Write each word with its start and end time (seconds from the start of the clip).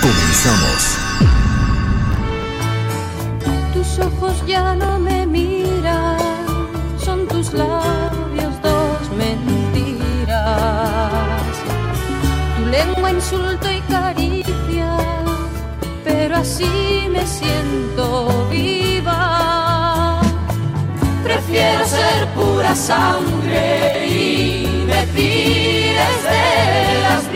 Comenzamos. 0.00 0.98
Tus 3.74 3.98
ojos 3.98 4.42
ya 4.46 4.74
no 4.74 4.98
me 4.98 5.26
miran, 5.26 6.18
son 6.98 7.28
tus 7.28 7.52
labios 7.52 8.60
dos 8.62 9.10
mentiras. 9.16 10.40
Tu 12.56 12.64
lengua 12.66 13.10
insulto 13.10 13.70
y 13.70 13.80
caricia, 13.82 14.96
pero 16.02 16.36
así 16.36 17.08
me 17.10 17.26
siento 17.26 18.48
viva. 18.50 20.20
Prefiero 21.22 21.84
ser 21.86 22.26
pura 22.34 22.74
sangre 22.74 24.06
y 24.08 24.84
me 24.86 25.06
tires 25.14 26.22
de 26.24 27.02
las 27.02 27.29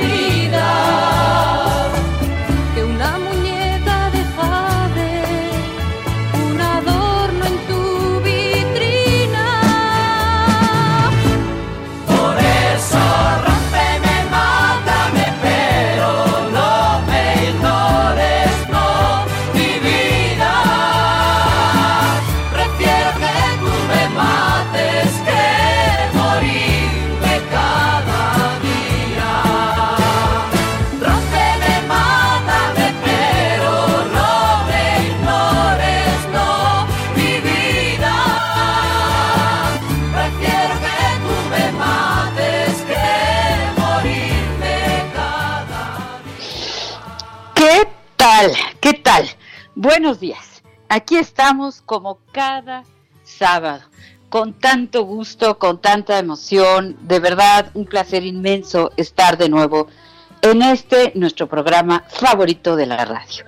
Buenos 49.97 50.19
días. 50.19 50.61
Aquí 50.89 51.15
estamos 51.15 51.81
como 51.81 52.19
cada 52.33 52.83
sábado, 53.23 53.85
con 54.29 54.53
tanto 54.53 55.05
gusto, 55.05 55.57
con 55.57 55.81
tanta 55.81 56.19
emoción. 56.19 56.97
De 57.03 57.21
verdad, 57.21 57.71
un 57.75 57.87
placer 57.87 58.25
inmenso 58.25 58.91
estar 58.97 59.39
de 59.39 59.49
nuevo 59.49 59.87
en 60.43 60.63
este, 60.63 61.13
nuestro 61.15 61.49
programa 61.49 62.03
favorito 62.09 62.75
de 62.75 62.87
la 62.87 63.05
radio. 63.05 63.45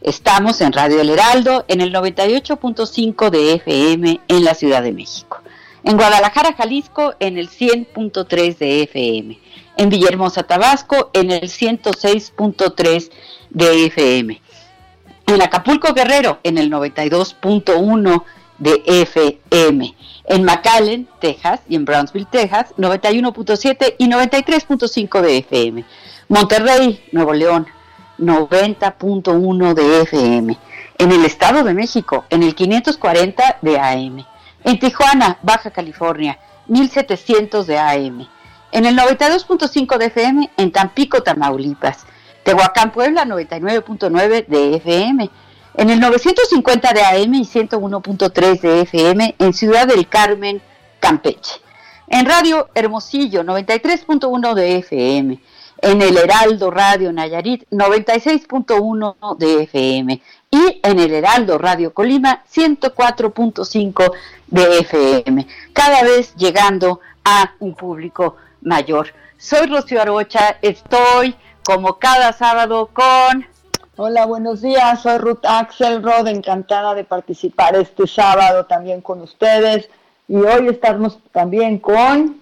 Estamos 0.00 0.62
en 0.62 0.72
Radio 0.72 1.02
El 1.02 1.10
Heraldo, 1.10 1.66
en 1.68 1.82
el 1.82 1.92
98.5 1.92 3.28
de 3.28 3.52
FM 3.56 4.20
en 4.26 4.44
la 4.44 4.54
Ciudad 4.54 4.82
de 4.82 4.92
México. 4.92 5.42
En 5.84 5.98
Guadalajara, 5.98 6.54
Jalisco, 6.54 7.12
en 7.20 7.36
el 7.36 7.50
100.3 7.50 8.56
de 8.56 8.82
FM. 8.84 9.38
En 9.76 9.90
Villahermosa, 9.90 10.44
Tabasco, 10.44 11.10
en 11.12 11.30
el 11.30 11.50
106.3 11.50 13.10
de 13.50 13.84
FM. 13.84 14.40
En 15.30 15.40
Acapulco, 15.42 15.94
Guerrero, 15.94 16.40
en 16.42 16.58
el 16.58 16.72
92.1 16.72 18.24
de 18.58 18.82
FM. 18.84 19.94
En 20.24 20.42
McAllen, 20.42 21.08
Texas, 21.20 21.60
y 21.68 21.76
en 21.76 21.84
Brownsville, 21.84 22.26
Texas, 22.26 22.74
91.7 22.76 23.94
y 23.96 24.08
93.5 24.08 25.20
de 25.20 25.38
FM. 25.38 25.84
Monterrey, 26.26 27.04
Nuevo 27.12 27.32
León, 27.32 27.68
90.1 28.18 29.74
de 29.74 30.02
FM. 30.02 30.58
En 30.98 31.12
el 31.12 31.24
Estado 31.24 31.62
de 31.62 31.74
México, 31.74 32.24
en 32.28 32.42
el 32.42 32.56
540 32.56 33.58
de 33.62 33.78
AM. 33.78 34.26
En 34.64 34.80
Tijuana, 34.80 35.38
Baja 35.42 35.70
California, 35.70 36.40
1700 36.66 37.68
de 37.68 37.78
AM. 37.78 38.28
En 38.72 38.84
el 38.84 38.98
92.5 38.98 39.96
de 39.96 40.06
FM, 40.06 40.50
en 40.56 40.72
Tampico, 40.72 41.22
Tamaulipas. 41.22 42.04
Tehuacán, 42.42 42.92
Puebla, 42.92 43.24
99.9 43.24 44.46
de 44.46 44.76
FM. 44.76 45.30
En 45.74 45.90
el 45.90 46.00
950 46.00 46.92
de 46.92 47.02
AM 47.02 47.34
y 47.34 47.44
101.3 47.44 48.60
de 48.60 48.80
FM 48.82 49.34
en 49.38 49.52
Ciudad 49.52 49.86
del 49.86 50.08
Carmen, 50.08 50.60
Campeche. 50.98 51.60
En 52.08 52.26
Radio 52.26 52.68
Hermosillo, 52.74 53.44
93.1 53.44 54.54
de 54.54 54.78
FM. 54.78 55.40
En 55.82 56.02
el 56.02 56.16
Heraldo 56.16 56.70
Radio 56.70 57.12
Nayarit, 57.12 57.64
96.1 57.70 59.36
de 59.38 59.62
FM. 59.62 60.20
Y 60.50 60.80
en 60.82 60.98
el 60.98 61.14
Heraldo 61.14 61.56
Radio 61.56 61.94
Colima, 61.94 62.42
104.5 62.52 64.12
de 64.48 64.78
FM. 64.80 65.46
Cada 65.72 66.02
vez 66.02 66.34
llegando 66.34 67.00
a 67.24 67.54
un 67.60 67.74
público 67.74 68.36
mayor. 68.62 69.14
Soy 69.38 69.68
Rocío 69.68 70.02
Arocha, 70.02 70.58
estoy 70.60 71.34
como 71.64 71.98
cada 71.98 72.32
sábado 72.32 72.90
con 72.92 73.46
Hola, 74.02 74.24
buenos 74.24 74.62
días. 74.62 75.02
Soy 75.02 75.18
Ruth 75.18 75.44
Axelrod, 75.44 76.26
encantada 76.26 76.94
de 76.94 77.04
participar 77.04 77.76
este 77.76 78.06
sábado 78.06 78.64
también 78.64 79.02
con 79.02 79.20
ustedes. 79.20 79.90
Y 80.26 80.36
hoy 80.36 80.68
estamos 80.68 81.18
también 81.32 81.78
con... 81.78 82.40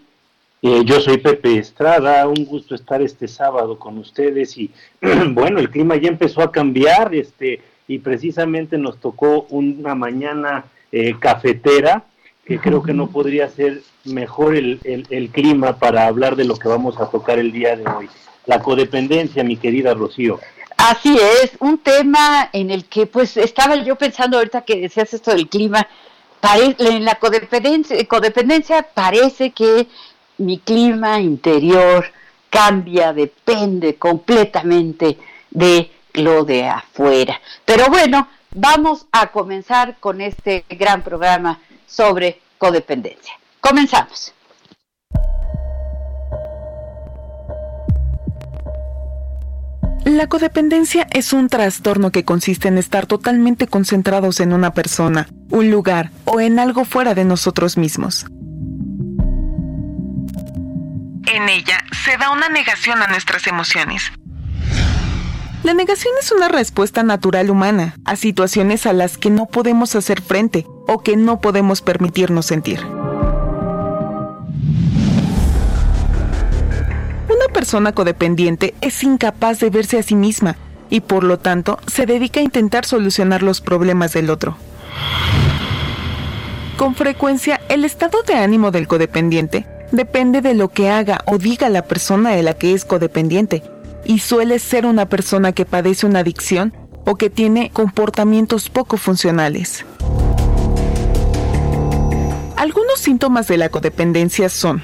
Eh, 0.63 0.83
yo 0.85 1.01
soy 1.01 1.19
Pepe 1.19 1.59
Estrada, 1.59 2.29
un 2.29 2.45
gusto 2.45 2.77
estar 2.77 3.03
este 3.03 3.27
sábado 3.27 3.77
con 3.77 3.99
ustedes 3.99 4.57
y 4.57 4.71
bueno, 5.31 5.59
el 5.59 5.71
clima 5.71 5.97
ya 5.97 6.09
empezó 6.09 6.43
a 6.43 6.53
cambiar 6.53 7.13
este 7.13 7.61
y 7.89 7.99
precisamente 7.99 8.79
nos 8.79 8.99
tocó 8.99 9.47
una 9.51 9.97
mañana 9.97 10.65
eh, 10.93 11.17
cafetera 11.19 12.05
que 12.45 12.61
creo 12.61 12.85
que 12.85 12.95
no 12.95 13.09
podría 13.09 13.49
ser 13.49 13.83
mejor 14.05 14.55
el, 14.55 14.81
el, 14.85 15.07
el 15.11 15.31
clima 15.31 15.77
para 15.77 16.07
hablar 16.07 16.37
de 16.37 16.45
lo 16.45 16.57
que 16.57 16.69
vamos 16.69 17.01
a 17.01 17.11
tocar 17.11 17.41
el 17.41 17.51
día 17.51 17.77
de 17.77 17.85
hoy. 17.85 18.09
La 18.49 18.61
codependencia, 18.61 19.45
mi 19.45 19.57
querida 19.57 19.95
Rocío. 19.95 20.41
Así 20.77 21.17
es, 21.43 21.53
un 21.61 21.79
tema 21.79 22.51
en 22.53 22.71
el 22.71 22.87
que 22.87 23.07
pues 23.07 23.37
estaba 23.37 23.77
yo 23.77 23.97
pensando 23.97 24.39
ahorita 24.39 24.63
que 24.63 24.81
decías 24.81 25.13
esto 25.15 25.33
del 25.33 25.49
clima, 25.49 25.87
en 26.79 27.05
la 27.05 27.17
codependencia 27.17 28.83
parece 28.95 29.51
que 29.51 29.87
mi 30.39 30.59
clima 30.59 31.21
interior 31.21 32.07
cambia, 32.49 33.13
depende 33.13 33.97
completamente 33.97 35.19
de 35.51 35.91
lo 36.15 36.45
de 36.45 36.67
afuera. 36.69 37.41
Pero 37.65 37.89
bueno, 37.89 38.29
vamos 38.55 39.07
a 39.13 39.27
comenzar 39.29 39.99
con 40.01 40.21
este 40.21 40.65
gran 40.71 41.03
programa 41.03 41.61
sobre 41.87 42.41
codependencia. 42.57 43.35
Comenzamos. 43.61 44.33
La 50.09 50.27
codependencia 50.27 51.07
es 51.11 51.35
un 51.35 51.51
trastorno 51.51 52.11
que 52.11 52.25
consiste 52.25 52.69
en 52.69 52.79
estar 52.79 53.05
totalmente 53.05 53.67
concentrados 53.67 54.41
en 54.41 54.55
una 54.55 54.73
persona, 54.73 55.29
un 55.51 55.71
lugar 55.71 56.13
o 56.25 56.41
en 56.41 56.59
algo 56.59 56.87
fuera 56.87 57.15
de 57.15 57.27
nosotros 57.27 57.77
mismos. 57.77 58.25
En 61.27 61.47
ella 61.51 61.85
se 62.07 62.17
da 62.17 62.31
una 62.31 62.49
negación 62.49 63.03
a 63.03 63.07
nuestras 63.09 63.47
emociones. 63.49 64.11
La 65.63 65.75
negación 65.75 66.15
es 66.23 66.33
una 66.33 66.49
respuesta 66.49 67.03
natural 67.03 67.51
humana 67.51 67.95
a 68.07 68.17
situaciones 68.17 68.87
a 68.87 68.95
las 68.95 69.19
que 69.19 69.29
no 69.29 69.45
podemos 69.45 69.95
hacer 69.95 70.23
frente 70.23 70.65
o 70.87 71.03
que 71.03 71.19
no 71.19 71.43
podemos 71.43 71.83
permitirnos 71.83 72.47
sentir. 72.47 72.81
Una 77.49 77.55
persona 77.55 77.93
codependiente 77.93 78.75
es 78.83 79.03
incapaz 79.03 79.59
de 79.59 79.71
verse 79.71 79.99
a 79.99 80.03
sí 80.03 80.15
misma 80.15 80.57
y 80.91 81.01
por 81.01 81.25
lo 81.25 81.39
tanto 81.39 81.79
se 81.91 82.05
dedica 82.05 82.41
a 82.41 82.43
intentar 82.43 82.85
solucionar 82.85 83.43
los 83.43 83.63
problemas 83.63 84.13
del 84.13 84.29
otro. 84.29 84.59
Con 86.77 86.95
frecuencia, 86.95 87.59
el 87.71 87.87
estado 87.87 88.23
de 88.23 88.35
ánimo 88.35 88.71
del 88.71 88.87
codependiente 88.87 89.67
depende 89.93 90.43
de 90.43 90.53
lo 90.53 90.69
que 90.69 90.91
haga 90.91 91.23
o 91.25 91.39
diga 91.39 91.71
la 91.71 91.87
persona 91.87 92.33
de 92.33 92.43
la 92.43 92.53
que 92.53 92.75
es 92.75 92.85
codependiente 92.85 93.63
y 94.05 94.19
suele 94.19 94.59
ser 94.59 94.85
una 94.85 95.09
persona 95.09 95.53
que 95.53 95.65
padece 95.65 96.05
una 96.05 96.19
adicción 96.19 96.75
o 97.07 97.17
que 97.17 97.31
tiene 97.31 97.71
comportamientos 97.71 98.69
poco 98.69 98.99
funcionales. 98.99 99.87
Algunos 102.57 102.99
síntomas 103.01 103.49
de 103.49 103.57
la 103.57 103.71
codependencia 103.71 104.51
son 104.51 104.83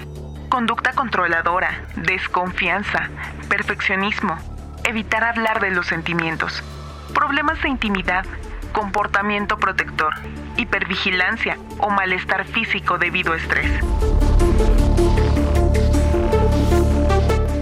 conducta 0.54 0.92
controladora, 0.92 1.82
desconfianza, 1.96 3.10
perfeccionismo, 3.48 4.38
evitar 4.84 5.24
hablar 5.24 5.60
de 5.60 5.72
los 5.72 5.88
sentimientos, 5.88 6.62
problemas 7.12 7.60
de 7.60 7.70
intimidad, 7.70 8.24
comportamiento 8.72 9.58
protector, 9.58 10.14
hipervigilancia 10.56 11.58
o 11.78 11.90
malestar 11.90 12.44
físico 12.44 12.98
debido 12.98 13.32
a 13.32 13.36
estrés. 13.36 13.68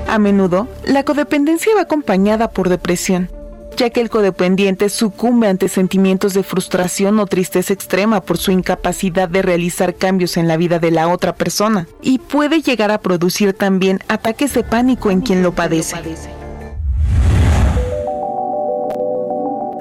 A 0.06 0.18
menudo, 0.18 0.68
la 0.84 1.02
codependencia 1.02 1.74
va 1.74 1.80
acompañada 1.80 2.50
por 2.50 2.68
depresión, 2.68 3.30
ya 3.76 3.90
que 3.90 4.00
el 4.00 4.10
codependiente 4.10 4.88
sucumbe 4.88 5.48
ante 5.48 5.68
sentimientos 5.68 6.34
de 6.34 6.42
frustración 6.42 7.18
o 7.18 7.26
tristeza 7.26 7.72
extrema 7.72 8.20
por 8.20 8.38
su 8.38 8.50
incapacidad 8.50 9.28
de 9.28 9.42
realizar 9.42 9.94
cambios 9.94 10.36
en 10.36 10.48
la 10.48 10.56
vida 10.56 10.78
de 10.78 10.90
la 10.90 11.08
otra 11.08 11.34
persona, 11.34 11.86
y 12.00 12.18
puede 12.18 12.62
llegar 12.62 12.90
a 12.90 12.98
producir 12.98 13.52
también 13.52 14.00
ataques 14.08 14.54
de 14.54 14.64
pánico 14.64 15.10
en 15.10 15.20
quien 15.20 15.42
lo 15.42 15.52
padece. 15.52 15.96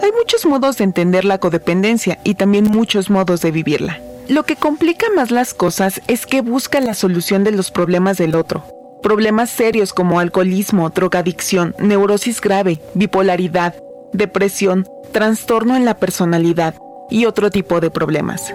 Hay 0.02 0.12
muchos 0.18 0.46
modos 0.46 0.78
de 0.78 0.84
entender 0.84 1.26
la 1.26 1.38
codependencia 1.38 2.20
y 2.24 2.36
también 2.36 2.66
muchos 2.66 3.10
modos 3.10 3.42
de 3.42 3.52
vivirla. 3.52 4.00
Lo 4.28 4.44
que 4.44 4.56
complica 4.56 5.08
más 5.16 5.30
las 5.30 5.54
cosas 5.54 6.02
es 6.08 6.26
que 6.26 6.42
busca 6.42 6.80
la 6.80 6.94
solución 6.94 7.44
de 7.44 7.52
los 7.52 7.70
problemas 7.70 8.18
del 8.18 8.36
otro, 8.36 8.64
Problemas 9.02 9.50
serios 9.50 9.94
como 9.94 10.20
alcoholismo, 10.20 10.90
drogadicción, 10.90 11.76
neurosis 11.80 12.40
grave, 12.40 12.80
bipolaridad, 12.94 13.76
depresión, 14.14 14.88
trastorno 15.12 15.76
en 15.76 15.86
la 15.86 15.98
personalidad 15.98 16.76
y 17.10 17.26
otro 17.26 17.50
tipo 17.50 17.80
de 17.80 17.90
problemas. 17.90 18.54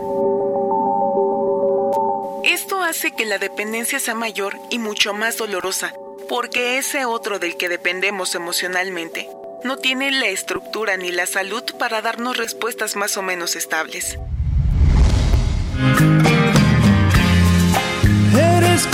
Esto 2.44 2.82
hace 2.82 3.10
que 3.12 3.24
la 3.24 3.38
dependencia 3.38 3.98
sea 3.98 4.14
mayor 4.14 4.56
y 4.70 4.78
mucho 4.78 5.12
más 5.14 5.36
dolorosa, 5.36 5.92
porque 6.28 6.78
ese 6.78 7.04
otro 7.04 7.38
del 7.40 7.56
que 7.56 7.68
dependemos 7.68 8.34
emocionalmente 8.36 9.28
no 9.64 9.76
tiene 9.76 10.12
la 10.12 10.28
estructura 10.28 10.96
ni 10.96 11.10
la 11.10 11.26
salud 11.26 11.64
para 11.78 12.02
darnos 12.02 12.36
respuestas 12.36 12.94
más 12.94 13.16
o 13.16 13.22
menos 13.22 13.56
estables. 13.56 14.16
Eres 18.32 18.86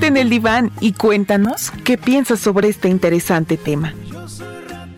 En 0.00 0.16
el 0.16 0.30
diván 0.30 0.70
y 0.80 0.92
cuéntanos 0.92 1.72
qué 1.84 1.98
piensas 1.98 2.40
sobre 2.40 2.68
este 2.68 2.88
interesante 2.88 3.56
tema. 3.56 3.94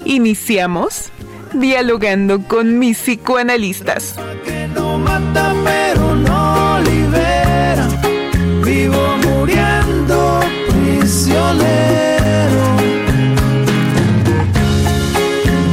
Iniciamos 0.05 1.11
dialogando 1.53 2.43
con 2.43 2.79
mis 2.79 2.99
psicoanalistas. 2.99 4.17
Vivo 8.65 9.17
muriendo. 9.25 10.41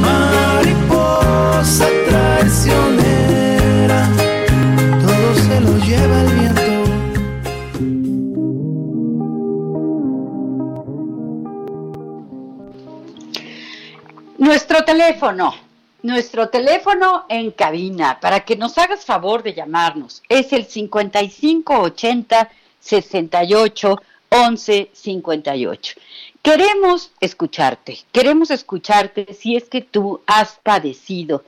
Mariposa 0.00 1.95
Nuestro 14.46 14.84
teléfono, 14.84 15.52
nuestro 16.04 16.48
teléfono 16.50 17.26
en 17.28 17.50
cabina, 17.50 18.20
para 18.20 18.44
que 18.44 18.54
nos 18.54 18.78
hagas 18.78 19.04
favor 19.04 19.42
de 19.42 19.54
llamarnos, 19.54 20.22
es 20.28 20.52
el 20.52 20.66
5580 20.66 22.48
68 22.78 24.02
11 24.28 24.90
58. 24.92 25.94
Queremos 26.42 27.10
escucharte, 27.18 27.98
queremos 28.12 28.52
escucharte 28.52 29.34
si 29.34 29.56
es 29.56 29.64
que 29.64 29.80
tú 29.80 30.20
has 30.28 30.60
padecido 30.62 31.42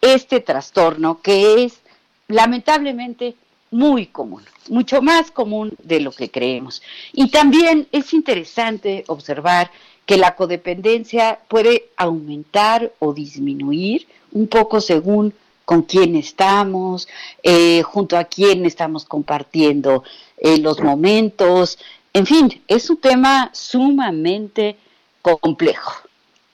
este 0.00 0.40
trastorno 0.40 1.22
que 1.22 1.62
es 1.62 1.78
lamentablemente 2.26 3.36
muy 3.70 4.06
común, 4.06 4.42
mucho 4.68 5.02
más 5.02 5.30
común 5.30 5.72
de 5.84 6.00
lo 6.00 6.10
que 6.10 6.32
creemos. 6.32 6.82
Y 7.12 7.30
también 7.30 7.86
es 7.92 8.12
interesante 8.12 9.04
observar 9.06 9.70
que 10.06 10.16
la 10.16 10.34
codependencia 10.34 11.40
puede 11.48 11.90
aumentar 11.96 12.92
o 12.98 13.12
disminuir 13.12 14.06
un 14.32 14.48
poco 14.48 14.80
según 14.80 15.32
con 15.64 15.82
quién 15.82 16.16
estamos, 16.16 17.06
eh, 17.44 17.82
junto 17.82 18.18
a 18.18 18.24
quién 18.24 18.66
estamos 18.66 19.04
compartiendo 19.04 20.02
eh, 20.36 20.58
los 20.58 20.80
momentos. 20.80 21.78
En 22.12 22.26
fin, 22.26 22.62
es 22.66 22.90
un 22.90 22.96
tema 22.96 23.50
sumamente 23.52 24.76
complejo. 25.22 25.92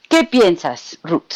¿Qué 0.09 0.25
piensas, 0.25 0.99
Ruth? 1.02 1.32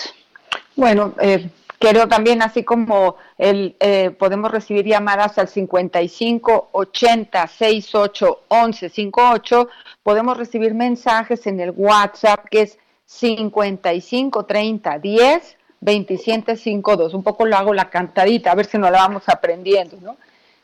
Bueno, 0.76 1.14
eh, 1.20 1.48
quiero 1.80 2.06
también, 2.06 2.42
así 2.42 2.62
como 2.62 3.16
el, 3.38 3.74
eh, 3.80 4.10
podemos 4.10 4.52
recibir 4.52 4.84
llamadas 4.86 5.38
al 5.38 5.48
55 5.48 6.68
80 6.72 7.46
68 7.48 8.40
11 8.48 8.88
58, 8.90 9.68
podemos 10.02 10.36
recibir 10.36 10.74
mensajes 10.74 11.46
en 11.46 11.58
el 11.58 11.72
WhatsApp 11.74 12.46
que 12.50 12.62
es 12.62 12.78
55 13.06 14.44
30 14.44 14.98
10 14.98 15.56
27 15.80 16.56
52. 16.56 17.14
Un 17.14 17.22
poco 17.22 17.46
lo 17.46 17.56
hago 17.56 17.72
la 17.72 17.88
cantadita, 17.88 18.52
a 18.52 18.54
ver 18.54 18.66
si 18.66 18.76
nos 18.76 18.90
la 18.90 18.98
vamos 18.98 19.22
aprendiendo, 19.28 19.96
¿no? 20.02 20.16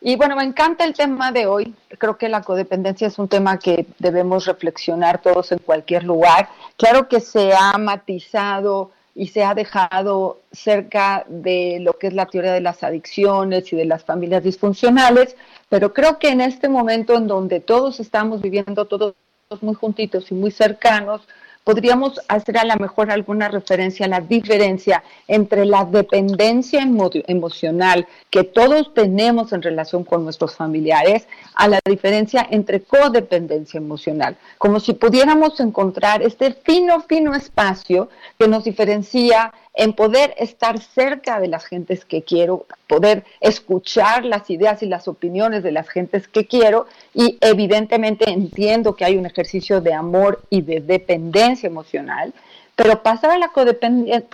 Y 0.03 0.17
bueno, 0.17 0.37
me 0.37 0.45
encanta 0.45 0.85
el 0.85 0.93
tema 0.93 1.33
de 1.33 1.47
hoy. 1.47 1.75
Creo 1.99 2.19
que 2.19 2.29
la 2.29 2.43
codependencia 2.43 3.09
es 3.09 3.19
un 3.19 3.27
tema 3.27 3.59
que 3.59 3.87
debemos 3.99 4.45
reflexionar 4.45 5.23
todos 5.23 5.51
en 5.53 5.59
cualquier 5.59 6.05
lugar. 6.05 6.51
Claro 6.77 7.09
que 7.09 7.21
se 7.21 7.55
ha 7.55 7.77
matizado 7.79 8.91
y 9.19 9.29
se 9.29 9.43
ha 9.43 9.55
dejado 9.55 10.43
cerca 10.53 11.25
de 11.27 11.79
lo 11.81 11.95
que 11.95 12.09
es 12.09 12.13
la 12.13 12.27
teoría 12.27 12.53
de 12.53 12.61
las 12.61 12.83
adicciones 12.83 13.73
y 13.73 13.77
de 13.77 13.87
las 13.87 14.05
familias 14.05 14.45
disfuncionales, 14.45 15.37
pero 15.71 15.95
creo 15.95 16.19
que 16.19 16.29
en 16.29 16.43
este 16.43 16.69
momento 16.69 17.15
en 17.15 17.27
donde 17.27 17.61
todos 17.61 17.99
estamos 17.99 18.43
viviendo 18.43 18.85
todos 18.85 19.15
muy 19.63 19.75
juntitos 19.75 20.31
y 20.31 20.35
muy 20.35 20.51
cercanos, 20.51 21.23
podríamos 21.67 22.21
hacer 22.29 22.59
a 22.59 22.65
lo 22.65 22.77
mejor 22.77 23.11
alguna 23.11 23.49
referencia 23.49 24.07
a 24.07 24.09
la 24.09 24.21
diferencia 24.21 25.03
entre 25.27 25.67
la 25.67 25.85
dependencia 25.85 26.81
emo 26.81 27.11
emocional 27.27 28.07
que 28.31 28.45
todos 28.45 28.95
tenemos 28.95 29.53
en 29.53 29.63
relación 29.63 30.05
con 30.05 30.23
nuestros 30.23 30.55
familiares, 30.55 31.27
a 31.57 31.67
la 31.67 31.81
diferencia 31.85 32.47
entre 32.53 32.83
codependencia 32.83 33.79
emocional, 33.79 34.37
como 34.59 34.79
si 34.79 34.93
pudiéramos 34.93 35.59
encontrar 35.59 36.23
este 36.23 36.53
fino, 36.53 37.01
fino 37.01 37.35
espacio 37.35 38.11
que 38.39 38.47
nos 38.47 38.63
diferencia 38.63 39.53
en 39.77 39.93
poder 39.93 40.35
estar 40.39 40.81
cerca 40.81 41.39
de 41.39 41.49
las 41.49 41.67
gentes 41.67 42.07
que 42.07 42.23
quiero, 42.23 42.65
poder 42.89 43.25
escuchar 43.41 44.25
las 44.25 44.49
ideas 44.49 44.83
y 44.83 44.87
las 44.87 45.07
opiniones 45.07 45.63
de 45.63 45.71
las 45.71 45.89
gentes 45.89 46.27
que 46.27 46.47
quiero 46.47 46.87
y 47.13 47.37
evidentemente 47.43 48.31
entiendo 48.31 48.97
que 48.97 49.05
hay 49.05 49.19
un 49.19 49.27
ejercicio 49.27 49.83
de 49.83 49.93
amor 49.93 50.43
y 50.49 50.63
de 50.63 50.81
dependencia 50.81 51.67
emocional, 51.67 52.33
pero 52.75 53.03
pasar 53.03 53.33
a 53.33 53.39
la 53.39 53.51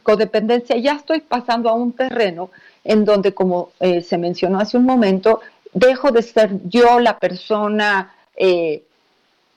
codependencia 0.03 0.77
ya 0.77 0.93
estoy 0.93 1.21
pasando 1.21 1.69
a 1.69 1.75
un 1.75 1.93
terreno 1.93 2.51
en 2.85 3.05
donde, 3.05 3.35
como 3.35 3.71
eh, 3.81 4.01
se 4.01 4.19
mencionó 4.19 4.61
hace 4.61 4.77
un 4.77 4.85
momento, 4.85 5.41
dejo 5.73 6.13
de 6.13 6.23
ser 6.23 6.51
yo 6.69 7.01
la 7.01 7.19
persona 7.19 8.15
eh, 8.37 8.83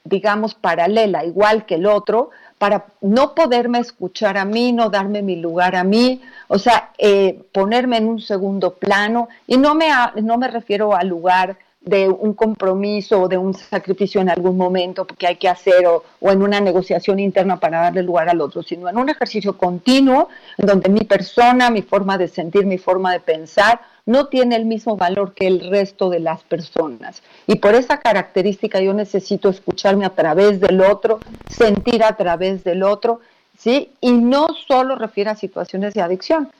digamos, 0.06 0.54
paralela, 0.54 1.24
igual 1.24 1.66
que 1.66 1.74
el 1.74 1.86
otro, 1.86 2.30
para 2.58 2.86
no 3.00 3.34
poderme 3.34 3.78
escuchar 3.78 4.38
a 4.38 4.44
mí, 4.44 4.72
no 4.72 4.88
darme 4.88 5.22
mi 5.22 5.36
lugar 5.36 5.76
a 5.76 5.84
mí, 5.84 6.22
o 6.48 6.58
sea, 6.58 6.90
eh, 6.98 7.42
ponerme 7.52 7.98
en 7.98 8.08
un 8.08 8.20
segundo 8.20 8.74
plano. 8.74 9.28
Y 9.46 9.58
no 9.58 9.74
me, 9.74 9.88
no 10.22 10.38
me 10.38 10.48
refiero 10.48 10.94
al 10.94 11.08
lugar 11.08 11.58
de 11.86 12.08
un 12.08 12.34
compromiso 12.34 13.22
o 13.22 13.28
de 13.28 13.38
un 13.38 13.54
sacrificio 13.54 14.20
en 14.20 14.28
algún 14.28 14.56
momento 14.56 15.06
que 15.06 15.26
hay 15.26 15.36
que 15.36 15.48
hacer 15.48 15.86
o, 15.86 16.02
o, 16.20 16.30
en 16.32 16.42
una 16.42 16.60
negociación 16.60 17.20
interna 17.20 17.58
para 17.58 17.80
darle 17.80 18.02
lugar 18.02 18.28
al 18.28 18.40
otro, 18.40 18.62
sino 18.62 18.88
en 18.88 18.98
un 18.98 19.08
ejercicio 19.08 19.56
continuo 19.56 20.28
donde 20.58 20.90
mi 20.90 21.00
persona, 21.00 21.70
mi 21.70 21.82
forma 21.82 22.18
de 22.18 22.26
sentir, 22.26 22.66
mi 22.66 22.76
forma 22.76 23.12
de 23.12 23.20
pensar 23.20 23.80
no 24.04 24.26
tiene 24.26 24.56
el 24.56 24.64
mismo 24.64 24.96
valor 24.96 25.32
que 25.32 25.46
el 25.46 25.70
resto 25.70 26.10
de 26.10 26.18
las 26.20 26.42
personas. 26.42 27.22
Y 27.46 27.56
por 27.56 27.74
esa 27.74 27.98
característica 27.98 28.80
yo 28.80 28.92
necesito 28.92 29.48
escucharme 29.48 30.04
a 30.04 30.10
través 30.10 30.60
del 30.60 30.80
otro, 30.80 31.20
sentir 31.48 32.02
a 32.02 32.16
través 32.16 32.64
del 32.64 32.82
otro, 32.82 33.20
¿sí? 33.56 33.92
Y 34.00 34.12
no 34.12 34.48
solo 34.66 34.96
refiere 34.96 35.30
a 35.30 35.36
situaciones 35.36 35.94
de 35.94 36.02
adicción, 36.02 36.50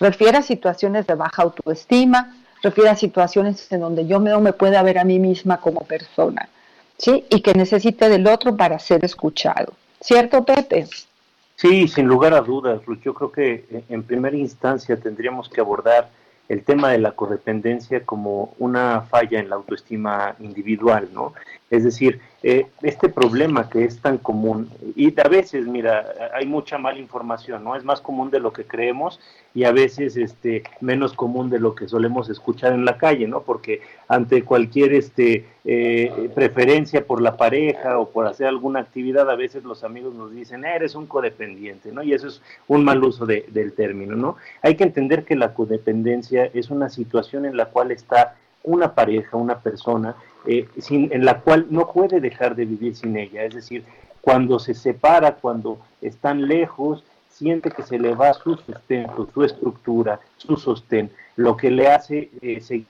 refiere 0.00 0.38
a 0.38 0.42
situaciones 0.42 1.06
de 1.06 1.14
baja 1.14 1.42
autoestima, 1.42 2.36
refiere 2.62 2.90
a 2.90 2.96
situaciones 2.96 3.70
en 3.72 3.80
donde 3.80 4.06
yo 4.06 4.18
no 4.18 4.40
me 4.40 4.52
pueda 4.52 4.82
ver 4.82 4.98
a 4.98 5.04
mí 5.04 5.18
misma 5.18 5.60
como 5.60 5.80
persona, 5.80 6.48
¿sí? 6.96 7.24
Y 7.30 7.40
que 7.40 7.54
necesite 7.54 8.08
del 8.08 8.26
otro 8.26 8.56
para 8.56 8.78
ser 8.78 9.04
escuchado. 9.04 9.72
¿Cierto, 10.00 10.44
Pepe? 10.44 10.86
Sí, 11.56 11.86
sin 11.86 12.06
lugar 12.06 12.34
a 12.34 12.40
dudas, 12.40 12.84
Ruth. 12.86 13.00
Yo 13.04 13.14
creo 13.14 13.30
que 13.30 13.64
eh, 13.70 13.84
en 13.88 14.02
primera 14.02 14.36
instancia 14.36 14.96
tendríamos 14.96 15.48
que 15.48 15.60
abordar 15.60 16.10
el 16.48 16.64
tema 16.64 16.90
de 16.90 16.98
la 16.98 17.12
codependencia 17.12 18.04
como 18.04 18.54
una 18.58 19.02
falla 19.02 19.38
en 19.38 19.48
la 19.48 19.56
autoestima 19.56 20.34
individual, 20.40 21.08
¿no? 21.12 21.32
Es 21.70 21.84
decir, 21.84 22.20
eh, 22.42 22.66
este 22.82 23.08
problema 23.08 23.68
que 23.68 23.84
es 23.84 24.00
tan 24.00 24.18
común, 24.18 24.68
y 24.96 25.18
a 25.20 25.28
veces, 25.28 25.66
mira, 25.66 26.04
hay 26.34 26.46
mucha 26.46 26.76
mala 26.76 26.98
información, 26.98 27.62
¿no? 27.62 27.76
Es 27.76 27.84
más 27.84 28.00
común 28.00 28.30
de 28.30 28.40
lo 28.40 28.52
que 28.52 28.64
creemos 28.64 29.20
y 29.54 29.64
a 29.64 29.72
veces 29.72 30.16
este, 30.16 30.64
menos 30.80 31.12
común 31.12 31.50
de 31.50 31.60
lo 31.60 31.74
que 31.74 31.86
solemos 31.86 32.28
escuchar 32.30 32.72
en 32.72 32.84
la 32.84 32.98
calle, 32.98 33.28
¿no? 33.28 33.42
Porque 33.42 33.82
ante 34.08 34.42
cualquier 34.42 34.92
este, 34.94 35.46
eh, 35.64 36.30
preferencia 36.34 37.06
por 37.06 37.22
la 37.22 37.36
pareja 37.36 37.98
o 37.98 38.10
por 38.10 38.26
hacer 38.26 38.46
alguna 38.46 38.80
actividad, 38.80 39.30
a 39.30 39.36
veces 39.36 39.62
los 39.62 39.84
amigos 39.84 40.14
nos 40.14 40.32
dicen, 40.32 40.64
eres 40.64 40.94
un 40.94 41.06
codependiente, 41.06 41.92
¿no? 41.92 42.02
Y 42.02 42.12
eso 42.12 42.28
es 42.28 42.42
un 42.66 42.84
mal 42.84 43.04
uso 43.04 43.24
de, 43.24 43.46
del 43.48 43.72
término, 43.72 44.16
¿no? 44.16 44.36
Hay 44.62 44.74
que 44.74 44.84
entender 44.84 45.24
que 45.24 45.36
la 45.36 45.54
codependencia 45.54 46.50
es 46.52 46.70
una 46.70 46.88
situación 46.88 47.44
en 47.44 47.56
la 47.56 47.66
cual 47.66 47.92
está 47.92 48.34
una 48.64 48.94
pareja, 48.94 49.36
una 49.36 49.58
persona, 49.58 50.14
eh, 50.46 50.68
sin, 50.78 51.12
en 51.12 51.24
la 51.24 51.40
cual 51.40 51.66
no 51.70 51.90
puede 51.92 52.20
dejar 52.20 52.54
de 52.54 52.64
vivir 52.64 52.96
sin 52.96 53.16
ella. 53.16 53.44
Es 53.44 53.54
decir, 53.54 53.84
cuando 54.20 54.58
se 54.58 54.74
separa, 54.74 55.34
cuando 55.36 55.78
están 56.00 56.46
lejos, 56.46 57.04
siente 57.28 57.70
que 57.70 57.82
se 57.82 57.98
le 57.98 58.14
va 58.14 58.34
su 58.34 58.56
sustento, 58.56 59.28
su 59.32 59.44
estructura, 59.44 60.20
su 60.36 60.56
sostén, 60.56 61.10
lo 61.36 61.56
que 61.56 61.70
le 61.70 61.88
hace 61.88 62.30
eh, 62.40 62.60
seguir 62.60 62.86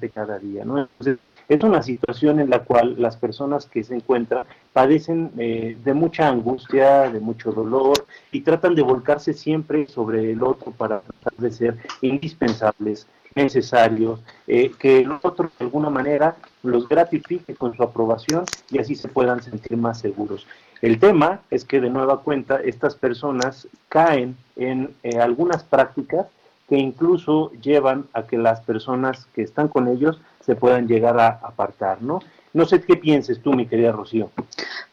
de 0.00 0.10
cada 0.10 0.38
día. 0.38 0.64
¿no? 0.64 0.78
Entonces, 0.78 1.18
es 1.48 1.62
una 1.62 1.82
situación 1.82 2.40
en 2.40 2.48
la 2.48 2.60
cual 2.60 2.94
las 2.98 3.16
personas 3.16 3.66
que 3.66 3.84
se 3.84 3.94
encuentran 3.94 4.46
padecen 4.72 5.30
eh, 5.36 5.76
de 5.84 5.94
mucha 5.94 6.28
angustia, 6.28 7.10
de 7.10 7.20
mucho 7.20 7.52
dolor 7.52 8.06
y 8.32 8.40
tratan 8.40 8.74
de 8.74 8.82
volcarse 8.82 9.34
siempre 9.34 9.86
sobre 9.86 10.32
el 10.32 10.42
otro 10.42 10.72
para 10.72 11.00
tratar 11.00 11.34
de 11.36 11.50
ser 11.50 11.76
indispensables, 12.00 13.06
necesarios, 13.34 14.20
eh, 14.46 14.72
que 14.78 15.00
el 15.00 15.12
otro 15.22 15.50
de 15.58 15.64
alguna 15.64 15.90
manera 15.90 16.36
los 16.62 16.88
gratifique 16.88 17.54
con 17.54 17.76
su 17.76 17.82
aprobación 17.82 18.44
y 18.70 18.78
así 18.78 18.94
se 18.94 19.08
puedan 19.08 19.42
sentir 19.42 19.76
más 19.76 20.00
seguros. 20.00 20.46
El 20.80 20.98
tema 20.98 21.40
es 21.50 21.64
que 21.64 21.80
de 21.80 21.90
nueva 21.90 22.20
cuenta 22.20 22.60
estas 22.60 22.94
personas 22.94 23.68
caen 23.88 24.36
en 24.56 24.94
eh, 25.02 25.18
algunas 25.18 25.62
prácticas 25.62 26.26
que 26.68 26.76
incluso 26.76 27.52
llevan 27.60 28.06
a 28.12 28.24
que 28.24 28.38
las 28.38 28.60
personas 28.60 29.26
que 29.34 29.42
están 29.42 29.68
con 29.68 29.88
ellos 29.88 30.20
se 30.40 30.56
puedan 30.56 30.86
llegar 30.86 31.18
a 31.18 31.28
apartar, 31.42 32.02
¿no? 32.02 32.20
No 32.52 32.66
sé 32.66 32.80
qué 32.80 32.96
pienses 32.96 33.42
tú, 33.42 33.52
mi 33.52 33.66
querida 33.66 33.92
Rocío. 33.92 34.30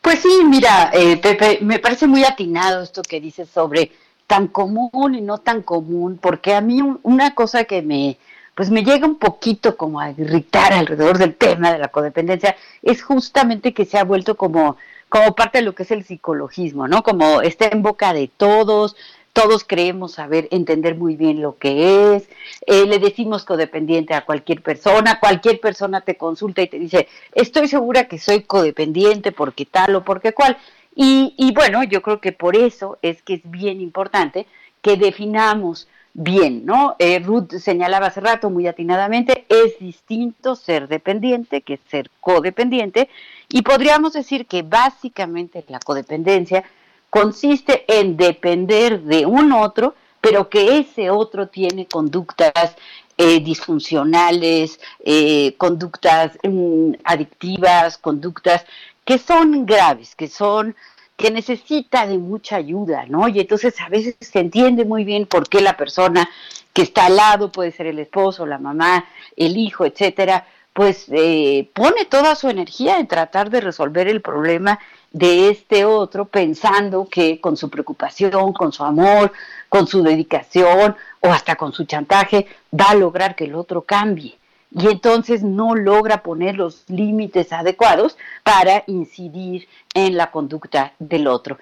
Pues 0.02 0.20
sí, 0.20 0.42
mira, 0.48 0.90
eh, 0.94 1.18
Pepe, 1.18 1.60
me 1.62 1.80
parece 1.80 2.08
muy 2.08 2.24
atinado 2.24 2.82
esto 2.82 3.02
que 3.04 3.22
dices 3.22 3.50
sobre 3.50 3.92
tan 4.26 4.48
común 4.48 5.14
y 5.14 5.22
no 5.22 5.38
tan 5.38 5.62
común, 5.62 6.18
porque 6.22 6.56
a 6.56 6.62
mí 6.62 6.82
un, 6.82 7.00
una 7.04 7.36
cosa 7.36 7.66
que 7.66 7.82
me, 7.82 8.18
pues 8.56 8.70
me 8.70 8.84
llega 8.84 9.08
un 9.08 9.18
poquito 9.18 9.78
como 9.78 10.00
a 10.00 10.12
irritar 10.12 10.74
alrededor 10.74 11.18
del 11.18 11.36
tema 11.36 11.72
de 11.72 11.80
la 11.80 11.88
codependencia, 11.88 12.56
es 12.82 13.02
justamente 13.02 13.74
que 13.74 13.86
se 13.86 13.98
ha 13.98 14.04
vuelto 14.04 14.36
como, 14.36 14.78
como 15.10 15.36
parte 15.36 15.60
de 15.60 15.64
lo 15.64 15.74
que 15.74 15.84
es 15.84 15.92
el 15.92 16.04
psicologismo, 16.04 16.88
¿no? 16.88 17.04
Como 17.04 17.42
está 17.42 17.68
en 17.68 17.82
boca 17.82 18.14
de 18.14 18.28
todos, 18.28 18.96
todos 19.34 19.64
creemos 19.64 20.14
saber, 20.14 20.48
entender 20.52 20.96
muy 20.96 21.16
bien 21.16 21.42
lo 21.42 21.58
que 21.58 22.16
es, 22.16 22.30
eh, 22.68 22.86
le 22.86 23.00
decimos 23.00 23.46
codependiente 23.46 24.14
a 24.14 24.26
cualquier 24.26 24.62
persona, 24.62 25.20
cualquier 25.20 25.60
persona 25.60 26.02
te 26.02 26.18
consulta 26.18 26.62
y 26.62 26.68
te 26.68 26.80
dice, 26.80 27.08
estoy 27.34 27.68
segura 27.68 28.08
que 28.08 28.20
soy 28.20 28.42
codependiente 28.42 29.32
porque 29.32 29.66
tal 29.66 29.96
o 29.96 30.04
porque 30.04 30.34
cual. 30.34 30.58
Y, 30.94 31.34
y 31.38 31.54
bueno, 31.54 31.84
yo 31.84 32.02
creo 32.02 32.20
que 32.20 32.34
por 32.34 32.58
eso 32.58 32.98
es 33.02 33.22
que 33.22 33.36
es 33.36 33.42
bien 33.46 33.80
importante 33.80 34.46
que 34.82 34.98
definamos 34.98 35.88
bien, 36.14 36.66
¿no? 36.66 36.96
Eh, 37.00 37.20
Ruth 37.20 37.54
señalaba 37.60 38.08
hace 38.08 38.22
rato 38.22 38.50
muy 38.50 38.68
atinadamente, 38.68 39.46
es 39.50 39.80
distinto 39.80 40.56
ser 40.56 40.88
dependiente 40.88 41.62
que 41.62 41.80
ser 41.90 42.10
codependiente 42.20 43.10
y 43.50 43.62
podríamos 43.62 44.14
decir 44.14 44.46
que 44.46 44.62
básicamente 44.62 45.64
la 45.68 45.80
codependencia 45.80 46.64
consiste 47.10 47.86
en 47.88 48.18
depender 48.18 49.02
de 49.02 49.26
un 49.26 49.52
otro, 49.52 49.96
pero 50.20 50.50
que 50.50 50.80
ese 50.80 51.10
otro 51.10 51.48
tiene 51.48 51.88
conductas 51.88 52.76
eh, 53.18 53.40
disfuncionales, 53.40 54.80
eh, 55.04 55.54
conductas 55.58 56.38
mm, 56.44 56.94
adictivas, 57.04 57.98
conductas 57.98 58.66
que 59.06 59.18
son 59.18 59.66
graves, 59.66 60.16
que 60.16 60.28
son 60.28 60.76
que 61.22 61.32
necesita 61.32 62.08
de 62.08 62.18
mucha 62.18 62.56
ayuda, 62.56 63.06
¿no? 63.08 63.28
Y 63.28 63.40
entonces 63.40 63.80
a 63.80 63.90
veces 63.90 64.16
se 64.20 64.40
entiende 64.40 64.86
muy 64.86 65.04
bien 65.04 65.26
por 65.28 65.48
qué 65.48 65.62
la 65.62 65.78
persona 65.78 66.30
que 66.74 66.82
está 66.82 67.06
al 67.06 67.16
lado, 67.16 67.52
puede 67.52 67.72
ser 67.72 67.88
el 67.88 68.00
esposo, 68.00 68.46
la 68.46 68.58
mamá, 68.58 69.06
el 69.36 69.58
hijo, 69.58 69.86
etcétera, 69.86 70.46
pues 70.74 71.06
eh, 71.12 71.70
pone 71.74 72.06
toda 72.06 72.36
su 72.36 72.50
energía 72.50 72.98
en 72.98 73.08
tratar 73.08 73.50
de 73.50 73.62
resolver 73.62 74.08
el 74.08 74.22
problema 74.22 74.80
de 75.12 75.50
este 75.50 75.86
otro, 75.86 76.26
pensando 76.26 77.08
que 77.10 77.40
con 77.42 77.58
su 77.58 77.70
preocupación, 77.70 78.54
con 78.54 78.72
su 78.72 78.84
amor, 78.84 79.34
con 79.70 79.86
su 79.88 80.02
dedicación 80.02 80.96
o 81.20 81.28
hasta 81.28 81.56
con 81.56 81.74
su 81.74 81.84
chantaje, 81.86 82.48
va 82.74 82.92
a 82.92 82.96
lograr 82.96 83.36
que 83.36 83.44
el 83.44 83.56
otro 83.56 83.82
cambie 83.82 84.41
y 84.72 84.88
entonces 84.88 85.44
no 85.44 85.76
logra 85.76 86.24
poner 86.24 86.56
los 86.56 86.90
límites 86.90 87.52
adecuados 87.52 88.18
para 88.44 88.84
incidir 88.88 89.68
en 89.94 90.16
la 90.16 90.32
conducta 90.32 90.94
del 91.00 91.28
otro. 91.28 91.58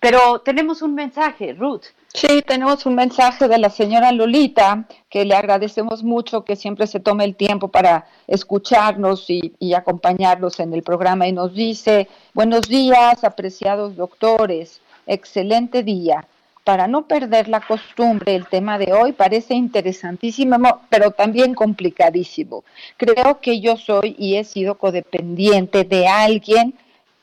Pero 0.00 0.40
tenemos 0.40 0.82
un 0.82 0.94
mensaje, 0.94 1.52
Ruth. 1.52 1.84
Sí, 2.14 2.42
tenemos 2.46 2.86
un 2.86 2.94
mensaje 2.94 3.48
de 3.48 3.58
la 3.58 3.70
señora 3.70 4.12
Lolita, 4.12 4.86
que 5.10 5.24
le 5.24 5.34
agradecemos 5.34 6.02
mucho 6.02 6.44
que 6.44 6.56
siempre 6.56 6.86
se 6.86 7.00
tome 7.00 7.24
el 7.24 7.36
tiempo 7.36 7.68
para 7.68 8.06
escucharnos 8.26 9.26
y, 9.28 9.74
acompañarnos 9.74 10.60
en 10.60 10.72
el 10.72 10.82
programa 10.82 11.26
y 11.26 11.32
nos 11.32 11.52
dice, 11.54 12.08
buenos 12.32 12.62
días, 12.62 13.24
apreciados 13.24 13.96
doctores, 13.96 14.80
excelente 15.06 15.82
día 15.82 16.26
para 16.66 16.88
no 16.88 17.06
perder 17.06 17.46
la 17.46 17.60
costumbre, 17.60 18.34
el 18.34 18.48
tema 18.48 18.76
de 18.76 18.92
hoy 18.92 19.12
parece 19.12 19.54
interesantísimo, 19.54 20.80
pero 20.88 21.12
también 21.12 21.54
complicadísimo. 21.54 22.64
Creo 22.96 23.40
que 23.40 23.60
yo 23.60 23.76
soy 23.76 24.16
y 24.18 24.34
he 24.34 24.42
sido 24.42 24.74
codependiente 24.76 25.84
de 25.84 26.08
alguien, 26.08 26.74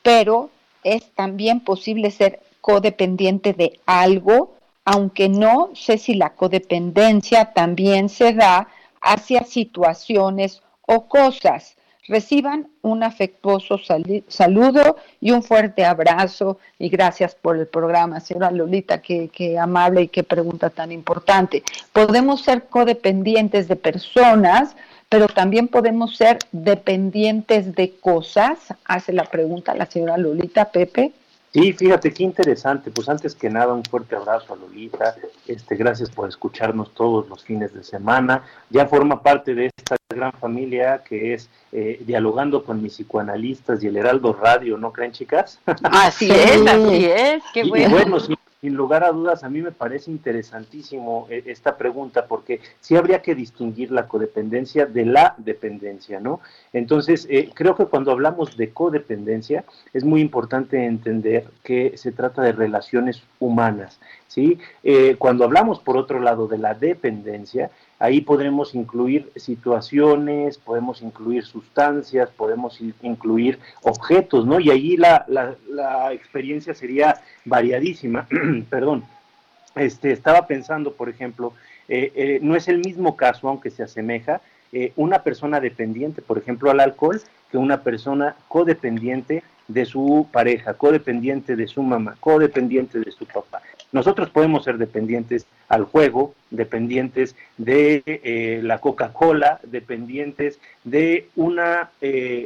pero 0.02 0.48
es 0.82 1.10
también 1.14 1.60
posible 1.60 2.10
ser 2.10 2.40
codependiente 2.62 3.52
de 3.52 3.80
algo, 3.84 4.54
aunque 4.86 5.28
no 5.28 5.68
sé 5.74 5.98
si 5.98 6.14
la 6.14 6.30
codependencia 6.30 7.52
también 7.52 8.08
se 8.08 8.32
da 8.32 8.68
hacia 9.02 9.44
situaciones 9.44 10.62
o 10.86 11.06
cosas. 11.06 11.73
Reciban 12.06 12.68
un 12.82 13.02
afectuoso 13.02 13.80
saludo 14.28 14.96
y 15.22 15.30
un 15.30 15.42
fuerte 15.42 15.86
abrazo 15.86 16.58
y 16.78 16.90
gracias 16.90 17.34
por 17.34 17.56
el 17.56 17.66
programa, 17.66 18.20
señora 18.20 18.50
Lolita, 18.50 19.00
qué, 19.00 19.58
amable 19.58 20.02
y 20.02 20.08
qué 20.08 20.22
pregunta 20.22 20.68
tan 20.68 20.92
importante. 20.92 21.62
Podemos 21.94 22.42
ser 22.42 22.64
codependientes 22.64 23.68
de 23.68 23.76
personas, 23.76 24.76
pero 25.08 25.28
también 25.28 25.68
podemos 25.68 26.16
ser 26.16 26.38
dependientes 26.52 27.74
de 27.74 27.94
cosas, 27.96 28.58
hace 28.84 29.14
la 29.14 29.24
pregunta 29.24 29.74
la 29.74 29.86
señora 29.86 30.18
Lolita 30.18 30.66
Pepe. 30.66 31.12
Sí, 31.54 31.72
fíjate 31.72 32.12
qué 32.12 32.24
interesante. 32.24 32.90
Pues 32.90 33.08
antes 33.08 33.36
que 33.36 33.48
nada, 33.48 33.72
un 33.72 33.84
fuerte 33.84 34.16
abrazo 34.16 34.54
a 34.54 34.56
Lolita. 34.56 35.14
Este, 35.46 35.76
gracias 35.76 36.10
por 36.10 36.28
escucharnos 36.28 36.92
todos 36.94 37.28
los 37.28 37.44
fines 37.44 37.72
de 37.72 37.84
semana. 37.84 38.42
Ya 38.70 38.86
forma 38.88 39.22
parte 39.22 39.54
de 39.54 39.70
esta 39.76 39.94
gran 40.12 40.32
familia 40.32 41.02
que 41.08 41.32
es 41.34 41.48
eh, 41.70 42.02
dialogando 42.04 42.64
con 42.64 42.82
mis 42.82 42.94
psicoanalistas 42.94 43.84
y 43.84 43.86
el 43.86 43.96
Heraldo 43.96 44.32
Radio, 44.32 44.76
¿no 44.78 44.92
creen, 44.92 45.12
chicas? 45.12 45.60
Así 45.84 46.28
es, 46.28 46.66
así 46.66 47.04
es, 47.06 47.42
qué 47.52 47.60
Y- 47.60 47.66
y 47.66 47.68
bueno. 47.70 47.90
bueno, 47.90 48.18
sin, 48.64 48.74
lugar 48.74 49.04
a 49.04 49.12
dudas, 49.12 49.44
a 49.44 49.50
mí 49.50 49.60
me 49.60 49.72
parece 49.72 50.10
interesantísimo 50.10 51.26
eh, 51.28 51.42
esta 51.46 51.76
pregunta 51.76 52.26
porque 52.26 52.60
sí 52.80 52.96
habría 52.96 53.20
que 53.20 53.34
distinguir 53.34 53.90
la 53.90 54.08
codependencia 54.08 54.86
de 54.86 55.04
la 55.04 55.34
dependencia, 55.36 56.18
¿no? 56.18 56.40
Entonces, 56.72 57.26
eh, 57.28 57.50
creo 57.52 57.76
que 57.76 57.84
cuando 57.84 58.10
hablamos 58.10 58.56
de 58.56 58.70
codependencia 58.70 59.64
es 59.92 60.02
muy 60.02 60.22
importante 60.22 60.82
entender 60.86 61.44
que 61.62 61.98
se 61.98 62.10
trata 62.12 62.40
de 62.40 62.52
relaciones 62.52 63.22
humanas, 63.38 64.00
¿sí? 64.28 64.58
Eh, 64.82 65.16
cuando 65.18 65.44
hablamos, 65.44 65.80
por 65.80 65.98
otro 65.98 66.20
lado, 66.20 66.48
de 66.48 66.56
la 66.58 66.72
dependencia, 66.72 67.70
ahí 67.98 68.20
podremos 68.20 68.74
incluir 68.74 69.30
situaciones, 69.36 70.58
podemos 70.58 71.02
incluir 71.02 71.44
sustancias, 71.44 72.28
podemos 72.30 72.80
in- 72.80 72.94
incluir 73.02 73.58
objetos, 73.82 74.46
¿no? 74.46 74.60
Y 74.60 74.70
ahí 74.70 74.96
la, 74.96 75.24
la, 75.28 75.54
la 75.68 76.12
experiencia 76.12 76.74
sería 76.74 77.20
variadísima, 77.44 78.26
perdón. 78.70 79.04
Este, 79.74 80.12
estaba 80.12 80.46
pensando, 80.46 80.92
por 80.92 81.08
ejemplo, 81.08 81.52
eh, 81.88 82.12
eh, 82.14 82.38
no 82.42 82.54
es 82.56 82.68
el 82.68 82.78
mismo 82.78 83.16
caso, 83.16 83.48
aunque 83.48 83.70
se 83.70 83.82
asemeja, 83.82 84.40
eh, 84.72 84.92
una 84.96 85.22
persona 85.22 85.60
dependiente, 85.60 86.22
por 86.22 86.38
ejemplo, 86.38 86.70
al 86.70 86.80
alcohol, 86.80 87.20
que 87.50 87.58
una 87.58 87.82
persona 87.82 88.36
codependiente 88.48 89.42
de 89.68 89.84
su 89.84 90.28
pareja, 90.30 90.74
codependiente 90.74 91.56
de 91.56 91.66
su 91.66 91.82
mamá, 91.82 92.16
codependiente 92.20 93.00
de 93.00 93.10
su 93.10 93.26
papá. 93.26 93.62
Nosotros 93.92 94.28
podemos 94.30 94.64
ser 94.64 94.76
dependientes 94.76 95.46
al 95.68 95.84
juego, 95.84 96.34
dependientes 96.50 97.36
de 97.56 98.02
eh, 98.06 98.60
la 98.62 98.78
Coca-Cola, 98.78 99.60
dependientes 99.62 100.58
de 100.82 101.28
un 101.36 101.60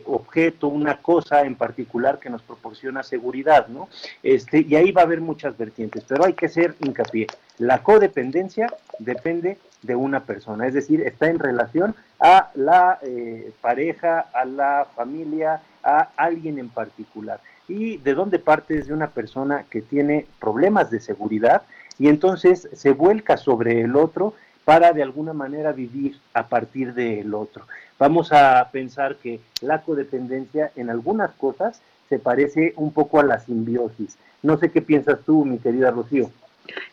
objeto, 0.05 0.69
una 0.69 0.99
cosa 0.99 1.43
en 1.43 1.55
particular 1.55 2.19
que 2.19 2.31
nos 2.31 2.43
proporciona 2.43 3.03
seguridad, 3.03 3.69
¿no? 3.69 3.89
Este, 4.23 4.61
y 4.61 4.77
ahí 4.77 4.93
va 4.93 5.03
a 5.03 5.05
haber 5.05 5.21
muchas 5.21 5.57
vertientes, 5.57 6.05
pero 6.07 6.27
hay 6.27 6.35
que 6.35 6.47
hacer 6.47 6.75
hincapié. 6.81 7.27
La 7.59 7.83
codependencia 7.83 8.69
depende 8.99 9.57
de 9.83 9.95
una 9.95 10.25
persona, 10.25 10.67
es 10.67 10.75
decir, 10.75 11.01
está 11.03 11.29
en 11.29 11.39
relación 11.39 11.95
a 12.21 12.51
la 12.55 12.99
eh, 13.03 13.53
pareja, 13.61 14.27
a 14.33 14.45
la 14.45 14.87
familia, 14.95 15.61
a 15.83 16.11
alguien 16.17 16.59
en 16.59 16.69
particular. 16.69 17.41
¿Y 17.69 17.99
de 17.99 18.15
dónde 18.15 18.39
parte? 18.39 18.79
Es 18.79 18.87
de 18.89 18.95
una 18.95 19.09
persona 19.09 19.65
que 19.71 19.83
tiene 19.83 20.27
problemas 20.41 20.91
de 20.91 21.01
seguridad 21.01 21.63
y 21.99 22.09
entonces 22.09 22.69
se 22.73 22.93
vuelca 22.93 23.37
sobre 23.37 23.83
el 23.83 23.97
otro 23.97 24.35
para 24.65 24.93
de 24.93 25.03
alguna 25.03 25.33
manera 25.33 25.73
vivir 25.73 26.19
a 26.35 26.47
partir 26.47 26.95
del 26.95 27.33
otro. 27.35 27.67
Vamos 27.99 28.33
a 28.33 28.69
pensar 28.71 29.17
que 29.17 29.41
la 29.61 29.83
codependencia 29.83 30.73
en 30.77 30.91
algunas 30.91 31.33
cosas 31.33 31.81
se 32.09 32.19
parece 32.19 32.73
un 32.77 32.93
poco 32.93 33.21
a 33.21 33.25
la 33.25 33.41
simbiosis. 33.41 34.17
No 34.43 34.59
sé 34.59 34.71
qué 34.71 34.81
piensas 34.81 35.21
tú, 35.27 35.45
mi 35.45 35.59
querida 35.59 35.91
Rocío. 35.91 36.31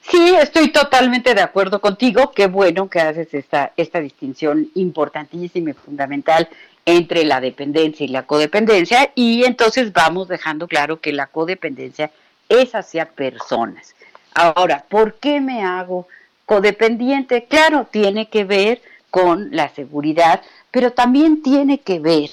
Sí, 0.01 0.35
estoy 0.39 0.71
totalmente 0.71 1.33
de 1.33 1.41
acuerdo 1.41 1.81
contigo. 1.81 2.31
Qué 2.33 2.47
bueno 2.47 2.89
que 2.89 3.01
haces 3.01 3.33
esta, 3.33 3.73
esta 3.75 3.99
distinción 3.99 4.69
importantísima 4.75 5.71
y 5.71 5.73
fundamental 5.73 6.47
entre 6.85 7.25
la 7.25 7.41
dependencia 7.41 8.05
y 8.05 8.09
la 8.09 8.23
codependencia. 8.23 9.11
Y 9.15 9.43
entonces 9.43 9.91
vamos 9.91 10.27
dejando 10.27 10.67
claro 10.67 10.99
que 11.01 11.11
la 11.11 11.27
codependencia 11.27 12.11
es 12.47 12.75
hacia 12.75 13.07
personas. 13.07 13.95
Ahora, 14.33 14.85
¿por 14.87 15.15
qué 15.15 15.41
me 15.41 15.63
hago 15.63 16.07
codependiente? 16.45 17.45
Claro, 17.45 17.87
tiene 17.89 18.29
que 18.29 18.43
ver 18.43 18.81
con 19.09 19.49
la 19.51 19.69
seguridad, 19.69 20.41
pero 20.71 20.91
también 20.91 21.41
tiene 21.41 21.79
que 21.79 21.99
ver 21.99 22.29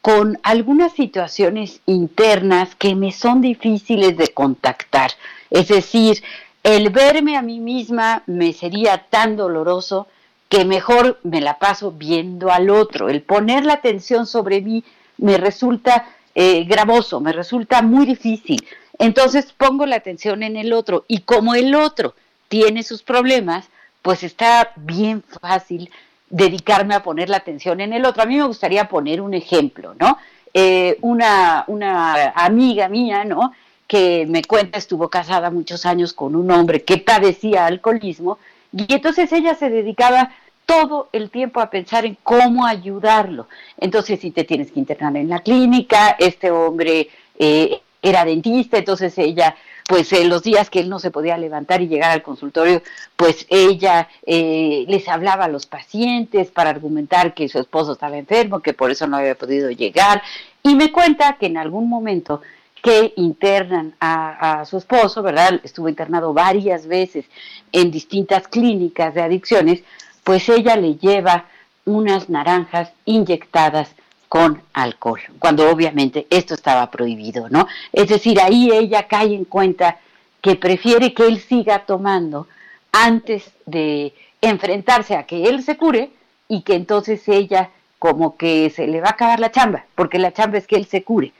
con 0.00 0.38
algunas 0.44 0.92
situaciones 0.92 1.80
internas 1.86 2.74
que 2.76 2.94
me 2.94 3.10
son 3.10 3.40
difíciles 3.40 4.16
de 4.16 4.28
contactar. 4.28 5.10
Es 5.50 5.68
decir, 5.68 6.22
el 6.62 6.90
verme 6.90 7.36
a 7.36 7.42
mí 7.42 7.58
misma 7.58 8.22
me 8.26 8.52
sería 8.52 9.06
tan 9.10 9.36
doloroso 9.36 10.06
que 10.50 10.64
mejor 10.64 11.18
me 11.22 11.40
la 11.40 11.58
paso 11.58 11.92
viendo 11.92 12.50
al 12.50 12.68
otro. 12.68 13.08
El 13.08 13.22
poner 13.22 13.64
la 13.64 13.74
atención 13.74 14.26
sobre 14.26 14.60
mí 14.60 14.84
me 15.16 15.38
resulta 15.38 16.08
eh, 16.34 16.64
gravoso, 16.64 17.20
me 17.20 17.32
resulta 17.32 17.80
muy 17.80 18.04
difícil. 18.04 18.66
Entonces 18.98 19.54
pongo 19.56 19.86
la 19.86 19.96
atención 19.96 20.42
en 20.42 20.56
el 20.56 20.72
otro 20.72 21.04
y 21.06 21.20
como 21.20 21.54
el 21.54 21.74
otro 21.74 22.14
tiene 22.48 22.82
sus 22.82 23.02
problemas, 23.02 23.68
pues 24.02 24.24
está 24.24 24.72
bien 24.74 25.22
fácil 25.40 25.88
dedicarme 26.28 26.94
a 26.96 27.02
poner 27.02 27.28
la 27.28 27.36
atención 27.36 27.80
en 27.80 27.92
el 27.92 28.04
otro. 28.04 28.24
A 28.24 28.26
mí 28.26 28.36
me 28.36 28.44
gustaría 28.44 28.88
poner 28.88 29.20
un 29.20 29.34
ejemplo, 29.34 29.94
¿no? 30.00 30.18
Eh, 30.52 30.98
una, 31.02 31.62
una 31.68 32.32
amiga 32.34 32.88
mía, 32.88 33.24
¿no? 33.24 33.52
que 33.86 34.24
me 34.28 34.44
cuenta 34.44 34.78
estuvo 34.78 35.08
casada 35.08 35.50
muchos 35.50 35.84
años 35.84 36.12
con 36.12 36.36
un 36.36 36.48
hombre 36.52 36.84
que 36.84 36.98
padecía 36.98 37.66
alcoholismo 37.66 38.38
y 38.72 38.86
entonces 38.92 39.32
ella 39.32 39.56
se 39.56 39.68
dedicaba 39.68 40.30
todo 40.70 41.08
el 41.12 41.30
tiempo 41.30 41.60
a 41.60 41.68
pensar 41.68 42.06
en 42.06 42.16
cómo 42.22 42.64
ayudarlo. 42.64 43.48
Entonces, 43.76 44.20
si 44.20 44.30
te 44.30 44.44
tienes 44.44 44.70
que 44.70 44.78
internar 44.78 45.16
en 45.16 45.28
la 45.28 45.40
clínica, 45.40 46.14
este 46.16 46.52
hombre 46.52 47.08
eh, 47.36 47.80
era 48.00 48.24
dentista, 48.24 48.78
entonces 48.78 49.18
ella, 49.18 49.56
pues 49.88 50.12
en 50.12 50.28
los 50.28 50.44
días 50.44 50.70
que 50.70 50.78
él 50.78 50.88
no 50.88 51.00
se 51.00 51.10
podía 51.10 51.36
levantar 51.36 51.82
y 51.82 51.88
llegar 51.88 52.12
al 52.12 52.22
consultorio, 52.22 52.82
pues 53.16 53.46
ella 53.50 54.08
eh, 54.24 54.84
les 54.86 55.08
hablaba 55.08 55.46
a 55.46 55.48
los 55.48 55.66
pacientes 55.66 56.52
para 56.52 56.70
argumentar 56.70 57.34
que 57.34 57.48
su 57.48 57.58
esposo 57.58 57.94
estaba 57.94 58.16
enfermo, 58.16 58.60
que 58.60 58.72
por 58.72 58.92
eso 58.92 59.08
no 59.08 59.16
había 59.16 59.34
podido 59.34 59.72
llegar. 59.72 60.22
Y 60.62 60.76
me 60.76 60.92
cuenta 60.92 61.36
que 61.40 61.46
en 61.46 61.56
algún 61.56 61.88
momento 61.88 62.42
que 62.80 63.12
internan 63.16 63.94
a, 63.98 64.60
a, 64.60 64.64
su 64.64 64.78
esposo, 64.78 65.20
¿verdad? 65.20 65.60
Estuvo 65.64 65.88
internado 65.88 66.32
varias 66.32 66.86
veces 66.86 67.26
en 67.72 67.90
distintas 67.90 68.46
clínicas 68.46 69.14
de 69.14 69.20
adicciones, 69.20 69.82
pues 70.30 70.48
ella 70.48 70.76
le 70.76 70.94
lleva 70.94 71.46
unas 71.86 72.28
naranjas 72.28 72.92
inyectadas 73.04 73.90
con 74.28 74.62
alcohol, 74.72 75.18
cuando 75.40 75.68
obviamente 75.68 76.28
esto 76.30 76.54
estaba 76.54 76.88
prohibido, 76.88 77.48
¿no? 77.48 77.66
Es 77.92 78.10
decir, 78.10 78.40
ahí 78.40 78.70
ella 78.72 79.08
cae 79.08 79.34
en 79.34 79.44
cuenta 79.44 79.98
que 80.40 80.54
prefiere 80.54 81.14
que 81.14 81.26
él 81.26 81.40
siga 81.40 81.84
tomando 81.84 82.46
antes 82.92 83.50
de 83.66 84.14
enfrentarse 84.40 85.16
a 85.16 85.24
que 85.24 85.48
él 85.48 85.64
se 85.64 85.76
cure 85.76 86.10
y 86.46 86.62
que 86.62 86.76
entonces 86.76 87.26
ella 87.26 87.70
como 87.98 88.36
que 88.36 88.70
se 88.70 88.86
le 88.86 89.00
va 89.00 89.08
a 89.08 89.14
acabar 89.14 89.40
la 89.40 89.50
chamba, 89.50 89.84
porque 89.96 90.20
la 90.20 90.32
chamba 90.32 90.58
es 90.58 90.68
que 90.68 90.76
él 90.76 90.86
se 90.86 91.02
cure. 91.02 91.32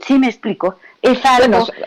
¿Sí 0.00 0.18
me 0.18 0.26
explico? 0.26 0.74
Es 1.00 1.24
algo... 1.24 1.64
Bueno, 1.64 1.86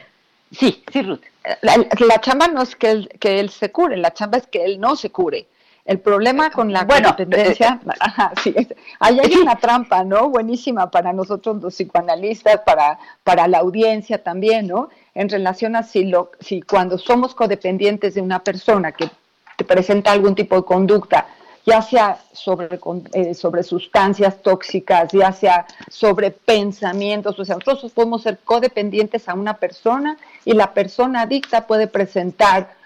sí, 0.51 0.83
sí, 0.91 1.03
Ruth. 1.03 1.21
La, 1.61 1.77
la 1.99 2.19
chamba 2.19 2.47
no 2.47 2.63
es 2.63 2.75
que 2.75 2.89
él, 2.89 3.09
que 3.19 3.39
él 3.39 3.51
se 3.51 3.71
cure, 3.71 3.95
la 3.95 4.11
chamba 4.11 4.39
es 4.39 4.47
que 4.47 4.65
él 4.65 4.79
no 4.79 4.95
se 4.95 5.11
cure. 5.11 5.45
El 5.87 5.99
problema 5.99 6.51
con 6.51 6.71
la 6.73 6.83
Bueno, 6.83 7.15
codependencia, 7.15 7.79
ajá, 7.99 8.33
sí, 8.43 8.53
es- 8.55 8.75
ahí 8.99 9.17
hay 9.19 9.33
una 9.37 9.55
trampa, 9.55 10.03
¿no? 10.03 10.29
Buenísima 10.29 10.91
para 10.91 11.13
nosotros 11.13 11.61
los 11.61 11.73
psicoanalistas, 11.73 12.59
para, 12.65 12.99
para 13.23 13.47
la 13.47 13.59
audiencia 13.59 14.21
también, 14.21 14.67
¿no? 14.67 14.89
En 15.15 15.29
relación 15.29 15.77
a 15.77 15.83
si, 15.83 16.03
lo, 16.03 16.31
si 16.41 16.61
cuando 16.61 16.97
somos 16.97 17.33
codependientes 17.33 18.13
de 18.15 18.21
una 18.21 18.39
persona 18.43 18.91
que 18.91 19.09
te 19.55 19.63
presenta 19.63 20.11
algún 20.11 20.35
tipo 20.35 20.57
de 20.57 20.63
conducta, 20.63 21.25
ya 21.65 21.81
sea 21.81 22.17
sobre, 22.33 22.79
eh, 23.13 23.33
sobre 23.33 23.63
sustancias 23.63 24.41
tóxicas, 24.41 25.11
ya 25.11 25.31
sea 25.31 25.65
sobre 25.89 26.31
pensamientos, 26.31 27.39
o 27.39 27.45
sea, 27.45 27.55
nosotros 27.55 27.91
podemos 27.93 28.23
ser 28.23 28.39
codependientes 28.43 29.27
a 29.29 29.33
una 29.33 29.53
persona 29.55 30.17
y 30.45 30.53
la 30.53 30.73
persona 30.73 31.21
adicta 31.21 31.65
puede 31.65 31.87
presentar 31.87 32.76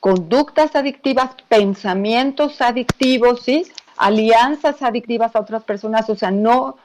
conductas 0.00 0.74
adictivas, 0.76 1.30
pensamientos 1.48 2.60
adictivos, 2.60 3.42
¿sí? 3.42 3.64
alianzas 3.96 4.82
adictivas 4.82 5.34
a 5.34 5.40
otras 5.40 5.64
personas, 5.64 6.08
o 6.08 6.14
sea, 6.14 6.30
no, 6.30 6.76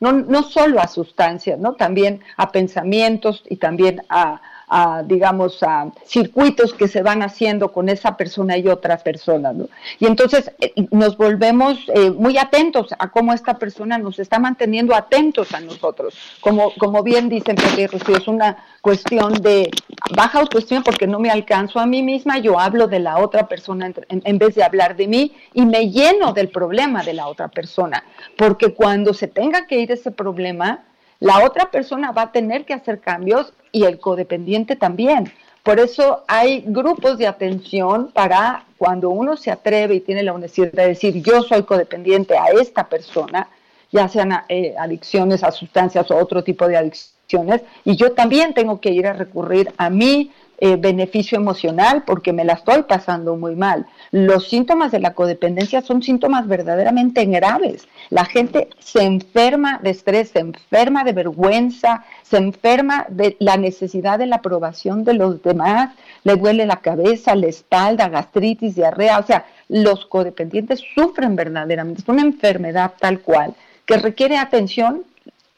no, 0.00 0.12
no 0.12 0.42
solo 0.42 0.80
a 0.80 0.86
sustancias, 0.86 1.58
¿no? 1.58 1.74
También 1.74 2.20
a 2.36 2.52
pensamientos 2.52 3.42
y 3.48 3.56
también 3.56 4.02
a, 4.08 4.40
a, 4.68 5.02
digamos, 5.04 5.62
a 5.62 5.90
circuitos 6.06 6.72
que 6.74 6.88
se 6.88 7.02
van 7.02 7.22
haciendo 7.22 7.72
con 7.72 7.88
esa 7.88 8.16
persona 8.16 8.56
y 8.56 8.66
otras 8.68 9.02
personas, 9.02 9.54
¿no? 9.54 9.68
Y 9.98 10.06
entonces 10.06 10.50
eh, 10.60 10.72
nos 10.90 11.16
volvemos 11.16 11.78
eh, 11.94 12.10
muy 12.10 12.38
atentos 12.38 12.88
a 12.98 13.10
cómo 13.10 13.32
esta 13.32 13.54
persona 13.58 13.98
nos 13.98 14.18
está 14.18 14.38
manteniendo 14.38 14.94
atentos 14.94 15.52
a 15.54 15.60
nosotros. 15.60 16.14
Como, 16.40 16.72
como 16.78 17.02
bien 17.02 17.28
dicen 17.28 17.56
Pepe 17.56 17.82
y 17.82 17.86
Rocío, 17.86 18.16
es 18.16 18.28
una 18.28 18.56
cuestión 18.80 19.34
de 19.34 19.70
baja 20.16 20.40
autoestima 20.40 20.82
porque 20.82 21.06
no 21.06 21.18
me 21.18 21.30
alcanzo 21.30 21.78
a 21.80 21.86
mí 21.86 22.02
misma, 22.02 22.38
yo 22.38 22.58
hablo 22.58 22.86
de 22.86 23.00
la 23.00 23.18
otra 23.18 23.48
persona 23.48 23.86
en- 24.08 24.22
en 24.24 24.38
vez 24.38 24.54
de 24.54 24.62
hablar 24.62 24.96
de 24.96 25.06
mí 25.08 25.32
y 25.52 25.64
me 25.66 25.90
lleno 25.90 26.32
del 26.32 26.48
problema 26.48 27.02
de 27.02 27.14
la 27.14 27.26
otra 27.28 27.48
persona, 27.48 28.04
porque 28.36 28.74
cuando 28.74 29.14
se 29.14 29.28
tenga 29.28 29.66
que 29.66 29.78
ir 29.80 29.92
ese 29.92 30.10
problema, 30.10 30.80
La 31.20 31.44
otra 31.44 31.70
persona 31.70 32.12
va 32.12 32.22
a 32.22 32.32
tener 32.32 32.64
que 32.64 32.74
hacer 32.74 33.00
cambios 33.00 33.52
y 33.72 33.84
el 33.84 33.98
codependiente 33.98 34.76
también. 34.76 35.32
Por 35.62 35.80
eso 35.80 36.24
hay 36.28 36.62
grupos 36.66 37.16
de 37.16 37.26
atención 37.26 38.10
para 38.12 38.64
cuando 38.76 39.08
uno 39.08 39.36
se 39.36 39.50
atreve 39.50 39.94
y 39.94 40.00
tiene 40.00 40.22
la 40.22 40.34
honestidad 40.34 40.72
de 40.72 40.88
decir 40.88 41.22
yo 41.22 41.42
soy 41.42 41.62
codependiente 41.62 42.36
a 42.36 42.48
esta 42.60 42.86
persona, 42.86 43.48
ya 43.90 44.06
sean 44.08 44.42
eh, 44.48 44.74
adicciones 44.78 45.42
a 45.42 45.52
sustancias 45.52 46.10
o 46.10 46.16
otro 46.18 46.44
tipo 46.44 46.68
de 46.68 46.76
adicciones, 46.76 47.62
y 47.82 47.96
yo 47.96 48.12
también 48.12 48.52
tengo 48.52 48.78
que 48.78 48.90
ir 48.90 49.06
a 49.06 49.14
recurrir 49.14 49.72
a 49.78 49.88
mi 49.88 50.32
eh, 50.58 50.76
beneficio 50.76 51.36
emocional 51.36 52.04
porque 52.04 52.32
me 52.32 52.44
la 52.44 52.54
estoy 52.54 52.82
pasando 52.82 53.36
muy 53.36 53.56
mal. 53.56 53.86
Los 54.10 54.48
síntomas 54.48 54.92
de 54.92 55.00
la 55.00 55.14
codependencia 55.14 55.82
son 55.82 56.02
síntomas 56.02 56.46
verdaderamente 56.46 57.24
graves. 57.24 57.88
La 58.10 58.24
gente 58.24 58.68
se 58.78 59.02
enferma 59.02 59.80
de 59.82 59.90
estrés, 59.90 60.30
se 60.30 60.40
enferma 60.40 61.04
de 61.04 61.12
vergüenza, 61.12 62.04
se 62.22 62.36
enferma 62.36 63.06
de 63.08 63.36
la 63.40 63.56
necesidad 63.56 64.18
de 64.18 64.26
la 64.26 64.36
aprobación 64.36 65.04
de 65.04 65.14
los 65.14 65.42
demás, 65.42 65.94
le 66.22 66.36
duele 66.36 66.66
la 66.66 66.76
cabeza, 66.76 67.34
la 67.34 67.46
espalda, 67.46 68.08
gastritis, 68.08 68.74
diarrea. 68.74 69.18
O 69.18 69.26
sea, 69.26 69.46
los 69.68 70.06
codependientes 70.06 70.82
sufren 70.94 71.36
verdaderamente. 71.36 72.02
Es 72.02 72.08
una 72.08 72.22
enfermedad 72.22 72.92
tal 72.98 73.20
cual 73.20 73.54
que 73.86 73.96
requiere 73.96 74.36
atención 74.36 75.02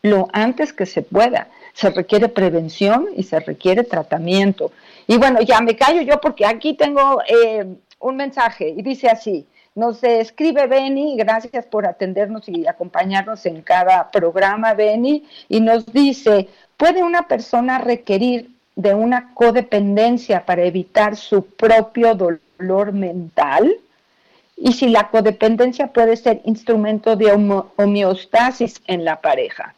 lo 0.02 0.28
antes 0.32 0.72
que 0.72 0.86
se 0.86 1.02
pueda. 1.02 1.48
Se 1.74 1.90
requiere 1.90 2.28
prevención 2.28 3.08
y 3.16 3.24
se 3.24 3.38
requiere 3.40 3.84
tratamiento. 3.84 4.72
Y 5.06 5.18
bueno, 5.18 5.40
ya 5.42 5.60
me 5.60 5.76
callo 5.76 6.02
yo 6.02 6.20
porque 6.20 6.44
aquí 6.46 6.74
tengo 6.74 7.22
eh, 7.28 7.64
un 8.00 8.16
mensaje 8.16 8.68
y 8.76 8.82
dice 8.82 9.08
así. 9.08 9.46
Nos 9.74 10.02
escribe 10.02 10.66
Beni, 10.66 11.16
gracias 11.18 11.66
por 11.66 11.86
atendernos 11.86 12.48
y 12.48 12.66
acompañarnos 12.66 13.44
en 13.44 13.60
cada 13.60 14.10
programa, 14.10 14.72
Beni, 14.72 15.24
y 15.50 15.60
nos 15.60 15.84
dice, 15.86 16.48
¿puede 16.78 17.02
una 17.02 17.28
persona 17.28 17.76
requerir 17.76 18.50
de 18.74 18.94
una 18.94 19.34
codependencia 19.34 20.46
para 20.46 20.64
evitar 20.64 21.14
su 21.14 21.44
propio 21.44 22.14
dolor 22.14 22.92
mental? 22.92 23.76
Y 24.56 24.72
si 24.72 24.88
la 24.88 25.10
codependencia 25.10 25.88
puede 25.88 26.16
ser 26.16 26.40
instrumento 26.46 27.14
de 27.14 27.32
homeostasis 27.76 28.80
en 28.86 29.04
la 29.04 29.20
pareja. 29.20 29.74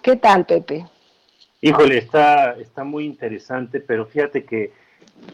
¿Qué 0.00 0.16
tal, 0.16 0.46
Pepe? 0.46 0.86
Híjole, 1.64 1.96
está, 1.96 2.58
está 2.58 2.84
muy 2.84 3.06
interesante, 3.06 3.80
pero 3.80 4.04
fíjate 4.04 4.44
que 4.44 4.74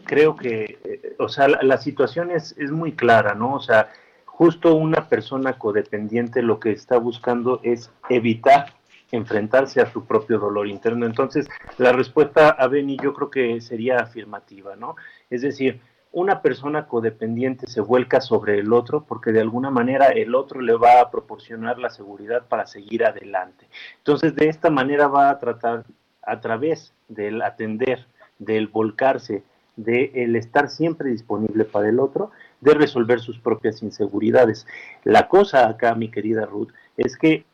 creo 0.05 0.37
que, 0.37 0.79
eh, 0.85 1.15
o 1.19 1.27
sea, 1.27 1.49
la, 1.49 1.77
situación 1.77 2.31
es, 2.31 2.55
es 2.57 2.71
muy 2.71 2.93
clara, 2.93 3.35
¿no? 3.35 3.53
O 3.53 3.59
sea, 3.59 3.89
justo 4.23 4.75
una 4.75 5.09
persona 5.09 5.59
codependiente 5.59 6.41
lo 6.41 6.57
que 6.57 6.71
está 6.71 6.97
buscando 6.97 7.59
es 7.63 7.91
evitar 8.07 8.67
enfrentarse 9.11 9.81
a 9.81 9.91
su 9.91 10.05
propio 10.05 10.39
dolor 10.39 10.69
interno. 10.69 11.05
Entonces, 11.05 11.49
la 11.77 11.91
respuesta 11.91 12.47
a 12.47 12.67
Benny 12.67 12.95
yo 13.03 13.13
creo 13.13 13.29
que 13.29 13.59
sería 13.59 13.97
afirmativa, 13.97 14.77
¿no? 14.77 14.95
Es 15.29 15.41
decir, 15.41 15.81
una 16.13 16.41
persona 16.41 16.87
codependiente 16.87 17.67
se 17.67 17.81
vuelca 17.81 18.21
sobre 18.21 18.57
el 18.57 18.71
otro 18.71 19.03
porque 19.03 19.33
de 19.33 19.41
alguna 19.41 19.69
manera 19.69 20.07
el 20.07 20.33
otro 20.35 20.61
le 20.61 20.75
va 20.75 21.01
a 21.01 21.11
proporcionar 21.11 21.77
la 21.77 21.89
seguridad 21.89 22.47
para 22.47 22.67
seguir 22.67 23.03
adelante. 23.03 23.67
Entonces, 23.97 24.33
de 24.33 24.47
esta 24.47 24.69
manera 24.69 25.09
va 25.09 25.29
a 25.29 25.37
tratar 25.37 25.83
a 26.23 26.39
través 26.41 26.93
del 27.07 27.41
atender, 27.41 28.05
del 28.39 28.67
volcarse, 28.67 29.43
del 29.75 30.35
estar 30.35 30.69
siempre 30.69 31.09
disponible 31.09 31.65
para 31.65 31.89
el 31.89 31.99
otro, 31.99 32.31
de 32.59 32.73
resolver 32.73 33.19
sus 33.19 33.39
propias 33.39 33.81
inseguridades. 33.81 34.67
La 35.03 35.27
cosa 35.27 35.67
acá, 35.67 35.95
mi 35.95 36.09
querida 36.09 36.45
Ruth, 36.45 36.69
es 36.97 37.17
que 37.17 37.45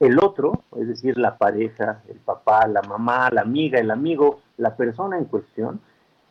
el 0.00 0.18
otro, 0.18 0.62
es 0.78 0.88
decir, 0.88 1.16
la 1.18 1.38
pareja, 1.38 2.02
el 2.08 2.18
papá, 2.18 2.66
la 2.66 2.82
mamá, 2.82 3.30
la 3.30 3.42
amiga, 3.42 3.78
el 3.78 3.90
amigo, 3.90 4.40
la 4.58 4.76
persona 4.76 5.18
en 5.18 5.24
cuestión, 5.24 5.80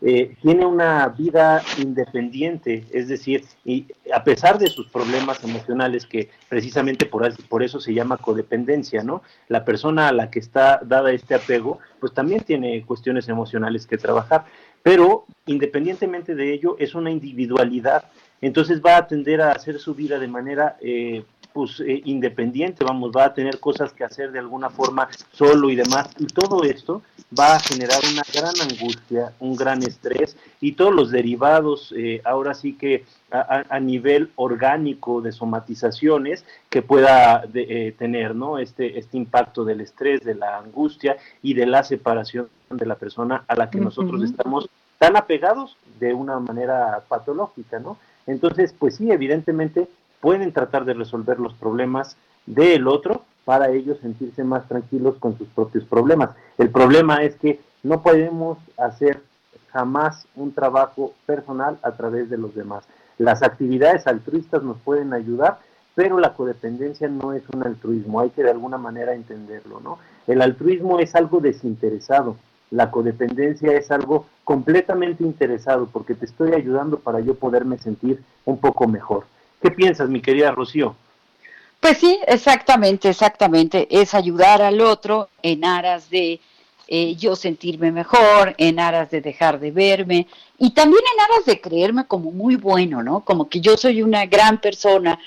eh, 0.08 0.36
tiene 0.40 0.68
una 0.68 1.08
vida 1.08 1.64
independiente, 1.80 2.86
es 2.92 3.08
decir, 3.08 3.44
y 3.66 3.88
a 4.14 4.24
pesar 4.24 4.60
de 4.60 4.68
sus 4.68 4.88
problemas 4.90 5.44
emocionales, 5.44 6.06
que 6.06 6.30
precisamente 6.48 7.08
por, 7.08 7.28
por 7.48 7.64
eso 7.64 7.80
se 7.80 7.92
llama 7.92 8.18
codependencia, 8.18 9.02
¿no? 9.02 9.24
La 9.48 9.66
persona 9.66 10.08
a 10.08 10.12
la 10.12 10.30
que 10.30 10.38
está 10.38 10.80
dada 10.86 11.12
este 11.12 11.34
apego, 11.34 11.80
pues 12.00 12.14
también 12.14 12.42
tiene 12.42 12.86
cuestiones 12.86 13.28
emocionales 13.30 13.88
que 13.88 13.98
trabajar, 13.98 14.46
pero 14.84 15.26
independientemente 15.48 16.36
de 16.36 16.54
ello, 16.54 16.76
es 16.78 16.94
una 16.94 17.10
individualidad, 17.10 18.06
entonces 18.42 18.84
va 18.86 18.98
a 18.98 19.08
tender 19.08 19.42
a 19.42 19.54
hacer 19.54 19.80
su 19.80 19.96
vida 19.96 20.20
de 20.20 20.28
manera 20.28 20.78
eh, 20.82 21.24
pues 21.56 21.80
eh, 21.80 22.02
independiente, 22.04 22.84
vamos, 22.84 23.14
va 23.16 23.28
a 23.28 23.34
tener 23.34 23.62
cosas 23.62 23.94
que 23.94 24.04
hacer 24.04 24.34
de 24.34 24.40
alguna 24.40 24.70
forma 24.70 25.08
solo 25.32 25.70
y 25.70 25.76
demás. 25.78 26.10
Y 26.20 26.26
todo 26.26 26.66
esto 26.66 27.02
va 27.40 27.56
a 27.56 27.60
generar 27.62 28.02
una 28.12 28.24
gran 28.34 28.54
angustia, 28.60 29.32
un 29.40 29.56
gran 29.56 29.82
estrés 29.82 30.36
y 30.60 30.74
todos 30.74 30.94
los 30.94 31.12
derivados, 31.12 31.94
eh, 31.96 32.20
ahora 32.26 32.56
sí 32.56 32.74
que 32.74 33.06
a, 33.32 33.64
a, 33.70 33.80
nivel 33.80 34.32
orgánico 34.36 35.22
de 35.22 35.32
somatizaciones 35.32 36.44
que 36.70 36.82
pueda 36.82 37.46
de, 37.48 37.88
eh, 37.88 37.92
tener, 37.94 38.36
¿no? 38.36 38.58
Este, 38.60 39.00
este 39.00 39.16
impacto 39.16 39.64
del 39.64 39.80
estrés, 39.80 40.26
de 40.26 40.36
la 40.36 40.58
angustia 40.58 41.16
y 41.42 41.54
de 41.54 41.68
la 41.68 41.86
separación 41.86 42.50
de 42.70 42.86
la 42.86 42.96
persona 42.96 43.46
a 43.48 43.56
la 43.56 43.70
que 43.70 43.78
uh 43.78 43.82
-huh. 43.82 43.86
nosotros 43.86 44.24
estamos 44.24 44.68
tan 45.00 45.16
apegados 45.16 45.78
de 46.02 46.14
una 46.14 46.38
manera 46.38 47.02
patológica, 47.08 47.80
¿no? 47.80 47.98
Entonces, 48.28 48.76
pues 48.78 48.96
sí, 48.96 49.10
evidentemente 49.10 49.88
pueden 50.26 50.52
tratar 50.54 50.86
de 50.86 50.96
resolver 50.96 51.40
los 51.40 51.54
problemas 51.54 52.18
del 52.48 52.88
otro 52.88 53.22
para 53.44 53.70
ellos 53.70 54.00
sentirse 54.02 54.44
más 54.44 54.68
tranquilos 54.68 55.18
con 55.20 55.38
sus 55.38 55.48
propios 55.50 55.84
problemas. 55.84 56.32
El 56.58 56.72
problema 56.72 57.22
es 57.22 57.36
que 57.36 57.60
no 57.84 58.02
podemos 58.02 58.58
hacer 58.76 59.22
jamás 59.72 60.26
un 60.36 60.52
trabajo 60.52 61.14
personal 61.28 61.78
a 61.84 61.92
través 61.92 62.28
de 62.32 62.40
los 62.40 62.56
demás. 62.56 62.86
Las 63.20 63.44
actividades 63.44 64.08
altruistas 64.08 64.64
nos 64.64 64.78
pueden 64.80 65.14
ayudar, 65.14 65.60
pero 65.94 66.20
la 66.20 66.34
codependencia 66.34 67.08
no 67.08 67.34
es 67.34 67.44
un 67.54 67.62
altruismo, 67.62 68.20
hay 68.20 68.32
que 68.32 68.42
de 68.42 68.50
alguna 68.50 68.80
manera 68.80 69.14
entenderlo, 69.14 69.80
¿no? 69.80 70.00
El 70.26 70.42
altruismo 70.42 70.98
es 70.98 71.14
algo 71.14 71.40
desinteresado, 71.40 72.36
la 72.72 72.90
codependencia 72.90 73.74
es 73.74 73.92
algo 73.92 74.26
completamente 74.44 75.24
interesado, 75.24 75.86
porque 75.86 76.16
te 76.16 76.26
estoy 76.26 76.54
ayudando 76.54 76.98
para 76.98 77.20
yo 77.20 77.36
poderme 77.36 77.78
sentir 77.78 78.24
un 78.44 78.58
poco 78.58 78.88
mejor. 78.88 79.26
¿Qué 79.62 79.72
piensas, 79.72 80.10
mi 80.10 80.22
querida 80.22 80.52
Rocío? 80.52 80.96
Pues 81.80 81.98
sí, 81.98 82.20
exactamente, 82.28 83.10
exactamente. 83.10 83.88
Es 83.90 84.14
ayudar 84.14 84.62
al 84.62 84.82
otro 84.82 85.30
en 85.42 85.66
aras 85.66 86.10
de 86.10 86.40
eh, 86.88 87.16
yo 87.16 87.36
sentirme 87.36 87.92
mejor, 87.92 88.54
en 88.58 88.80
aras 88.80 89.10
de 89.10 89.22
dejar 89.22 89.60
de 89.60 89.72
verme 89.72 90.28
y 90.60 90.72
también 90.72 91.04
en 91.14 91.20
aras 91.20 91.46
de 91.46 91.60
creerme 91.60 92.06
como 92.06 92.32
muy 92.32 92.56
bueno, 92.56 93.02
¿no? 93.02 93.22
Como 93.22 93.50
que 93.50 93.60
yo 93.60 93.76
soy 93.76 94.04
una 94.04 94.26
gran 94.28 94.62
persona 94.62 95.18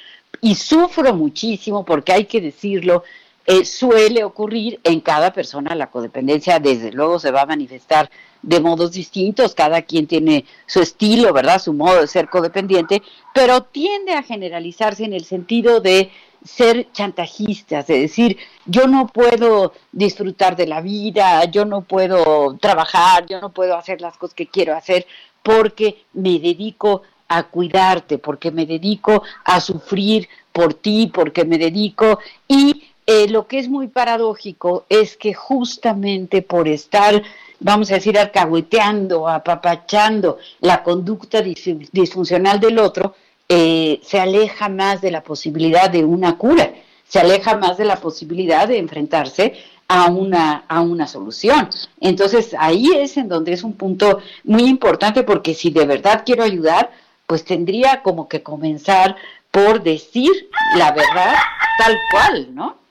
y 0.40 0.54
sufro 0.54 1.14
muchísimo 1.14 1.84
porque 1.84 2.12
hay 2.12 2.26
que 2.26 2.40
decirlo, 2.40 3.02
eh, 3.50 3.64
suele 3.64 4.24
ocurrir 4.24 4.78
en 4.84 5.00
cada 5.00 5.32
persona 5.32 5.74
la 5.74 5.90
codependencia, 5.90 6.61
desde 6.61 6.92
luego 6.92 7.18
se 7.18 7.30
va 7.30 7.40
a 7.40 7.46
manifestar 7.46 8.11
de 8.42 8.61
modos 8.61 8.92
distintos, 8.92 9.54
cada 9.54 9.80
quien 9.80 10.06
tiene 10.06 10.44
su 10.66 10.82
estilo, 10.82 11.32
¿verdad? 11.32 11.58
Su 11.58 11.72
modo 11.72 12.02
de 12.02 12.08
ser 12.08 12.28
codependiente, 12.28 13.02
pero 13.32 13.62
tiende 13.62 14.12
a 14.12 14.22
generalizarse 14.22 15.04
en 15.04 15.14
el 15.14 15.24
sentido 15.24 15.80
de 15.80 16.11
ser 16.44 16.92
chantajistas, 16.92 17.87
de 17.87 18.00
decir, 18.00 18.37
yo 18.66 18.87
no 18.87 19.06
puedo 19.06 19.72
disfrutar 19.92 20.54
de 20.54 20.66
la 20.66 20.82
vida, 20.82 21.42
yo 21.46 21.64
no 21.64 21.80
puedo 21.80 22.54
trabajar, 22.61 23.24
yo 23.24 23.40
no 23.40 23.48
puedo 23.48 23.78
hacer 23.78 24.02
las 24.02 24.18
cosas 24.18 24.34
que 24.34 24.48
quiero 24.48 24.76
hacer 24.76 25.06
porque 25.42 26.04
me 26.12 26.38
dedico 26.38 27.00
a 27.28 27.44
cuidarte, 27.44 28.18
porque 28.18 28.50
me 28.50 28.66
dedico 28.66 29.22
a 29.44 29.58
sufrir 29.62 30.28
por 30.52 30.74
ti, 30.74 31.11
porque 31.12 31.46
me 31.46 31.56
dedico 31.56 32.18
y 32.46 32.88
eh, 33.10 33.26
lo 33.26 33.46
que 33.46 33.58
es 33.58 33.70
muy 33.70 33.88
paradójico 33.88 34.84
es 34.90 35.16
que 35.16 35.32
justamente 35.32 36.42
por 36.42 36.68
estar, 36.68 37.22
vamos 37.58 37.90
a 37.90 37.94
decir, 37.94 38.18
alcahueteando, 38.18 39.26
apapachando 39.26 40.36
la 40.60 40.82
conducta 40.82 41.40
dis 41.40 41.64
disfuncional 41.90 42.60
del 42.60 42.78
otro, 42.78 43.14
eh, 43.48 43.98
se 44.02 44.20
aleja 44.20 44.68
más 44.68 45.00
de 45.00 45.10
la 45.10 45.22
posibilidad 45.22 45.88
de 45.88 46.04
una 46.04 46.36
cura, 46.36 46.70
se 47.08 47.18
aleja 47.18 47.56
más 47.56 47.78
de 47.78 47.86
la 47.86 47.96
posibilidad 47.96 48.68
de 48.68 48.76
enfrentarse 48.76 49.54
a 49.88 50.10
una, 50.10 50.64
a 50.68 50.82
una 50.82 51.06
solución. 51.06 51.70
Entonces 52.02 52.54
ahí 52.58 52.90
es 52.94 53.16
en 53.16 53.30
donde 53.30 53.54
es 53.54 53.62
un 53.62 53.72
punto 53.72 54.18
muy 54.44 54.64
importante 54.64 55.22
porque 55.22 55.54
si 55.54 55.70
de 55.70 55.86
verdad 55.86 56.24
quiero 56.26 56.44
ayudar, 56.44 56.90
pues 57.26 57.42
tendría 57.46 58.02
como 58.02 58.28
que 58.28 58.42
comenzar 58.42 59.16
por 59.50 59.82
decir 59.82 60.30
la 60.76 60.92
verdad 60.92 61.36
tal 61.78 61.96
cual, 62.12 62.54
¿no? 62.54 62.88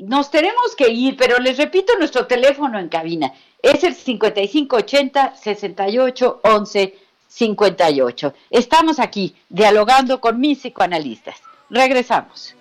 Nos 0.00 0.30
tenemos 0.30 0.74
que 0.76 0.88
ir, 0.88 1.14
pero 1.16 1.38
les 1.38 1.58
repito 1.58 1.92
nuestro 1.98 2.26
teléfono 2.26 2.78
en 2.78 2.88
cabina. 2.88 3.32
Es 3.62 3.84
el 3.84 3.94
5580 3.94 5.36
68 5.36 6.40
11 6.42 6.98
58. 7.28 8.34
Estamos 8.48 8.98
aquí 8.98 9.36
dialogando 9.50 10.18
con 10.18 10.40
mis 10.40 10.58
psicoanalistas. 10.58 11.36
Regresamos. 11.68 12.54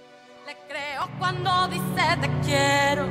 Le 0.46 0.56
creo 0.68 1.10
cuando 1.18 1.70
dice 1.70 2.04
te 2.20 2.30
quiero. 2.46 3.08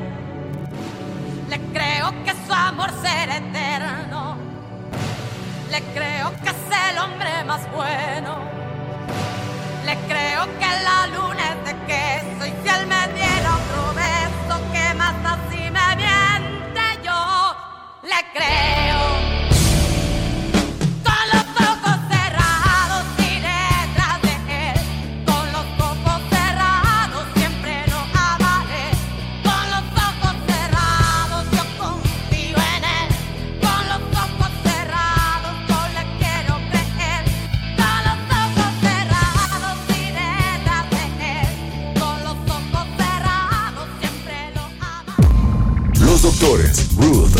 Le 1.49 1.59
creo 1.73 2.13
que 2.25 2.33
su 2.47 2.53
amor 2.53 2.91
será 3.01 3.39
eterno. 3.39 4.37
Le 5.71 5.81
creo 5.95 6.33
que 6.43 6.51
es 6.51 6.91
el 6.91 6.99
hombre 6.99 7.45
más 7.47 7.63
bueno. 7.73 8.41
Le 9.87 9.97
creo 10.07 10.45
que 10.59 10.67
la 10.85 11.07
luna 11.17 11.55
es 11.55 11.65
de 11.65 11.87
queso 11.87 12.47
y 12.47 12.53
si 12.63 12.69
él 12.69 12.87
me 12.87 13.15
diera 13.15 13.38
más 15.23 15.39
así 15.39 15.71
me 15.71 15.97
miente 15.97 17.03
yo. 17.03 17.57
Le 18.03 18.21
creo. 18.33 19.28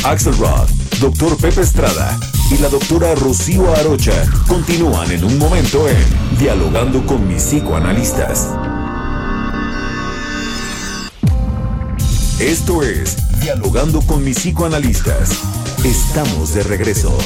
Ruth 0.09 0.15
Axelrod, 0.15 0.69
doctor 1.01 1.37
Pepe 1.37 1.61
Estrada 1.61 2.19
y 2.51 2.57
la 2.59 2.69
doctora 2.71 3.15
Rocío 3.15 3.71
Arocha 3.75 4.25
continúan 4.47 5.11
en 5.11 5.23
un 5.23 5.39
momento 5.39 5.87
en 5.87 6.39
Dialogando 6.39 7.05
con 7.05 7.29
mis 7.29 7.43
psicoanalistas. 7.43 8.49
Esto 12.41 12.83
es 12.83 13.17
Dialogando 13.43 14.01
con 14.01 14.25
mis 14.25 14.39
psicoanalistas. 14.39 15.31
Estamos 15.85 16.55
de 16.55 16.63
regreso. 16.63 17.17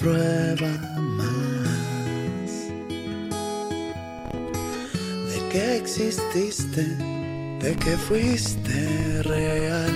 Prueba 0.00 0.70
más 0.98 1.70
de 5.28 5.48
que 5.52 5.76
exististe, 5.76 6.82
de 7.60 7.76
que 7.76 7.96
fuiste 8.08 9.22
real, 9.24 9.92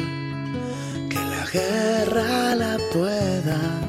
que 1.08 1.18
la 1.18 1.46
guerra 1.50 2.54
la 2.54 2.78
pueda 2.92 3.83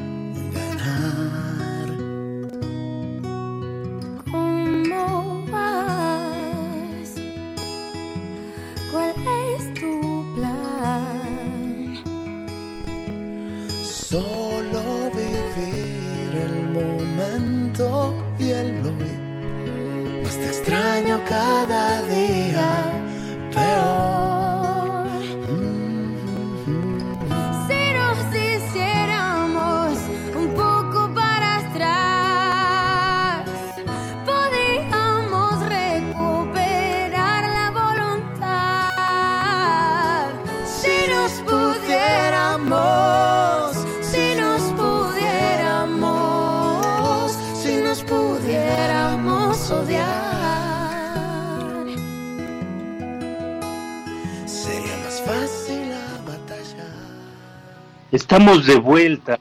Estamos 58.38 58.65
de 58.65 58.76
vuelta 58.76 59.39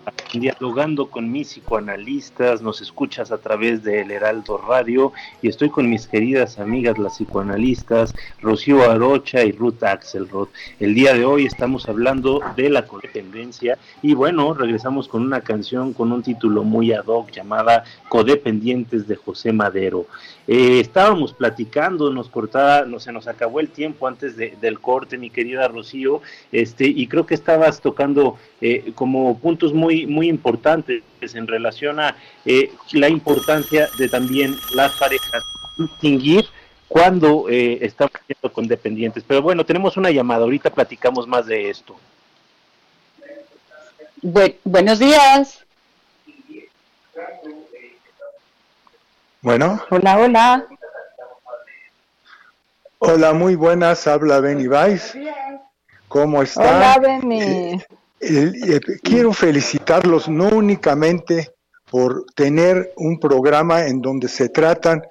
dialogando 0.49 1.07
con 1.07 1.33
mis 1.33 1.49
psicoanalistas, 1.55 2.61
nos 2.61 2.83
escuchas 2.83 3.33
a 3.33 3.39
través 3.39 3.83
de 3.83 4.03
El 4.03 4.11
Heraldo 4.11 4.59
Radio 4.59 5.15
y 5.41 5.49
estoy 5.49 5.71
con 5.71 5.89
mis 5.89 6.07
queridas 6.07 6.59
amigas 6.59 6.99
las 6.99 7.15
psicoanalistas 7.17 8.15
Rocío 8.43 8.83
Arocha 8.91 9.43
y 9.43 9.53
Ruth 9.53 9.83
Axelrod. 9.83 10.49
El 10.81 10.95
día 10.95 11.15
de 11.15 11.25
hoy 11.25 11.47
estamos 11.47 11.89
hablando 11.89 12.43
de 12.57 12.69
la 12.69 12.85
codependencia 12.87 13.79
y 14.03 14.13
bueno, 14.13 14.53
regresamos 14.53 15.09
con 15.09 15.23
una 15.23 15.41
canción 15.41 15.95
con 15.95 16.13
un 16.13 16.23
título 16.23 16.63
muy 16.63 16.93
ad 16.93 17.07
hoc 17.07 17.31
llamada 17.31 17.85
Codependientes 18.11 19.09
de 19.09 19.17
José 19.17 19.51
Madero. 19.51 20.07
Eh, 20.47 20.79
estábamos 20.79 21.33
platicando, 21.33 22.13
nos 22.13 22.29
cortaba, 22.29 22.85
no, 22.85 23.01
se 23.01 23.13
nos 23.13 23.27
acabó 23.29 23.61
el 23.61 23.71
tiempo 23.71 24.07
antes 24.07 24.37
de- 24.37 24.55
del 24.61 24.79
corte, 24.79 25.17
mi 25.17 25.31
querida 25.31 25.69
Rocío, 25.69 26.21
este, 26.53 26.87
y 26.87 27.07
creo 27.07 27.25
que 27.25 27.33
estabas 27.33 27.81
tocando 27.81 28.37
eh, 28.61 28.93
como 28.95 29.39
puntos 29.39 29.73
muy, 29.75 30.07
muy 30.07 30.29
importantes 30.35 31.03
en 31.35 31.47
relación 31.47 32.01
a 32.01 32.17
eh, 32.45 32.73
la 32.93 33.09
importancia 33.09 33.89
de 33.99 34.09
también 34.09 34.55
las 34.75 34.93
parejas 34.99 35.43
distinguir 35.79 36.45
cuando 36.89 37.49
eh, 37.49 37.79
estamos 37.81 38.13
siendo 38.27 38.53
con 38.53 38.67
dependientes. 38.69 39.25
Pero 39.27 39.43
bueno, 39.43 39.65
tenemos 39.65 39.97
una 39.97 40.11
llamada, 40.11 40.43
ahorita 40.45 40.71
platicamos 40.71 41.27
más 41.27 41.47
de 41.47 41.71
esto. 41.71 41.97
Bu- 44.23 44.57
buenos 44.65 44.99
días. 44.99 45.61
Bueno, 49.41 49.83
Hola, 49.91 50.19
hola. 50.19 50.67
hola, 52.99 53.33
muy 53.35 53.55
buenas, 53.57 54.07
habla 54.07 54.41
Benny 54.41 54.67
Weiss. 54.69 55.15
¿Cómo 56.09 56.39
Hola, 56.39 56.45
están? 56.45 57.03
Benny. 57.03 57.83
Eh, 58.21 58.81
quiero 59.03 59.33
felicitarlos 59.33 60.29
no 60.29 60.49
únicamente 60.49 61.51
por 61.91 62.25
tener 62.35 62.93
un 62.97 63.21
programa 63.21 63.87
en 63.87 64.01
donde 64.01 64.29
se 64.29 64.49
tratan 64.49 65.03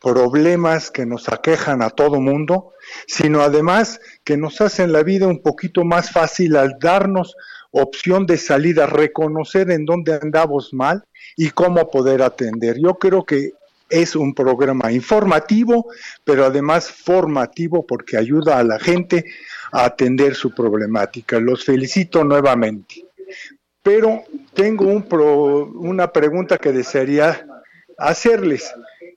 problemas 0.00 0.90
que 0.90 1.06
nos 1.06 1.28
aquejan 1.28 1.82
a 1.82 1.90
todo 1.90 2.20
mundo, 2.20 2.72
sino 3.06 3.42
además 3.42 4.00
que 4.24 4.36
nos 4.36 4.60
hacen 4.60 4.92
la 4.92 5.02
vida 5.02 5.28
un 5.28 5.40
poquito 5.40 5.84
más 5.84 6.10
fácil 6.10 6.56
al 6.56 6.78
darnos 6.80 7.36
opción 7.70 8.26
de 8.26 8.36
salida, 8.36 8.86
reconocer 8.86 9.70
en 9.70 9.84
dónde 9.84 10.18
andamos 10.20 10.72
mal 10.72 11.04
y 11.36 11.50
cómo 11.50 11.90
poder 11.90 12.22
atender. 12.22 12.76
Yo 12.78 12.94
creo 12.94 13.24
que 13.24 13.52
es 13.88 14.16
un 14.16 14.34
programa 14.34 14.90
informativo, 14.90 15.86
pero 16.24 16.46
además 16.46 16.90
formativo 16.90 17.86
porque 17.86 18.16
ayuda 18.16 18.58
a 18.58 18.64
la 18.64 18.78
gente 18.78 19.26
atender 19.72 20.34
su 20.34 20.54
problemática. 20.54 21.40
Los 21.40 21.64
felicito 21.64 22.22
nuevamente. 22.22 23.06
Pero 23.82 24.22
tengo 24.54 24.84
una 24.86 26.12
pregunta 26.12 26.58
que 26.58 26.70
desearía 26.70 27.46
hacerles. 27.98 28.72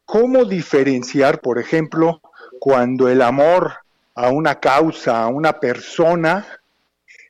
¿Cómo 0.05 0.45
diferenciar, 0.45 1.41
por 1.41 1.59
ejemplo, 1.59 2.21
cuando 2.59 3.09
el 3.09 3.21
amor 3.21 3.73
a 4.15 4.29
una 4.29 4.59
causa, 4.59 5.23
a 5.23 5.27
una 5.27 5.59
persona, 5.59 6.47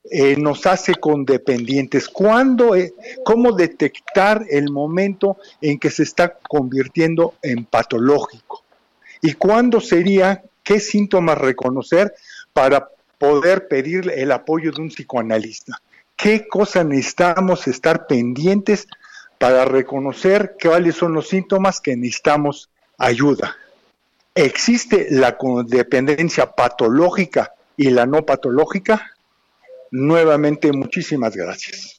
eh, 0.10 0.36
nos 0.38 0.66
hace 0.66 0.94
condependientes? 0.96 2.08
¿Cuándo, 2.08 2.76
eh, 2.76 2.94
¿Cómo 3.26 3.52
detectar 3.54 4.46
el 4.50 4.72
momento 4.72 5.38
en 5.62 5.80
que 5.80 5.90
se 5.90 6.04
está 6.04 6.38
convirtiendo 6.38 7.34
en 7.42 7.66
patológico? 7.66 8.64
¿Y 9.22 9.34
cuándo 9.34 9.82
sería, 9.82 10.44
qué 10.64 10.80
síntomas 10.80 11.38
reconocer 11.38 12.14
para 12.54 12.88
poder 13.18 13.68
pedir 13.68 14.12
el 14.16 14.32
apoyo 14.32 14.72
de 14.72 14.82
un 14.82 14.90
psicoanalista? 14.90 15.82
¿Qué 16.16 16.48
cosas 16.48 16.86
necesitamos 16.86 17.68
estar 17.68 18.08
pendientes 18.08 18.88
para 19.38 19.66
reconocer 19.66 20.56
cuáles 20.62 20.96
son 20.96 21.14
los 21.14 21.28
síntomas 21.28 21.82
que 21.82 21.96
necesitamos 21.96 22.70
ayuda? 22.98 23.56
¿Existe 24.34 25.08
la 25.12 25.38
codependencia 25.38 26.52
patológica 26.52 27.54
y 27.78 27.90
la 27.90 28.06
no 28.06 28.26
patológica? 28.26 29.12
Nuevamente, 29.92 30.72
muchísimas 30.72 31.36
gracias. 31.36 31.96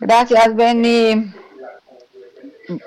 Gracias, 0.00 0.56
Benny. 0.56 1.32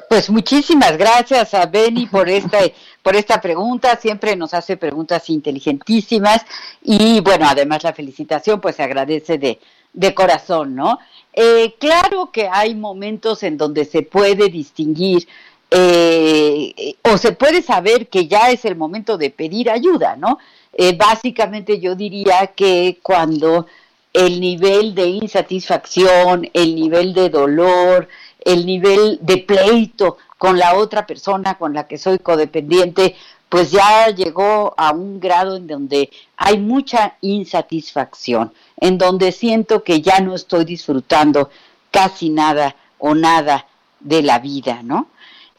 Pues 0.10 0.30
muchísimas 0.30 0.98
gracias 0.98 1.54
a 1.54 1.66
Beni 1.66 2.08
por 2.08 2.30
esta, 2.30 2.60
por 3.04 3.16
esta 3.16 3.39
pregunta. 3.39 3.96
Siempre 3.98 4.36
nos 4.36 4.56
hace 4.56 4.78
preguntas 4.78 5.30
inteligentísimas 5.30 6.44
y 6.82 7.20
bueno, 7.20 7.46
además 7.48 7.84
la 7.84 7.94
felicitación 7.94 8.60
pues 8.60 8.78
se 8.78 8.84
agradece 8.84 9.38
de, 9.38 9.60
de 9.94 10.16
corazón, 10.16 10.74
¿no? 10.74 10.98
Eh, 11.34 11.76
claro 11.80 12.32
que 12.32 12.48
hay 12.52 12.74
momentos 12.74 13.44
en 13.44 13.58
donde 13.58 13.86
se 13.86 14.02
puede 14.02 14.50
distinguir 14.50 15.28
eh, 15.70 16.96
o 17.04 17.18
se 17.18 17.32
puede 17.32 17.62
saber 17.62 18.08
que 18.08 18.28
ya 18.28 18.52
es 18.52 18.63
el 18.66 18.76
momento 18.76 19.18
de 19.18 19.32
pedir 19.32 19.70
ayuda, 19.70 20.16
¿no? 20.16 20.39
Eh, 20.72 20.96
básicamente 20.96 21.80
yo 21.80 21.96
diría 21.96 22.48
que 22.56 23.00
cuando 23.02 23.68
el 24.13 24.39
nivel 24.39 24.94
de 24.94 25.08
insatisfacción, 25.08 26.48
el 26.54 26.76
nivel 26.76 27.13
de 27.13 27.30
dolor, 27.30 28.08
el 28.46 28.66
nivel 28.66 29.18
de 29.22 29.38
pleito 29.38 30.18
con 30.43 30.60
la 30.60 30.75
otra 30.75 31.08
persona 31.08 31.58
con 31.58 31.73
la 31.73 31.88
que 31.88 31.97
soy 31.97 32.19
codependiente, 32.19 33.15
pues 33.47 33.71
ya 33.71 34.10
llegó 34.10 34.73
a 34.75 34.91
un 34.91 35.21
grado 35.21 35.56
en 35.56 35.67
donde 35.67 36.10
hay 36.36 36.58
mucha 36.58 37.15
insatisfacción, 37.21 38.51
en 38.75 38.97
donde 38.97 39.32
siento 39.32 39.86
que 39.86 40.01
ya 40.01 40.19
no 40.19 40.36
estoy 40.36 40.65
disfrutando 40.65 41.49
casi 41.91 42.29
nada 42.29 42.75
o 42.97 43.15
nada 43.15 43.65
de 44.01 44.21
la 44.21 44.39
vida, 44.39 44.82
¿no? 44.84 45.08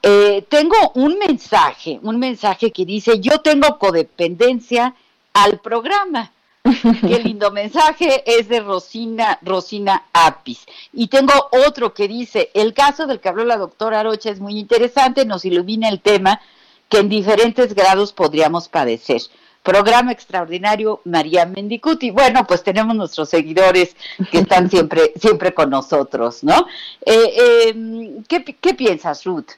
Eh, 0.03 0.45
tengo 0.51 0.77
un 0.97 1.19
mensaje, 1.19 1.99
un 2.03 2.19
mensaje 2.19 2.71
que 2.71 2.85
dice, 2.85 3.21
yo 3.21 3.41
tengo 3.41 3.79
codependencia 3.79 4.95
al 5.33 5.61
programa. 5.61 6.31
Qué 6.65 7.19
lindo 7.19 7.51
mensaje, 7.51 8.23
es 8.27 8.49
de 8.49 8.61
Rosina, 8.61 9.39
Rosina 9.43 10.07
Apis. 10.15 10.65
Y 10.95 11.09
tengo 11.09 11.33
otro 11.67 11.93
que 11.93 12.09
dice, 12.09 12.51
el 12.55 12.73
caso 12.73 13.07
del 13.07 13.21
que 13.21 13.29
habló 13.29 13.45
la 13.45 13.59
doctora 13.59 14.01
Arocha 14.01 14.31
es 14.31 14.41
muy 14.41 14.59
interesante, 14.59 15.27
nos 15.27 15.45
ilumina 15.45 15.91
el 15.91 16.01
tema 16.01 16.41
que 16.89 16.99
en 17.01 17.11
diferentes 17.11 17.75
grados 17.75 18.15
podríamos 18.15 18.69
padecer. 18.69 19.21
Programa 19.63 20.13
extraordinario, 20.13 21.03
María 21.05 21.45
Mendicuti. 21.45 22.11
Bueno, 22.11 22.47
pues 22.47 22.63
tenemos 22.63 22.97
nuestros 22.97 23.29
seguidores 23.29 23.95
que 24.31 24.39
están 24.39 24.71
siempre, 24.71 25.13
siempre 25.21 25.53
con 25.53 25.69
nosotros, 25.69 26.43
¿no? 26.45 26.67
Eh, 27.05 27.35
eh, 27.37 28.23
¿qué, 28.27 28.43
¿Qué 28.43 28.75
piensas, 28.75 29.25
Ruth? 29.25 29.53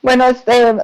Bueno, 0.00 0.26
este, 0.26 0.74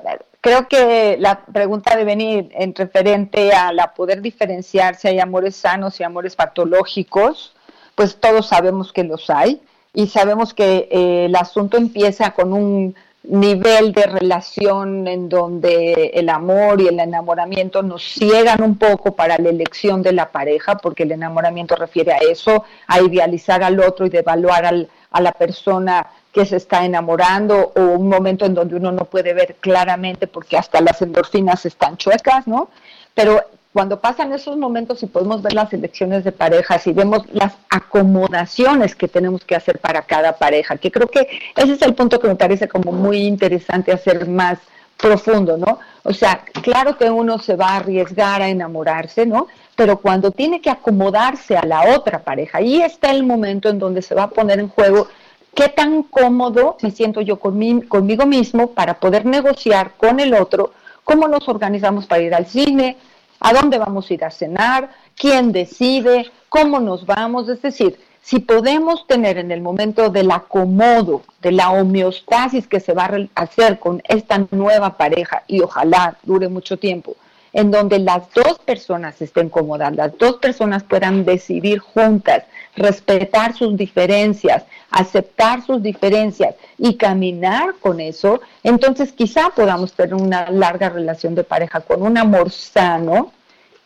creo 0.45 0.69
que 0.69 1.17
la 1.19 1.41
pregunta 1.41 1.93
debe 1.93 2.05
venir 2.05 2.51
en 2.53 2.75
referente 2.75 3.55
a 3.55 3.73
la 3.73 3.95
poder 3.95 4.21
diferenciar 4.21 4.95
si 4.95 5.09
hay 5.09 5.19
amores 5.19 5.57
sanos 5.57 5.99
y 5.99 6.05
amores 6.05 6.37
patológicos, 6.37 7.55
pues 7.95 8.17
todos 8.21 8.49
sabemos 8.49 8.93
que 8.93 9.05
los 9.05 9.31
hay 9.31 9.63
y 9.95 10.09
sabemos 10.09 10.53
que 10.53 10.87
eh, 10.91 11.25
el 11.25 11.37
asunto 11.37 11.79
empieza 11.79 12.33
con 12.33 12.53
un 12.53 12.95
nivel 13.23 13.93
de 13.93 14.03
relación 14.03 15.09
en 15.09 15.31
donde 15.31 16.11
el 16.13 16.29
amor 16.29 16.79
y 16.83 16.89
el 16.89 17.01
enamoramiento 17.01 17.83
nos 17.83 18.03
ciegan 18.03 18.63
un 18.63 18.77
poco 18.77 19.17
para 19.17 19.39
la 19.39 19.49
elección 19.49 20.03
de 20.03 20.13
la 20.13 20.31
pareja, 20.31 20.77
porque 20.77 21.05
el 21.05 21.13
enamoramiento 21.13 21.75
refiere 21.75 22.13
a 22.13 22.19
eso, 22.19 22.65
a 22.87 23.01
idealizar 23.01 23.63
al 23.63 23.81
otro 23.81 24.05
y 24.05 24.11
devaluar 24.11 24.67
al, 24.67 24.91
a 25.15 25.21
la 25.21 25.31
persona 25.31 26.07
que 26.33 26.45
se 26.45 26.57
está 26.57 26.85
enamorando 26.85 27.73
o 27.77 27.81
un 27.81 28.09
momento 28.09 28.45
en 28.45 28.55
donde 28.55 28.75
uno 28.75 28.91
no 28.91 29.05
puede 29.05 29.33
ver 29.33 29.55
claramente 29.61 30.27
porque 30.27 30.59
hasta 30.59 30.81
las 30.81 31.01
endorfinas 31.03 31.65
están 31.65 31.97
chuecas, 31.97 32.49
¿no? 32.49 32.69
Pero 33.15 33.41
cuando 33.73 34.01
pasan 34.01 34.33
esos 34.33 34.57
momentos 34.57 35.05
y 35.05 35.07
podemos 35.07 35.41
ver 35.41 35.53
las 35.53 35.73
elecciones 35.73 36.25
de 36.25 36.33
parejas 36.33 36.85
y 36.89 36.93
vemos 36.93 37.23
las 37.33 37.55
acomodaciones 37.71 38.97
que 38.97 39.07
tenemos 39.07 39.45
que 39.45 39.55
hacer 39.55 39.79
para 39.79 40.03
cada 40.03 40.37
pareja, 40.37 40.79
que 40.79 40.91
creo 40.91 41.07
que 41.07 41.29
ese 41.55 41.75
es 41.75 41.83
el 41.83 41.95
punto 41.95 42.19
que 42.19 42.27
me 42.27 42.35
parece 42.35 42.67
como 42.67 42.91
muy 42.91 43.19
interesante 43.19 43.93
hacer 43.93 44.29
más 44.29 44.59
profundo, 45.05 45.59
¿no? 45.59 45.79
O 46.03 46.15
sea, 46.15 46.43
claro 46.63 46.97
que 46.97 47.11
uno 47.11 47.39
se 47.39 47.57
va 47.57 47.69
a 47.69 47.77
arriesgar 47.77 48.41
a 48.41 48.49
enamorarse, 48.49 49.27
¿no? 49.27 49.49
Pero 49.77 49.99
cuando 49.99 50.31
tiene 50.31 50.63
que 50.63 50.71
acomodarse 50.71 51.59
a 51.59 51.67
la 51.67 51.95
otra 51.95 52.21
pareja, 52.21 52.59
ahí 52.59 52.81
está 52.81 53.11
el 53.11 53.23
momento 53.23 53.69
en 53.69 53.79
donde 53.79 54.01
se 54.01 54.15
va 54.15 54.25
a 54.25 54.31
poner 54.31 54.59
en 54.61 54.69
juego 54.69 55.09
qué 55.55 55.69
tan 55.69 56.05
cómodo 56.05 56.79
me 56.81 56.91
siento 56.91 57.21
yo 57.21 57.39
con 57.39 57.59
mi, 57.59 57.83
conmigo 57.83 58.25
mismo 58.25 58.69
para 58.69 58.95
poder 58.95 59.27
negociar 59.27 59.93
con 59.99 60.21
el 60.21 60.33
otro, 60.33 60.73
cómo 61.05 61.29
nos 61.29 61.47
organizamos 61.49 62.07
para 62.07 62.23
ir 62.23 62.35
al 62.35 62.47
cine, 62.47 62.97
a 63.41 63.53
dónde 63.53 63.77
vamos 63.77 64.11
a 64.11 64.15
ir 64.15 64.25
a 64.25 64.31
cenar, 64.31 64.89
quién 65.15 65.53
decide, 65.53 66.31
cómo 66.49 66.81
nos 66.81 67.05
vamos, 67.05 67.47
es 67.51 67.61
decir, 67.61 68.01
si 68.25 68.39
podemos 68.39 69.07
tener 69.07 69.37
en 69.37 69.51
el 69.51 69.61
momento 69.61 70.09
del 70.09 70.31
acomodo, 70.31 71.23
de 71.43 71.53
la 71.53 71.71
homeostasis 71.73 72.67
que 72.67 72.81
se 72.81 72.95
va 72.95 73.05
a 73.05 73.43
hacer 73.43 73.79
con 73.79 74.03
esta 74.09 74.47
nueva 74.51 74.97
pareja 74.97 75.43
y 75.47 75.61
ojalá 75.61 76.17
dure 76.23 76.49
mucho 76.49 76.79
tiempo, 76.79 77.17
en 77.53 77.71
donde 77.71 77.99
las 77.99 78.23
dos 78.33 78.59
personas 78.61 79.21
estén 79.21 79.51
cómodas, 79.51 79.95
las 79.95 80.17
dos 80.17 80.37
personas 80.37 80.83
puedan 80.85 81.27
decidir 81.27 81.81
juntas, 81.81 82.45
respetar 82.77 83.55
sus 83.55 83.77
diferencias, 83.77 84.65
aceptar 84.91 85.63
sus 85.63 85.83
diferencias 85.83 86.55
y 86.79 86.97
caminar 86.97 87.75
con 87.79 88.01
eso, 88.01 88.41
entonces 88.63 89.13
quizá 89.13 89.51
podamos 89.55 89.93
tener 89.93 90.15
una 90.15 90.51
larga 90.51 90.89
relación 90.89 91.35
de 91.35 91.45
pareja 91.45 91.83
con 91.83 92.03
un 92.03 92.17
amor 92.17 92.51
sano 92.51 93.33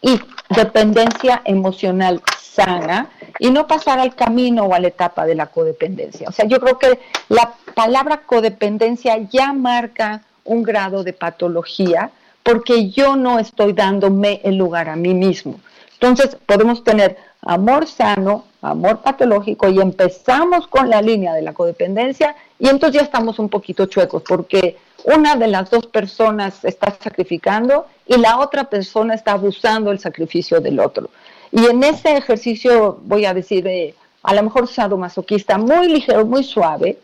y 0.00 0.20
dependencia 0.54 1.42
emocional 1.44 2.22
sana 2.58 3.08
y 3.38 3.50
no 3.50 3.66
pasar 3.66 3.98
al 3.98 4.14
camino 4.14 4.64
o 4.64 4.74
a 4.74 4.80
la 4.80 4.88
etapa 4.88 5.26
de 5.26 5.34
la 5.34 5.46
codependencia. 5.46 6.28
O 6.28 6.32
sea, 6.32 6.46
yo 6.46 6.58
creo 6.60 6.78
que 6.78 6.98
la 7.28 7.54
palabra 7.74 8.22
codependencia 8.26 9.18
ya 9.30 9.52
marca 9.52 10.22
un 10.44 10.62
grado 10.62 11.04
de 11.04 11.12
patología 11.12 12.10
porque 12.42 12.90
yo 12.90 13.16
no 13.16 13.38
estoy 13.38 13.72
dándome 13.72 14.40
el 14.44 14.56
lugar 14.56 14.88
a 14.88 14.96
mí 14.96 15.14
mismo. 15.14 15.60
Entonces, 15.92 16.36
podemos 16.46 16.84
tener 16.84 17.16
amor 17.42 17.86
sano, 17.86 18.44
amor 18.62 19.02
patológico 19.02 19.68
y 19.68 19.80
empezamos 19.80 20.66
con 20.66 20.88
la 20.88 21.02
línea 21.02 21.34
de 21.34 21.42
la 21.42 21.52
codependencia 21.52 22.34
y 22.58 22.68
entonces 22.68 23.00
ya 23.00 23.04
estamos 23.04 23.38
un 23.38 23.48
poquito 23.48 23.86
chuecos 23.86 24.22
porque 24.26 24.76
una 25.04 25.36
de 25.36 25.48
las 25.48 25.70
dos 25.70 25.86
personas 25.86 26.64
está 26.64 26.96
sacrificando 27.00 27.86
y 28.06 28.16
la 28.16 28.38
otra 28.38 28.64
persona 28.64 29.14
está 29.14 29.32
abusando 29.32 29.90
del 29.90 30.00
sacrificio 30.00 30.60
del 30.60 30.80
otro. 30.80 31.10
Y 31.50 31.66
en 31.66 31.82
ese 31.82 32.16
ejercicio, 32.16 33.00
voy 33.02 33.24
a 33.24 33.34
decir, 33.34 33.66
eh, 33.66 33.94
a 34.22 34.34
lo 34.34 34.42
mejor 34.42 34.68
sadomasoquista, 34.68 35.58
muy 35.58 35.88
ligero, 35.88 36.26
muy 36.26 36.44
suave, 36.44 36.98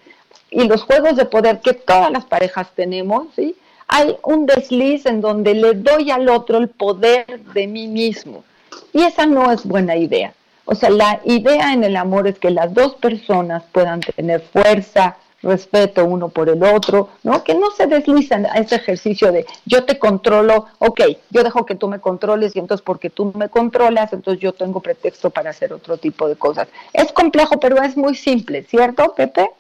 y 0.51 0.65
los 0.69 0.83
juegos 0.83 1.17
de 1.17 1.25
poder 1.25 1.61
que 1.61 1.73
todas 1.73 2.11
las 2.11 2.25
parejas 2.25 2.69
tenemos, 2.75 3.29
¿sí? 3.35 3.57
hay 3.89 4.17
un 4.23 4.47
desliz 4.47 5.07
en 5.07 5.21
donde 5.21 5.55
le 5.55 5.75
doy 5.75 6.11
al 6.11 6.29
otro 6.29 6.59
el 6.59 6.69
poder 6.69 7.41
de 7.55 7.67
mí 7.67 7.87
mismo. 7.87 8.45
Y 8.93 9.03
esa 9.03 9.27
no 9.27 9.51
es 9.51 9.65
buena 9.65 9.97
idea. 9.97 10.35
O 10.65 10.75
sea, 10.75 10.91
la 10.91 11.21
idea 11.25 11.73
en 11.73 11.85
el 11.85 11.97
amor 11.97 12.27
es 12.27 12.39
que 12.39 12.51
las 12.51 12.73
dos 12.73 12.95
personas 12.95 13.65
puedan 13.73 14.01
tener 14.01 14.41
fuerza, 14.41 15.17
respeto 15.45 16.05
uno 16.05 16.29
por 16.29 16.49
el 16.49 16.63
otro, 16.63 17.11
¿no? 17.23 17.45
Que 17.45 17.55
no 17.55 17.71
se 17.71 17.87
deslizan 17.87 18.47
a 18.47 18.55
ese 18.55 18.77
ejercicio 18.77 19.31
de 19.31 19.47
yo 19.65 19.85
te 19.85 19.99
controlo, 19.99 20.67
ok, 20.79 21.01
yo 21.31 21.45
dejo 21.45 21.65
que 21.67 21.75
tú 21.75 21.89
me 21.89 22.01
controles 22.01 22.57
y 22.57 22.59
entonces 22.59 22.85
porque 22.85 23.11
tú 23.11 23.33
me 23.37 23.49
controlas, 23.49 24.13
entonces 24.13 24.41
yo 24.43 24.53
tengo 24.53 24.81
pretexto 24.81 25.31
para 25.31 25.51
hacer 25.51 25.73
otro 25.73 25.97
tipo 25.99 26.29
de 26.29 26.37
cosas. 26.37 26.69
Es 26.93 27.13
complejo, 27.13 27.61
pero 27.61 27.83
es 27.83 27.97
muy 27.97 28.15
simple, 28.15 28.65
¿cierto, 28.65 29.15
Pepe? 29.15 29.51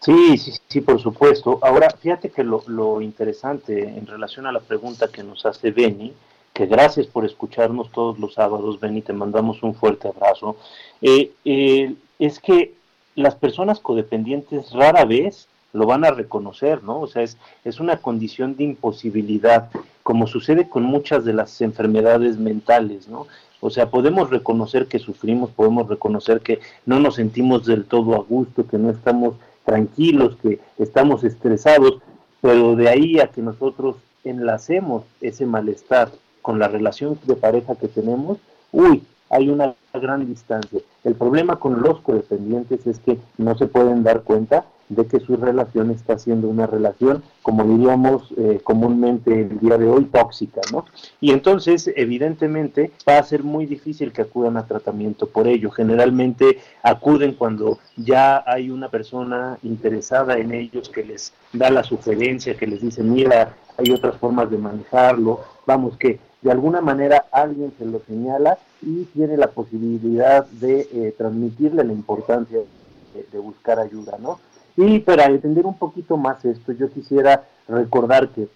Sí, 0.00 0.38
sí, 0.38 0.52
sí, 0.68 0.80
por 0.80 1.00
supuesto. 1.00 1.58
Ahora, 1.62 1.90
fíjate 1.90 2.30
que 2.30 2.44
lo, 2.44 2.62
lo 2.66 3.00
interesante 3.00 3.82
en 3.82 4.06
relación 4.06 4.46
a 4.46 4.52
la 4.52 4.60
pregunta 4.60 5.08
que 5.08 5.22
nos 5.22 5.44
hace 5.46 5.70
Benny, 5.70 6.12
que 6.52 6.66
gracias 6.66 7.06
por 7.06 7.26
escucharnos 7.26 7.90
todos 7.92 8.18
los 8.18 8.34
sábados, 8.34 8.80
Benny, 8.80 9.02
te 9.02 9.12
mandamos 9.12 9.62
un 9.62 9.74
fuerte 9.74 10.08
abrazo, 10.08 10.56
eh, 11.02 11.32
eh, 11.44 11.94
es 12.18 12.40
que 12.40 12.75
las 13.16 13.34
personas 13.34 13.80
codependientes 13.80 14.72
rara 14.72 15.04
vez 15.04 15.48
lo 15.72 15.86
van 15.86 16.04
a 16.04 16.10
reconocer, 16.10 16.84
¿no? 16.84 17.00
O 17.00 17.06
sea, 17.06 17.22
es, 17.22 17.36
es 17.64 17.80
una 17.80 17.98
condición 17.98 18.56
de 18.56 18.64
imposibilidad, 18.64 19.70
como 20.02 20.26
sucede 20.26 20.68
con 20.68 20.84
muchas 20.84 21.24
de 21.24 21.32
las 21.32 21.60
enfermedades 21.60 22.38
mentales, 22.38 23.08
¿no? 23.08 23.26
O 23.60 23.70
sea, 23.70 23.90
podemos 23.90 24.30
reconocer 24.30 24.86
que 24.86 24.98
sufrimos, 24.98 25.50
podemos 25.50 25.88
reconocer 25.88 26.40
que 26.40 26.60
no 26.84 27.00
nos 27.00 27.16
sentimos 27.16 27.64
del 27.66 27.84
todo 27.84 28.14
a 28.14 28.18
gusto, 28.18 28.66
que 28.66 28.78
no 28.78 28.90
estamos 28.90 29.34
tranquilos, 29.64 30.36
que 30.42 30.60
estamos 30.78 31.24
estresados, 31.24 31.98
pero 32.40 32.76
de 32.76 32.88
ahí 32.88 33.18
a 33.18 33.28
que 33.28 33.42
nosotros 33.42 33.96
enlacemos 34.24 35.04
ese 35.20 35.46
malestar 35.46 36.10
con 36.42 36.58
la 36.58 36.68
relación 36.68 37.18
de 37.24 37.34
pareja 37.34 37.74
que 37.74 37.88
tenemos, 37.88 38.38
uy, 38.72 39.02
hay 39.30 39.48
una 39.48 39.74
gran 39.92 40.26
distancia. 40.26 40.80
El 41.04 41.14
problema 41.14 41.56
con 41.56 41.80
los 41.82 42.00
codependientes 42.00 42.86
es 42.86 42.98
que 43.00 43.18
no 43.38 43.56
se 43.56 43.66
pueden 43.66 44.02
dar 44.02 44.22
cuenta 44.22 44.66
de 44.88 45.06
que 45.06 45.20
su 45.20 45.36
relación 45.36 45.90
está 45.90 46.18
siendo 46.18 46.48
una 46.48 46.66
relación, 46.66 47.22
como 47.42 47.64
diríamos 47.64 48.32
eh, 48.36 48.60
comúnmente 48.62 49.42
el 49.42 49.58
día 49.58 49.78
de 49.78 49.88
hoy, 49.88 50.04
tóxica, 50.04 50.60
¿no? 50.72 50.84
Y 51.20 51.32
entonces, 51.32 51.90
evidentemente, 51.96 52.92
va 53.08 53.18
a 53.18 53.22
ser 53.24 53.42
muy 53.42 53.66
difícil 53.66 54.12
que 54.12 54.22
acudan 54.22 54.56
a 54.56 54.66
tratamiento 54.66 55.26
por 55.26 55.48
ello. 55.48 55.70
Generalmente 55.70 56.58
acuden 56.82 57.34
cuando 57.34 57.78
ya 57.96 58.44
hay 58.46 58.70
una 58.70 58.88
persona 58.88 59.58
interesada 59.62 60.38
en 60.38 60.52
ellos 60.52 60.88
que 60.88 61.04
les 61.04 61.32
da 61.52 61.70
la 61.70 61.82
sugerencia, 61.82 62.56
que 62.56 62.66
les 62.66 62.80
dice, 62.80 63.02
mira, 63.02 63.56
hay 63.78 63.90
otras 63.90 64.16
formas 64.16 64.50
de 64.50 64.58
manejarlo, 64.58 65.40
vamos, 65.66 65.96
que 65.96 66.18
de 66.46 66.52
alguna 66.52 66.80
manera 66.80 67.26
alguien 67.32 67.72
se 67.76 67.84
lo 67.84 68.00
señala 68.06 68.56
y 68.80 69.02
tiene 69.06 69.36
la 69.36 69.48
posibilidad 69.48 70.46
de 70.46 70.88
eh, 70.92 71.14
transmitirle 71.18 71.82
la 71.82 71.92
importancia 71.92 72.58
de, 72.58 73.26
de 73.32 73.38
buscar 73.40 73.80
ayuda, 73.80 74.16
¿no? 74.20 74.38
Y 74.76 75.00
para 75.00 75.24
entender 75.24 75.66
un 75.66 75.76
poquito 75.76 76.16
más 76.16 76.44
esto, 76.44 76.70
yo 76.70 76.88
quisiera 76.88 77.48
recordar 77.66 78.28
que 78.28 78.46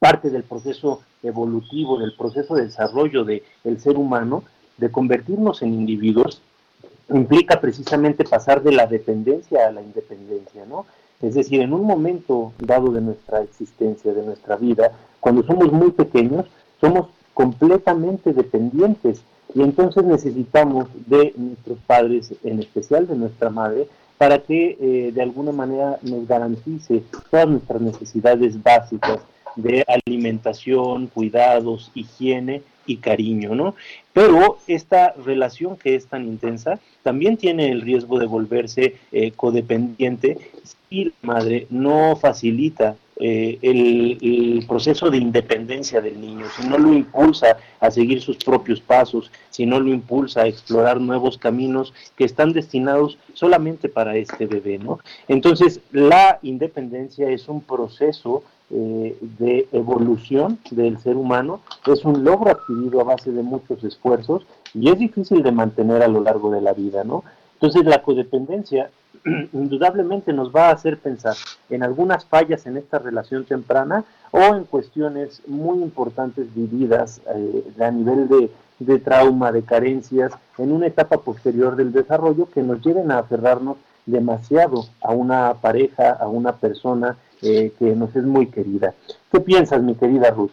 parte 0.00 0.28
del 0.28 0.42
proceso 0.42 1.02
evolutivo, 1.22 2.00
del 2.00 2.16
proceso 2.16 2.56
de 2.56 2.64
desarrollo 2.64 3.24
del 3.24 3.80
ser 3.80 3.96
humano, 3.96 4.42
de 4.76 4.90
convertirnos 4.90 5.62
en 5.62 5.74
individuos, 5.74 6.42
implica 7.10 7.60
precisamente 7.60 8.24
pasar 8.24 8.60
de 8.60 8.72
la 8.72 8.88
dependencia 8.88 9.68
a 9.68 9.70
la 9.70 9.82
independencia, 9.82 10.66
¿no? 10.66 10.84
Es 11.22 11.34
decir, 11.34 11.60
en 11.60 11.72
un 11.72 11.84
momento 11.84 12.52
dado 12.58 12.90
de 12.90 13.00
nuestra 13.00 13.40
existencia, 13.42 14.12
de 14.12 14.24
nuestra 14.24 14.56
vida, 14.56 14.90
cuando 15.20 15.44
somos 15.44 15.72
muy 15.72 15.92
pequeños, 15.92 16.46
somos 16.80 17.08
completamente 17.34 18.32
dependientes 18.32 19.22
y 19.54 19.62
entonces 19.62 20.04
necesitamos 20.04 20.88
de 21.06 21.32
nuestros 21.36 21.78
padres, 21.86 22.32
en 22.44 22.60
especial 22.60 23.06
de 23.06 23.16
nuestra 23.16 23.50
madre, 23.50 23.88
para 24.18 24.40
que 24.40 24.76
eh, 24.80 25.12
de 25.12 25.22
alguna 25.22 25.52
manera 25.52 25.98
nos 26.02 26.26
garantice 26.26 27.02
todas 27.30 27.48
nuestras 27.48 27.80
necesidades 27.80 28.60
básicas 28.62 29.20
de 29.56 29.84
alimentación, 29.86 31.06
cuidados, 31.06 31.90
higiene 31.94 32.62
y 32.86 32.96
cariño, 32.96 33.54
¿no? 33.54 33.74
Pero 34.12 34.58
esta 34.66 35.14
relación 35.24 35.76
que 35.76 35.94
es 35.94 36.06
tan 36.06 36.26
intensa 36.26 36.80
también 37.02 37.36
tiene 37.36 37.70
el 37.70 37.82
riesgo 37.82 38.18
de 38.18 38.26
volverse 38.26 38.96
eh, 39.12 39.32
codependiente 39.32 40.38
si 40.88 41.04
la 41.04 41.12
madre 41.22 41.66
no 41.70 42.16
facilita 42.16 42.96
eh, 43.20 43.58
el, 43.62 44.64
proceso 44.68 45.10
de 45.10 45.18
independencia 45.18 46.00
del 46.00 46.20
niño, 46.20 46.46
si 46.56 46.66
no 46.68 46.78
lo 46.78 46.92
impulsa 46.92 47.56
a 47.80 47.90
seguir 47.90 48.20
sus 48.20 48.36
propios 48.36 48.80
pasos, 48.80 49.30
si 49.50 49.66
no 49.66 49.80
lo 49.80 49.88
impulsa 49.88 50.42
a 50.42 50.46
explorar 50.46 51.00
nuevos 51.00 51.38
caminos 51.38 51.94
que 52.16 52.24
están 52.24 52.52
destinados 52.52 53.18
solamente 53.34 53.88
para 53.88 54.16
este 54.16 54.46
bebé, 54.46 54.78
¿no? 54.78 55.00
Entonces, 55.26 55.80
la 55.90 56.38
independencia 56.42 57.28
es 57.30 57.48
un 57.48 57.62
proceso 57.62 58.44
eh, 58.70 59.16
de 59.20 59.66
evolución 59.72 60.58
del 60.70 60.98
ser 60.98 61.16
humano, 61.16 61.60
es 61.86 62.04
un 62.04 62.22
logro 62.22 62.50
adquirido 62.50 63.00
a 63.00 63.04
base 63.04 63.32
de 63.32 63.42
muchos 63.42 63.82
esfuerzos 63.82 64.46
y 64.74 64.90
es 64.90 64.98
difícil 64.98 65.42
de 65.42 65.50
mantener 65.50 66.02
a 66.02 66.08
lo 66.08 66.20
largo 66.20 66.50
de 66.50 66.60
la 66.60 66.74
vida, 66.74 67.02
¿no? 67.02 67.24
Entonces, 67.54 67.84
la 67.84 68.02
codependencia 68.02 68.90
indudablemente 69.52 70.32
nos 70.32 70.54
va 70.54 70.68
a 70.68 70.72
hacer 70.72 70.98
pensar 70.98 71.36
en 71.70 71.82
algunas 71.82 72.24
fallas 72.24 72.66
en 72.66 72.76
esta 72.76 72.98
relación 72.98 73.44
temprana 73.44 74.04
o 74.30 74.40
en 74.40 74.64
cuestiones 74.64 75.42
muy 75.46 75.82
importantes 75.82 76.54
vividas 76.54 77.20
eh, 77.34 77.64
a 77.80 77.90
nivel 77.90 78.28
de, 78.28 78.50
de, 78.78 78.98
trauma, 78.98 79.52
de 79.52 79.62
carencias, 79.62 80.32
en 80.58 80.72
una 80.72 80.86
etapa 80.86 81.18
posterior 81.18 81.76
del 81.76 81.92
desarrollo 81.92 82.48
que 82.50 82.62
nos 82.62 82.84
lleven 82.84 83.10
a 83.10 83.18
aferrarnos 83.18 83.76
demasiado 84.06 84.84
a 85.02 85.12
una 85.12 85.54
pareja, 85.54 86.12
a 86.12 86.28
una 86.28 86.56
persona 86.56 87.16
eh, 87.42 87.72
que 87.78 87.94
nos 87.94 88.14
es 88.16 88.24
muy 88.24 88.46
querida. 88.46 88.94
¿Qué 89.30 89.40
piensas, 89.40 89.82
mi 89.82 89.94
querida 89.94 90.30
Ruth? 90.30 90.50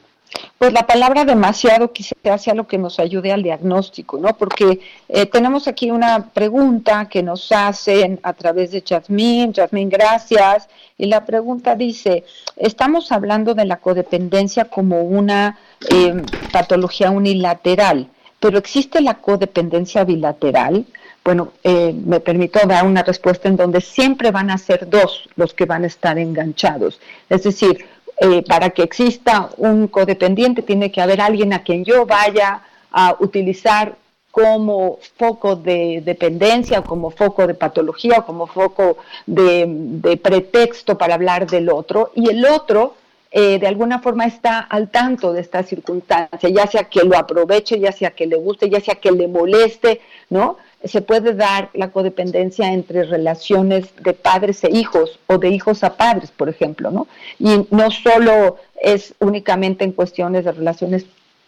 Pues 0.57 0.71
la 0.71 0.87
palabra 0.87 1.25
demasiado 1.25 1.91
quizás 1.91 2.41
sea 2.41 2.53
lo 2.53 2.65
que 2.65 2.77
nos 2.77 2.97
ayude 2.99 3.33
al 3.33 3.43
diagnóstico, 3.43 4.17
¿no? 4.17 4.37
Porque 4.37 4.79
eh, 5.09 5.25
tenemos 5.25 5.67
aquí 5.67 5.91
una 5.91 6.29
pregunta 6.29 7.09
que 7.09 7.21
nos 7.21 7.51
hacen 7.51 8.21
a 8.23 8.31
través 8.31 8.71
de 8.71 8.81
Jasmine. 8.81 9.51
Jasmine, 9.53 9.89
gracias. 9.89 10.69
Y 10.97 11.07
la 11.07 11.25
pregunta 11.25 11.75
dice, 11.75 12.23
estamos 12.55 13.11
hablando 13.11 13.53
de 13.53 13.65
la 13.65 13.77
codependencia 13.77 14.65
como 14.65 15.01
una 15.01 15.59
eh, 15.89 16.23
patología 16.53 17.11
unilateral, 17.11 18.07
pero 18.39 18.57
¿existe 18.57 19.01
la 19.01 19.15
codependencia 19.15 20.05
bilateral? 20.05 20.85
Bueno, 21.25 21.53
eh, 21.63 21.93
me 22.05 22.19
permito 22.19 22.59
dar 22.65 22.85
una 22.85 23.03
respuesta 23.03 23.49
en 23.49 23.57
donde 23.57 23.81
siempre 23.81 24.31
van 24.31 24.51
a 24.51 24.57
ser 24.57 24.87
dos 24.87 25.27
los 25.35 25.53
que 25.53 25.65
van 25.65 25.83
a 25.83 25.87
estar 25.87 26.17
enganchados. 26.17 27.01
Es 27.29 27.43
decir, 27.43 27.83
eh, 28.17 28.43
para 28.47 28.69
que 28.69 28.83
exista 28.83 29.49
un 29.57 29.87
codependiente 29.87 30.61
tiene 30.61 30.91
que 30.91 31.01
haber 31.01 31.21
alguien 31.21 31.53
a 31.53 31.63
quien 31.63 31.83
yo 31.83 32.05
vaya 32.05 32.61
a 32.91 33.15
utilizar 33.19 33.97
como 34.31 34.99
foco 35.17 35.55
de 35.55 36.01
dependencia, 36.03 36.81
como 36.81 37.09
foco 37.09 37.47
de 37.47 37.53
patología, 37.53 38.21
como 38.21 38.47
foco 38.47 38.97
de 39.25 40.19
pretexto 40.21 40.97
para 40.97 41.15
hablar 41.15 41.49
del 41.49 41.69
otro, 41.69 42.11
y 42.15 42.29
el 42.29 42.45
otro 42.45 42.95
eh, 43.37 43.59
de 43.59 43.67
alguna 43.67 43.99
forma 43.99 44.25
está 44.25 44.59
al 44.61 44.87
tanto 44.87 45.33
de 45.33 45.41
esta 45.41 45.61
circunstancia, 45.61 46.47
ya 46.47 46.67
sea 46.67 46.85
que 46.85 47.03
lo 47.03 47.17
aproveche, 47.17 47.77
ya 47.77 47.91
sea 47.91 48.11
que 48.11 48.27
le 48.27 48.37
guste, 48.37 48.69
ya 48.69 48.79
sea 48.79 48.95
que 48.95 49.11
le 49.11 49.27
moleste, 49.27 49.99
¿no? 50.29 50.55
Se 50.85 51.01
puede 51.01 51.33
dar 51.33 51.69
la 51.73 51.91
codependencia 51.91 52.71
entre 52.71 53.03
relaciones 53.03 53.93
de 54.01 54.13
padres 54.13 54.63
e 54.63 54.69
hijos 54.71 55.19
o 55.27 55.37
de 55.37 55.49
hijos 55.49 55.83
a 55.83 55.97
padres, 55.97 56.31
por 56.31 56.47
ejemplo, 56.47 56.91
¿no? 56.91 57.09
Y 57.37 57.67
no 57.71 57.91
solo 57.91 58.55
es 58.79 59.13
únicamente 59.19 59.83
en 59.83 59.91
cuestiones 59.91 60.45
de 60.45 60.53
relaciones 60.53 61.05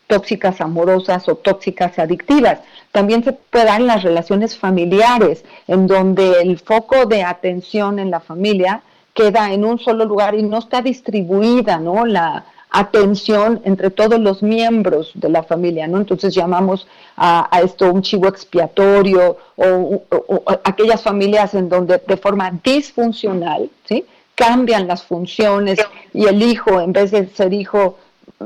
tóxicas 0.07 0.59
amorosas 0.59 1.29
o 1.29 1.35
tóxicas 1.35 1.97
adictivas. 1.99 2.59
También 2.91 3.23
se 3.23 3.31
puede 3.31 3.63
dar 3.63 3.79
en 3.79 3.88
las 3.88 4.03
relaciones 4.03 4.57
familiares, 4.57 5.45
en 5.69 5.88
donde 5.88 6.41
el 6.41 6.59
foco 6.59 7.05
de 7.05 7.23
atención 7.23 7.97
en 7.97 8.11
la 8.11 8.19
familia 8.19 8.83
queda 9.18 9.51
en 9.51 9.65
un 9.65 9.80
solo 9.80 10.05
lugar 10.05 10.36
y 10.36 10.43
no 10.43 10.59
está 10.59 10.84
distribuida, 10.84 11.80
¿no? 11.80 12.05
La 12.05 12.45
atención 12.70 13.61
entre 13.63 13.89
todos 13.89 14.20
los 14.20 14.43
miembros 14.43 15.11
de 15.15 15.30
la 15.30 15.41
familia, 15.41 15.88
¿no? 15.88 15.97
Entonces 15.97 16.36
llamamos 16.36 16.88
a, 17.15 17.49
esto 17.63 17.91
un 17.91 18.03
chivo 18.03 18.28
expiatorio 18.28 19.38
o, 19.55 19.65
o, 19.65 20.24
o, 20.28 20.43
aquellas 20.63 21.01
familias 21.01 21.55
en 21.55 21.68
donde 21.68 21.99
de 22.05 22.18
forma 22.18 22.51
disfuncional, 22.63 23.72
¿sí? 23.86 24.05
Cambian 24.36 24.88
las 24.88 25.01
funciones 25.03 25.80
y 26.13 26.26
el 26.26 26.43
hijo, 26.43 26.80
en 26.80 26.93
vez 26.93 27.09
de 27.09 27.26
ser 27.30 27.53
hijo, 27.53 27.97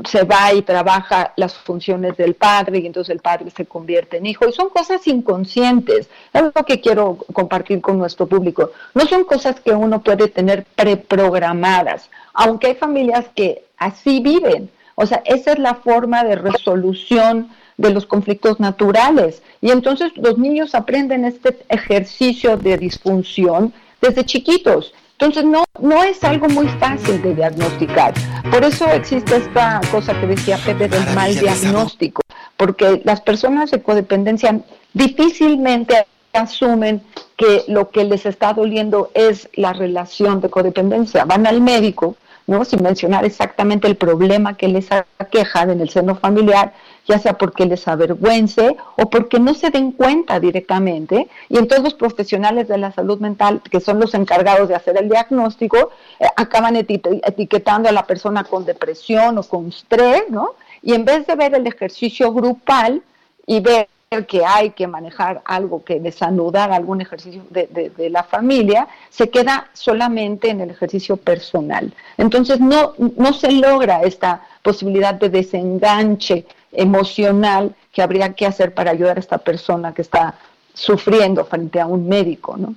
se 0.04 0.24
va 0.24 0.52
y 0.52 0.62
trabaja 0.62 1.32
las 1.36 1.54
funciones 1.54 2.16
del 2.16 2.34
padre 2.34 2.78
y 2.78 2.86
entonces 2.86 3.14
el 3.14 3.20
padre 3.20 3.50
se 3.50 3.66
convierte 3.66 4.16
en 4.16 4.26
hijo. 4.26 4.48
Y 4.48 4.52
son 4.52 4.68
cosas 4.70 5.06
inconscientes. 5.06 6.08
Es 6.32 6.42
lo 6.42 6.64
que 6.64 6.80
quiero 6.80 7.18
compartir 7.32 7.80
con 7.80 7.98
nuestro 7.98 8.26
público. 8.26 8.70
No 8.94 9.06
son 9.06 9.24
cosas 9.24 9.60
que 9.60 9.72
uno 9.72 10.02
puede 10.02 10.28
tener 10.28 10.64
preprogramadas, 10.74 12.08
aunque 12.32 12.68
hay 12.68 12.74
familias 12.74 13.26
que 13.34 13.64
así 13.76 14.20
viven. 14.20 14.70
O 14.94 15.06
sea, 15.06 15.22
esa 15.24 15.52
es 15.52 15.58
la 15.58 15.74
forma 15.74 16.24
de 16.24 16.36
resolución 16.36 17.50
de 17.76 17.90
los 17.90 18.06
conflictos 18.06 18.60
naturales. 18.60 19.42
Y 19.60 19.70
entonces 19.70 20.12
los 20.16 20.38
niños 20.38 20.74
aprenden 20.74 21.24
este 21.24 21.58
ejercicio 21.68 22.56
de 22.56 22.78
disfunción 22.78 23.72
desde 24.00 24.24
chiquitos. 24.24 24.94
Entonces 25.22 25.44
no, 25.44 25.64
no 25.80 26.02
es 26.02 26.24
algo 26.24 26.48
muy 26.48 26.66
fácil 26.66 27.22
de 27.22 27.36
diagnosticar. 27.36 28.12
Por 28.50 28.64
eso 28.64 28.88
existe 28.88 29.36
esta 29.36 29.80
cosa 29.92 30.20
que 30.20 30.26
decía 30.26 30.58
Pepe 30.66 30.88
del 30.88 31.14
mal 31.14 31.32
diagnóstico, 31.32 32.22
porque 32.56 33.00
las 33.04 33.20
personas 33.20 33.70
de 33.70 33.80
codependencia 33.80 34.58
difícilmente 34.92 36.06
asumen 36.32 37.04
que 37.36 37.62
lo 37.68 37.90
que 37.90 38.02
les 38.02 38.26
está 38.26 38.52
doliendo 38.52 39.12
es 39.14 39.48
la 39.54 39.72
relación 39.72 40.40
de 40.40 40.50
codependencia. 40.50 41.24
Van 41.24 41.46
al 41.46 41.60
médico, 41.60 42.16
¿no? 42.48 42.64
sin 42.64 42.82
mencionar 42.82 43.24
exactamente 43.24 43.86
el 43.86 43.94
problema 43.94 44.56
que 44.56 44.66
les 44.66 44.88
aqueja 45.18 45.62
en 45.62 45.82
el 45.82 45.88
seno 45.88 46.16
familiar, 46.16 46.72
ya 47.06 47.18
sea 47.18 47.34
porque 47.34 47.66
les 47.66 47.86
avergüence 47.88 48.76
o 48.96 49.10
porque 49.10 49.38
no 49.38 49.54
se 49.54 49.70
den 49.70 49.92
cuenta 49.92 50.38
directamente. 50.40 51.28
Y 51.48 51.58
entonces 51.58 51.84
los 51.84 51.94
profesionales 51.94 52.68
de 52.68 52.78
la 52.78 52.92
salud 52.92 53.18
mental, 53.18 53.60
que 53.70 53.80
son 53.80 53.98
los 53.98 54.14
encargados 54.14 54.68
de 54.68 54.74
hacer 54.74 54.96
el 54.96 55.08
diagnóstico, 55.08 55.90
eh, 56.20 56.26
acaban 56.36 56.76
eti 56.76 57.00
etiquetando 57.24 57.88
a 57.88 57.92
la 57.92 58.06
persona 58.06 58.44
con 58.44 58.64
depresión 58.64 59.38
o 59.38 59.42
con 59.42 59.68
estrés, 59.68 60.24
¿no? 60.28 60.54
Y 60.82 60.94
en 60.94 61.04
vez 61.04 61.26
de 61.26 61.34
ver 61.34 61.54
el 61.54 61.66
ejercicio 61.66 62.32
grupal 62.32 63.02
y 63.46 63.60
ver 63.60 63.88
que 64.28 64.44
hay 64.44 64.70
que 64.70 64.86
manejar 64.86 65.40
algo, 65.46 65.82
que 65.82 65.98
desanudar 65.98 66.70
algún 66.70 67.00
ejercicio 67.00 67.42
de, 67.48 67.66
de, 67.68 67.88
de, 67.88 68.10
la 68.10 68.22
familia, 68.24 68.86
se 69.08 69.30
queda 69.30 69.70
solamente 69.72 70.50
en 70.50 70.60
el 70.60 70.70
ejercicio 70.70 71.16
personal. 71.16 71.94
Entonces 72.18 72.60
no, 72.60 72.92
no 72.98 73.32
se 73.32 73.50
logra 73.52 74.02
esta 74.02 74.42
posibilidad 74.62 75.14
de 75.14 75.30
desenganche 75.30 76.44
emocional 76.72 77.74
que 77.92 78.02
habría 78.02 78.32
que 78.34 78.46
hacer 78.46 78.74
para 78.74 78.90
ayudar 78.90 79.16
a 79.16 79.20
esta 79.20 79.38
persona 79.38 79.94
que 79.94 80.02
está 80.02 80.34
sufriendo 80.74 81.44
frente 81.44 81.80
a 81.80 81.86
un 81.86 82.08
médico, 82.08 82.56
¿no? 82.56 82.74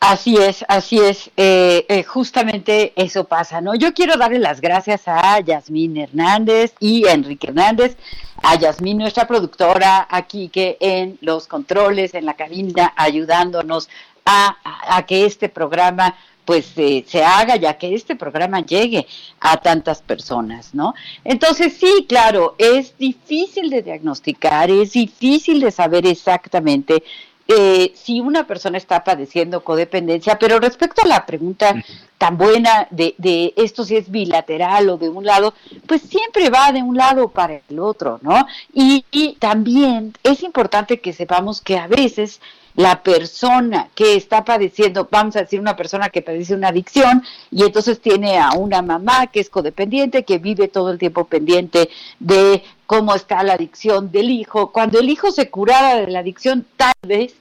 Así 0.00 0.36
es, 0.36 0.64
así 0.68 1.00
es. 1.00 1.30
Eh, 1.36 1.84
eh, 1.88 2.04
justamente 2.04 2.92
eso 2.96 3.24
pasa, 3.24 3.60
¿no? 3.60 3.74
Yo 3.74 3.92
quiero 3.92 4.16
darle 4.16 4.38
las 4.38 4.60
gracias 4.60 5.02
a 5.06 5.40
Yasmín 5.40 5.96
Hernández 5.96 6.72
y 6.78 7.06
a 7.06 7.12
Enrique 7.12 7.48
Hernández 7.48 7.96
a 8.42 8.54
Yasmín, 8.56 8.98
nuestra 8.98 9.26
productora, 9.26 10.06
aquí 10.10 10.48
que 10.48 10.76
en 10.80 11.18
los 11.20 11.46
controles, 11.46 12.14
en 12.14 12.24
la 12.24 12.34
cabina, 12.34 12.92
ayudándonos 12.96 13.88
a, 14.24 15.04
que 15.06 15.24
este 15.24 15.48
programa 15.48 16.14
pues 16.44 16.72
eh, 16.76 17.04
se 17.06 17.22
haga 17.22 17.56
ya 17.56 17.76
que 17.76 17.94
este 17.94 18.16
programa 18.16 18.60
llegue 18.60 19.06
a 19.38 19.58
tantas 19.58 20.00
personas, 20.00 20.74
¿no? 20.74 20.94
Entonces 21.22 21.74
sí, 21.78 22.06
claro, 22.08 22.54
es 22.56 22.96
difícil 22.96 23.68
de 23.68 23.82
diagnosticar, 23.82 24.70
es 24.70 24.92
difícil 24.92 25.60
de 25.60 25.70
saber 25.70 26.06
exactamente 26.06 27.02
eh, 27.50 27.92
si 27.94 28.20
una 28.20 28.46
persona 28.46 28.76
está 28.76 29.02
padeciendo 29.02 29.64
codependencia, 29.64 30.38
pero 30.38 30.60
respecto 30.60 31.02
a 31.02 31.08
la 31.08 31.24
pregunta 31.24 31.74
tan 32.18 32.36
buena 32.36 32.86
de, 32.90 33.14
de 33.16 33.54
esto 33.56 33.84
si 33.84 33.96
es 33.96 34.10
bilateral 34.10 34.90
o 34.90 34.98
de 34.98 35.08
un 35.08 35.24
lado, 35.24 35.54
pues 35.86 36.02
siempre 36.02 36.50
va 36.50 36.72
de 36.72 36.82
un 36.82 36.96
lado 36.96 37.28
para 37.30 37.60
el 37.68 37.78
otro, 37.78 38.18
¿no? 38.20 38.46
Y, 38.74 39.06
y 39.10 39.36
también 39.36 40.12
es 40.22 40.42
importante 40.42 41.00
que 41.00 41.14
sepamos 41.14 41.62
que 41.62 41.78
a 41.78 41.86
veces 41.86 42.40
la 42.78 43.02
persona 43.02 43.88
que 43.92 44.14
está 44.14 44.44
padeciendo, 44.44 45.08
vamos 45.10 45.34
a 45.34 45.40
decir 45.40 45.58
una 45.58 45.74
persona 45.74 46.10
que 46.10 46.22
padece 46.22 46.54
una 46.54 46.68
adicción 46.68 47.24
y 47.50 47.64
entonces 47.64 48.00
tiene 48.00 48.38
a 48.38 48.52
una 48.52 48.82
mamá 48.82 49.26
que 49.26 49.40
es 49.40 49.50
codependiente, 49.50 50.22
que 50.22 50.38
vive 50.38 50.68
todo 50.68 50.92
el 50.92 50.98
tiempo 50.98 51.24
pendiente 51.24 51.90
de 52.20 52.62
cómo 52.86 53.16
está 53.16 53.42
la 53.42 53.54
adicción 53.54 54.12
del 54.12 54.30
hijo. 54.30 54.70
Cuando 54.70 55.00
el 55.00 55.10
hijo 55.10 55.32
se 55.32 55.50
curara 55.50 55.96
de 55.96 56.06
la 56.06 56.20
adicción, 56.20 56.64
tal 56.76 56.94
vez 57.04 57.34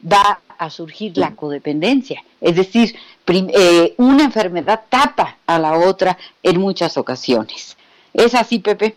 va 0.00 0.38
a 0.56 0.70
surgir 0.70 1.18
la 1.18 1.34
codependencia. 1.34 2.22
Es 2.40 2.54
decir, 2.54 2.94
eh, 3.26 3.94
una 3.96 4.22
enfermedad 4.22 4.82
tapa 4.88 5.38
a 5.48 5.58
la 5.58 5.76
otra 5.80 6.16
en 6.44 6.60
muchas 6.60 6.96
ocasiones. 6.96 7.76
¿Es 8.14 8.36
así, 8.36 8.60
Pepe? 8.60 8.96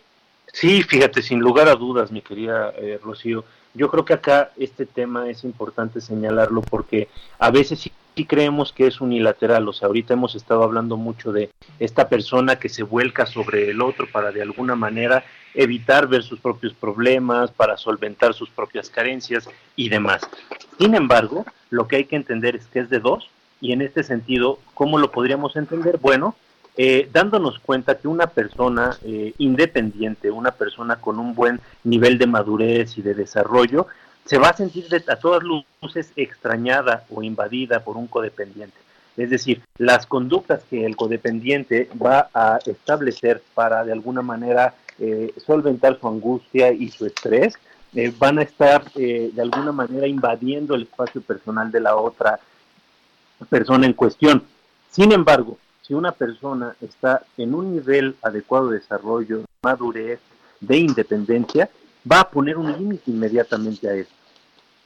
Sí, 0.54 0.84
fíjate, 0.84 1.22
sin 1.22 1.40
lugar 1.40 1.68
a 1.68 1.76
dudas, 1.76 2.12
mi 2.12 2.22
querida 2.22 2.74
eh, 2.78 3.00
Rocío. 3.04 3.46
Yo 3.74 3.90
creo 3.90 4.04
que 4.04 4.14
acá 4.14 4.52
este 4.58 4.86
tema 4.86 5.30
es 5.30 5.44
importante 5.44 6.02
señalarlo 6.02 6.62
porque 6.62 7.08
a 7.38 7.52
veces 7.52 7.80
sí, 7.80 7.92
sí 8.16 8.26
creemos 8.26 8.74
que 8.74 8.88
es 8.88 9.00
unilateral. 9.00 9.68
O 9.68 9.74
sea, 9.74 9.88
ahorita 9.88 10.14
hemos 10.14 10.36
estado 10.36 10.64
hablando 10.64 10.98
mucho 10.98 11.32
de 11.32 11.52
esta 11.80 12.10
persona 12.10 12.58
que 12.58 12.70
se 12.70 12.84
vuelca 12.84 13.26
sobre 13.26 13.70
el 13.70 13.82
otro 13.82 14.08
para 14.12 14.32
de 14.32 14.42
alguna 14.42 14.76
manera 14.76 15.24
evitar 15.54 16.08
ver 16.08 16.24
sus 16.24 16.40
propios 16.40 16.74
problemas, 16.74 17.52
para 17.52 17.78
solventar 17.78 18.34
sus 18.34 18.50
propias 18.50 18.90
carencias 18.90 19.48
y 19.76 19.90
demás. 19.90 20.22
Sin 20.80 20.96
embargo, 20.96 21.46
lo 21.70 21.88
que 21.88 21.98
hay 21.98 22.06
que 22.06 22.16
entender 22.16 22.56
es 22.56 22.68
que 22.68 22.80
es 22.80 22.90
de 22.90 23.00
dos 23.00 23.30
y 23.62 23.74
en 23.74 23.82
este 23.82 24.04
sentido, 24.04 24.60
¿cómo 24.74 24.98
lo 24.98 25.12
podríamos 25.12 25.56
entender? 25.56 25.98
Bueno, 25.98 26.36
eh, 26.78 27.10
dándonos 27.12 27.60
cuenta 27.60 27.98
que 27.98 28.08
una 28.08 28.28
persona 28.28 28.98
eh, 29.04 29.34
independiente, 29.38 30.32
una 30.32 30.52
persona 30.52 30.96
con 30.98 31.20
un 31.20 31.36
buen 31.36 31.60
nivel 31.84 32.18
de 32.18 32.28
madurez 32.28 32.98
y 32.98 33.02
de 33.02 33.14
desarrollo, 33.14 33.88
se 34.26 34.38
va 34.38 34.50
a 34.50 34.58
sentir 34.58 34.88
de, 34.88 35.04
a 35.12 35.16
todas 35.16 35.44
luces 35.44 36.12
extrañada 36.16 37.06
o 37.10 37.24
invadida 37.24 37.80
por 37.80 37.98
un 37.98 38.08
codependiente. 38.08 38.78
Es 39.18 39.30
decir, 39.30 39.62
las 39.78 40.06
conductas 40.06 40.64
que 40.70 40.86
el 40.86 40.96
codependiente 40.96 41.90
va 42.02 42.30
a 42.34 42.60
establecer 42.66 43.42
para 43.54 43.84
de 43.84 43.92
alguna 43.92 44.22
manera 44.22 44.76
eh, 45.00 45.34
solventar 45.46 46.00
su 46.00 46.08
angustia 46.08 46.72
y 46.72 46.90
su 46.90 47.06
estrés, 47.06 47.56
eh, 47.96 48.14
van 48.18 48.38
a 48.38 48.44
estar 48.44 48.84
eh, 48.96 49.32
de 49.34 49.42
alguna 49.42 49.72
manera 49.72 50.08
invadiendo 50.08 50.76
el 50.76 50.84
espacio 50.84 51.22
personal 51.22 51.72
de 51.72 51.80
la 51.80 51.96
otra 51.96 52.40
persona 53.50 53.88
en 53.88 53.94
cuestión. 53.94 54.44
Sin 54.92 55.12
embargo, 55.12 55.58
si 55.90 55.96
una 55.96 56.12
persona 56.12 56.76
está 56.82 57.24
en 57.36 57.56
un 57.56 57.74
nivel 57.74 58.16
adecuado 58.22 58.70
de 58.70 58.78
desarrollo, 58.78 59.42
madurez, 59.64 60.20
de 60.62 60.78
independencia, 60.78 61.68
va 62.10 62.20
a 62.20 62.30
poner 62.30 62.58
un 62.58 62.72
límite 62.72 63.10
inmediatamente 63.10 63.90
a 63.90 63.96
eso. 63.96 64.12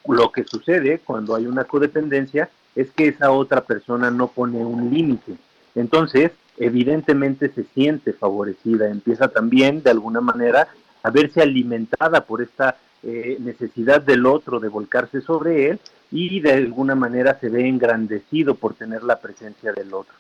Lo 0.07 0.31
que 0.31 0.45
sucede 0.45 0.99
cuando 0.99 1.35
hay 1.35 1.45
una 1.45 1.65
codependencia 1.65 2.49
es 2.73 2.89
que 2.91 3.09
esa 3.09 3.31
otra 3.31 3.65
persona 3.65 4.11
no 4.11 4.29
pone 4.29 4.63
un 4.63 4.93
límite. 4.93 5.35
Entonces, 5.75 6.31
evidentemente 6.57 7.49
se 7.49 7.65
siente 7.65 8.13
favorecida, 8.13 8.87
empieza 8.87 9.27
también 9.27 9.83
de 9.83 9.91
alguna 9.91 10.21
manera 10.21 10.69
a 11.03 11.09
verse 11.09 11.41
alimentada 11.41 12.21
por 12.25 12.41
esta 12.41 12.77
eh, 13.03 13.35
necesidad 13.41 14.01
del 14.01 14.25
otro 14.25 14.61
de 14.61 14.69
volcarse 14.69 15.19
sobre 15.19 15.71
él 15.71 15.79
y 16.11 16.39
de 16.39 16.53
alguna 16.53 16.95
manera 16.95 17.37
se 17.41 17.49
ve 17.49 17.67
engrandecido 17.67 18.55
por 18.55 18.75
tener 18.75 19.03
la 19.03 19.19
presencia 19.19 19.73
del 19.73 19.93
otro. 19.93 20.13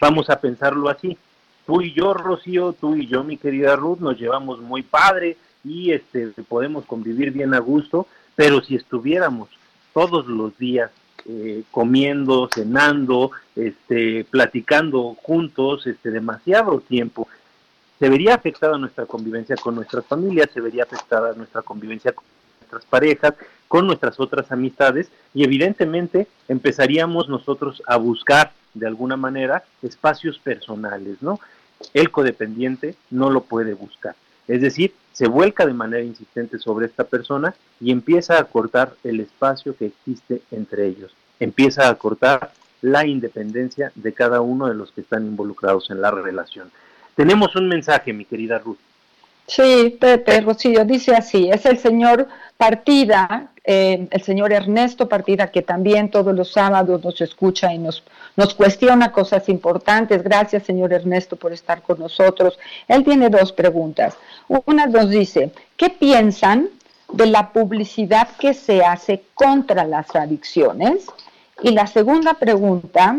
Vamos 0.00 0.30
a 0.30 0.40
pensarlo 0.40 0.88
así. 0.88 1.16
Tú 1.66 1.82
y 1.82 1.92
yo, 1.92 2.14
Rocío, 2.14 2.72
tú 2.72 2.96
y 2.96 3.06
yo, 3.06 3.24
mi 3.24 3.36
querida 3.36 3.76
Ruth, 3.76 3.98
nos 3.98 4.18
llevamos 4.18 4.60
muy 4.60 4.82
padre 4.82 5.36
y 5.64 5.92
este 5.92 6.28
podemos 6.48 6.86
convivir 6.86 7.30
bien 7.30 7.52
a 7.52 7.58
gusto, 7.58 8.06
pero 8.34 8.62
si 8.62 8.76
estuviéramos 8.76 9.48
todos 9.92 10.26
los 10.26 10.56
días 10.56 10.90
eh, 11.26 11.64
comiendo, 11.70 12.48
cenando, 12.54 13.32
este, 13.54 14.24
platicando 14.24 15.16
juntos, 15.22 15.86
este, 15.86 16.10
demasiado 16.10 16.80
tiempo, 16.80 17.28
se 17.98 18.08
vería 18.08 18.34
afectada 18.34 18.78
nuestra 18.78 19.04
convivencia 19.04 19.56
con 19.56 19.74
nuestras 19.74 20.06
familias, 20.06 20.48
se 20.54 20.60
vería 20.60 20.84
afectada 20.84 21.34
nuestra 21.34 21.62
convivencia 21.62 22.12
con 22.12 22.24
nuestras 22.60 22.84
parejas, 22.86 23.34
con 23.68 23.86
nuestras 23.86 24.18
otras 24.18 24.50
amistades 24.50 25.10
y 25.34 25.44
evidentemente 25.44 26.26
empezaríamos 26.48 27.28
nosotros 27.28 27.82
a 27.86 27.96
buscar 27.96 28.52
de 28.74 28.86
alguna 28.86 29.16
manera 29.16 29.64
espacios 29.82 30.38
personales, 30.38 31.22
¿no? 31.22 31.38
El 31.94 32.10
codependiente 32.10 32.96
no 33.10 33.30
lo 33.30 33.42
puede 33.42 33.74
buscar. 33.74 34.16
Es 34.48 34.62
decir, 34.62 34.94
se 35.12 35.28
vuelca 35.28 35.66
de 35.66 35.74
manera 35.74 36.02
insistente 36.02 36.58
sobre 36.58 36.86
esta 36.86 37.04
persona 37.04 37.54
y 37.80 37.90
empieza 37.92 38.38
a 38.38 38.44
cortar 38.44 38.94
el 39.04 39.20
espacio 39.20 39.76
que 39.76 39.86
existe 39.86 40.42
entre 40.50 40.86
ellos. 40.86 41.14
Empieza 41.38 41.88
a 41.88 41.94
cortar 41.96 42.52
la 42.80 43.06
independencia 43.06 43.92
de 43.94 44.12
cada 44.12 44.40
uno 44.40 44.68
de 44.68 44.74
los 44.74 44.92
que 44.92 45.02
están 45.02 45.26
involucrados 45.26 45.90
en 45.90 46.00
la 46.00 46.10
relación. 46.10 46.70
Tenemos 47.14 47.56
un 47.56 47.68
mensaje, 47.68 48.12
mi 48.12 48.24
querida 48.24 48.58
Ruth. 48.58 48.78
Sí, 49.48 49.96
Pepe, 49.98 50.42
Rocío, 50.42 50.84
dice 50.84 51.14
así, 51.14 51.48
es 51.50 51.64
el 51.64 51.78
señor 51.78 52.28
Partida, 52.58 53.48
eh, 53.64 54.06
el 54.10 54.22
señor 54.22 54.52
Ernesto 54.52 55.08
Partida, 55.08 55.50
que 55.50 55.62
también 55.62 56.10
todos 56.10 56.34
los 56.34 56.52
sábados 56.52 57.02
nos 57.02 57.18
escucha 57.22 57.72
y 57.72 57.78
nos, 57.78 58.04
nos 58.36 58.54
cuestiona 58.54 59.10
cosas 59.10 59.48
importantes. 59.48 60.22
Gracias, 60.22 60.64
señor 60.64 60.92
Ernesto, 60.92 61.36
por 61.36 61.54
estar 61.54 61.80
con 61.80 61.98
nosotros. 61.98 62.58
Él 62.88 63.04
tiene 63.04 63.30
dos 63.30 63.52
preguntas. 63.52 64.18
Una 64.66 64.84
nos 64.84 65.08
dice, 65.08 65.50
¿qué 65.78 65.88
piensan 65.88 66.68
de 67.10 67.24
la 67.24 67.50
publicidad 67.50 68.28
que 68.38 68.52
se 68.52 68.84
hace 68.84 69.22
contra 69.32 69.84
las 69.84 70.14
adicciones? 70.14 71.06
Y 71.62 71.70
la 71.70 71.86
segunda 71.86 72.34
pregunta 72.34 73.18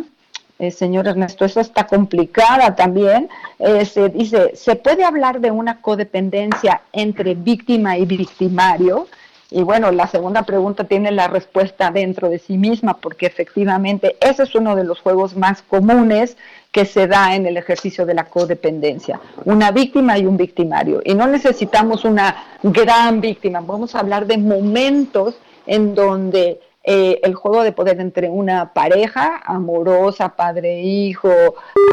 eh, 0.59 0.71
señor 0.71 1.07
Ernesto, 1.07 1.45
eso 1.45 1.61
está 1.61 1.87
complicada 1.87 2.75
también. 2.75 3.29
Eh, 3.59 3.85
se 3.85 4.09
dice, 4.09 4.51
¿se 4.55 4.75
puede 4.75 5.05
hablar 5.05 5.39
de 5.39 5.51
una 5.51 5.81
codependencia 5.81 6.81
entre 6.91 7.33
víctima 7.33 7.97
y 7.97 8.05
victimario? 8.05 9.07
Y 9.51 9.63
bueno, 9.63 9.89
la 9.91 10.05
segunda 10.05 10.43
pregunta 10.43 10.83
tiene 10.83 11.11
la 11.11 11.27
respuesta 11.27 11.89
dentro 11.91 12.29
de 12.29 12.39
sí 12.39 12.57
misma, 12.57 12.97
porque 12.97 13.25
efectivamente 13.25 14.17
ese 14.19 14.43
es 14.43 14.53
uno 14.53 14.75
de 14.75 14.83
los 14.83 14.99
juegos 14.99 15.35
más 15.35 15.61
comunes 15.63 16.37
que 16.71 16.85
se 16.85 17.07
da 17.07 17.35
en 17.35 17.47
el 17.47 17.57
ejercicio 17.57 18.05
de 18.05 18.13
la 18.13 18.25
codependencia, 18.25 19.19
una 19.45 19.71
víctima 19.71 20.19
y 20.19 20.25
un 20.25 20.37
victimario. 20.37 21.01
Y 21.03 21.15
no 21.15 21.25
necesitamos 21.25 22.03
una 22.03 22.59
gran 22.61 23.21
víctima, 23.21 23.61
vamos 23.61 23.95
a 23.95 24.01
hablar 24.01 24.27
de 24.27 24.37
momentos 24.37 25.35
en 25.65 25.95
donde 25.95 26.59
eh, 26.91 27.19
el 27.21 27.35
juego 27.35 27.61
de 27.61 27.71
poder 27.71 28.01
entre 28.01 28.29
una 28.29 28.73
pareja 28.73 29.39
amorosa, 29.45 30.35
padre-hijo, 30.35 31.31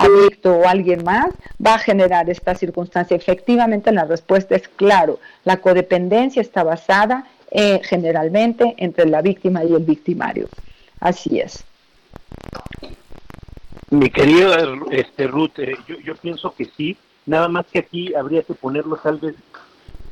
adicto 0.00 0.54
o 0.54 0.66
alguien 0.66 1.04
más, 1.04 1.34
va 1.64 1.74
a 1.74 1.78
generar 1.78 2.30
esta 2.30 2.54
circunstancia. 2.54 3.14
Efectivamente, 3.14 3.92
la 3.92 4.06
respuesta 4.06 4.56
es 4.56 4.68
claro. 4.68 5.18
La 5.44 5.58
codependencia 5.58 6.40
está 6.40 6.62
basada 6.62 7.26
eh, 7.50 7.82
generalmente 7.84 8.74
entre 8.78 9.04
la 9.04 9.20
víctima 9.20 9.64
y 9.64 9.74
el 9.74 9.84
victimario. 9.84 10.48
Así 10.98 11.40
es. 11.40 11.62
Mi 13.90 14.08
querida 14.08 14.66
este, 14.92 15.26
Ruth, 15.26 15.58
eh, 15.58 15.76
yo, 15.86 15.96
yo 16.00 16.14
pienso 16.16 16.54
que 16.54 16.64
sí, 16.74 16.96
nada 17.26 17.48
más 17.48 17.66
que 17.66 17.80
aquí 17.80 18.14
habría 18.14 18.42
que 18.44 18.54
ponerlo 18.54 18.96
tal 18.96 19.18
vez 19.18 19.34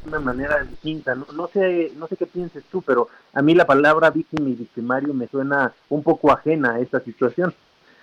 una 0.07 0.21
manera 0.21 0.63
distinta. 0.63 1.15
No, 1.15 1.27
no 1.35 1.49
sé 1.49 1.93
no 1.97 2.07
sé 2.07 2.17
qué 2.17 2.27
pienses 2.27 2.65
tú, 2.71 2.83
pero 2.83 3.09
a 3.33 3.43
mí 3.43 3.55
la 3.55 3.67
palabra 3.67 4.11
víctima 4.11 4.49
y 4.49 4.55
victimario 4.55 5.15
me 5.15 5.29
suena 5.29 5.73
un 5.89 6.03
poco 6.03 6.31
ajena 6.33 6.75
a 6.75 6.81
esta 6.81 7.01
situación. 7.01 7.55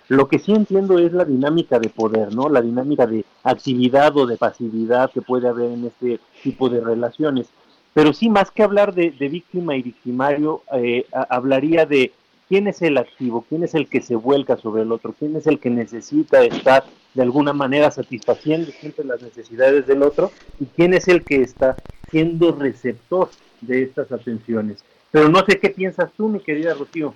Lo 0.08 0.28
que 0.28 0.38
sí 0.38 0.52
entiendo 0.52 0.98
es 0.98 1.12
la 1.12 1.24
dinámica 1.24 1.78
de 1.78 1.88
poder, 1.88 2.34
¿no? 2.34 2.48
La 2.48 2.60
dinámica 2.60 3.06
de 3.06 3.24
actividad 3.44 4.16
o 4.16 4.26
de 4.26 4.36
pasividad 4.36 5.10
que 5.10 5.22
puede 5.22 5.48
haber 5.48 5.70
en 5.70 5.86
este 5.86 6.20
tipo 6.42 6.68
de 6.68 6.80
relaciones. 6.80 7.48
Pero 7.94 8.12
sí, 8.12 8.28
más 8.28 8.50
que 8.50 8.62
hablar 8.62 8.94
de, 8.94 9.10
de 9.12 9.28
víctima 9.28 9.76
y 9.76 9.82
victimario, 9.82 10.62
eh, 10.72 11.06
hablaría 11.28 11.86
de 11.86 12.12
quién 12.52 12.68
es 12.68 12.82
el 12.82 12.98
activo, 12.98 13.46
quién 13.48 13.64
es 13.64 13.74
el 13.74 13.88
que 13.88 14.02
se 14.02 14.14
vuelca 14.14 14.58
sobre 14.58 14.82
el 14.82 14.92
otro, 14.92 15.14
quién 15.18 15.34
es 15.36 15.46
el 15.46 15.58
que 15.58 15.70
necesita 15.70 16.42
estar 16.42 16.84
de 17.14 17.22
alguna 17.22 17.54
manera 17.54 17.90
satisfaciendo 17.90 18.70
siempre 18.72 19.06
las 19.06 19.22
necesidades 19.22 19.86
del 19.86 20.02
otro 20.02 20.30
y 20.60 20.66
quién 20.66 20.92
es 20.92 21.08
el 21.08 21.24
que 21.24 21.40
está 21.40 21.76
siendo 22.10 22.52
receptor 22.52 23.30
de 23.62 23.84
estas 23.84 24.12
atenciones. 24.12 24.84
Pero 25.10 25.30
no 25.30 25.42
sé 25.46 25.58
qué 25.60 25.70
piensas 25.70 26.12
tú, 26.14 26.28
mi 26.28 26.40
querida 26.40 26.74
Rocío. 26.74 27.14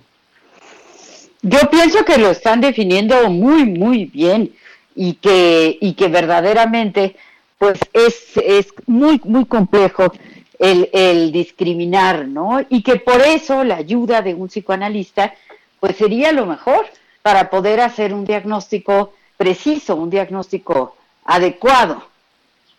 Yo 1.43 1.59
pienso 1.69 2.03
que 2.03 2.17
lo 2.17 2.31
están 2.31 2.59
definiendo 2.59 3.29
muy, 3.29 3.65
muy 3.65 4.05
bien 4.05 4.55
y 4.95 5.13
que, 5.13 5.77
y 5.79 5.93
que 5.93 6.07
verdaderamente 6.07 7.15
pues 7.59 7.79
es, 7.93 8.37
es 8.37 8.73
muy, 8.87 9.21
muy 9.23 9.45
complejo 9.45 10.11
el, 10.59 10.89
el 10.93 11.31
discriminar, 11.31 12.27
¿no? 12.27 12.59
Y 12.69 12.81
que 12.81 12.97
por 12.97 13.21
eso 13.21 13.63
la 13.63 13.75
ayuda 13.75 14.21
de 14.21 14.33
un 14.33 14.47
psicoanalista 14.47 15.33
pues 15.79 15.95
sería 15.97 16.31
lo 16.31 16.45
mejor 16.45 16.85
para 17.21 17.49
poder 17.49 17.81
hacer 17.81 18.13
un 18.13 18.25
diagnóstico 18.25 19.13
preciso, 19.35 19.95
un 19.95 20.09
diagnóstico 20.09 20.95
adecuado. 21.25 22.03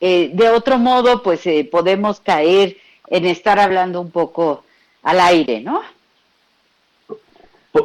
Eh, 0.01 0.31
de 0.33 0.49
otro 0.49 0.79
modo, 0.79 1.23
pues 1.23 1.47
eh, 1.47 1.69
podemos 1.71 2.21
caer 2.21 2.77
en 3.09 3.27
estar 3.27 3.59
hablando 3.59 4.01
un 4.01 4.11
poco 4.11 4.65
al 5.03 5.21
aire, 5.21 5.61
¿no? 5.61 5.83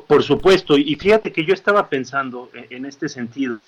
Por, 0.08 0.24
supuesto, 0.24 0.78
y 0.78 0.96
fíjate 0.96 1.32
que 1.32 1.46
yo 1.46 1.54
estaba 1.54 1.88
pensando 1.88 2.50
en, 2.54 2.66
en 2.70 2.86
este 2.86 3.10
sentido, 3.10 3.60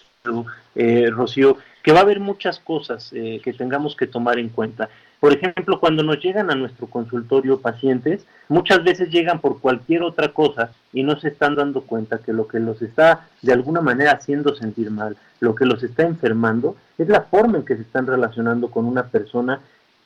eh, 0.74 1.10
Rocío, 1.12 1.58
que 1.84 1.92
va 1.92 2.00
a 2.00 2.04
haber 2.04 2.20
muchas 2.20 2.60
cosas 2.60 3.12
eh, 3.14 3.40
que 3.44 3.54
tengamos 3.54 3.96
que 3.96 4.08
tomar 4.08 4.40
en 4.40 4.50
cuenta. 4.50 4.90
Por 5.26 5.34
ejemplo, 5.34 5.80
cuando 5.80 6.04
nos 6.04 6.24
llegan 6.24 6.52
a 6.52 6.56
nuestro 6.56 6.86
consultorio 6.86 7.60
pacientes, 7.60 8.28
muchas 8.48 8.84
veces 8.84 9.10
llegan 9.10 9.42
por 9.42 9.60
cualquier 9.60 10.04
otra 10.04 10.32
cosa 10.32 10.70
y 10.94 11.02
no 11.02 11.20
se 11.20 11.30
están 11.30 11.56
dando 11.56 11.82
cuenta 11.82 12.20
que 12.20 12.32
lo 12.32 12.48
que 12.48 12.60
los 12.60 12.80
está 12.84 13.28
de 13.42 13.52
alguna 13.52 13.82
manera 13.82 14.12
haciendo 14.12 14.56
sentir 14.56 14.92
mal, 14.92 15.18
lo 15.40 15.56
que 15.56 15.66
los 15.66 15.82
está 15.82 16.04
enfermando, 16.04 16.76
es 17.00 17.10
la 17.10 17.22
forma 17.22 17.58
en 17.58 17.66
que 17.66 17.76
se 17.76 17.82
están 17.82 18.06
relacionando 18.06 18.70
con 18.70 18.86
una 18.86 19.08
persona 19.08 19.62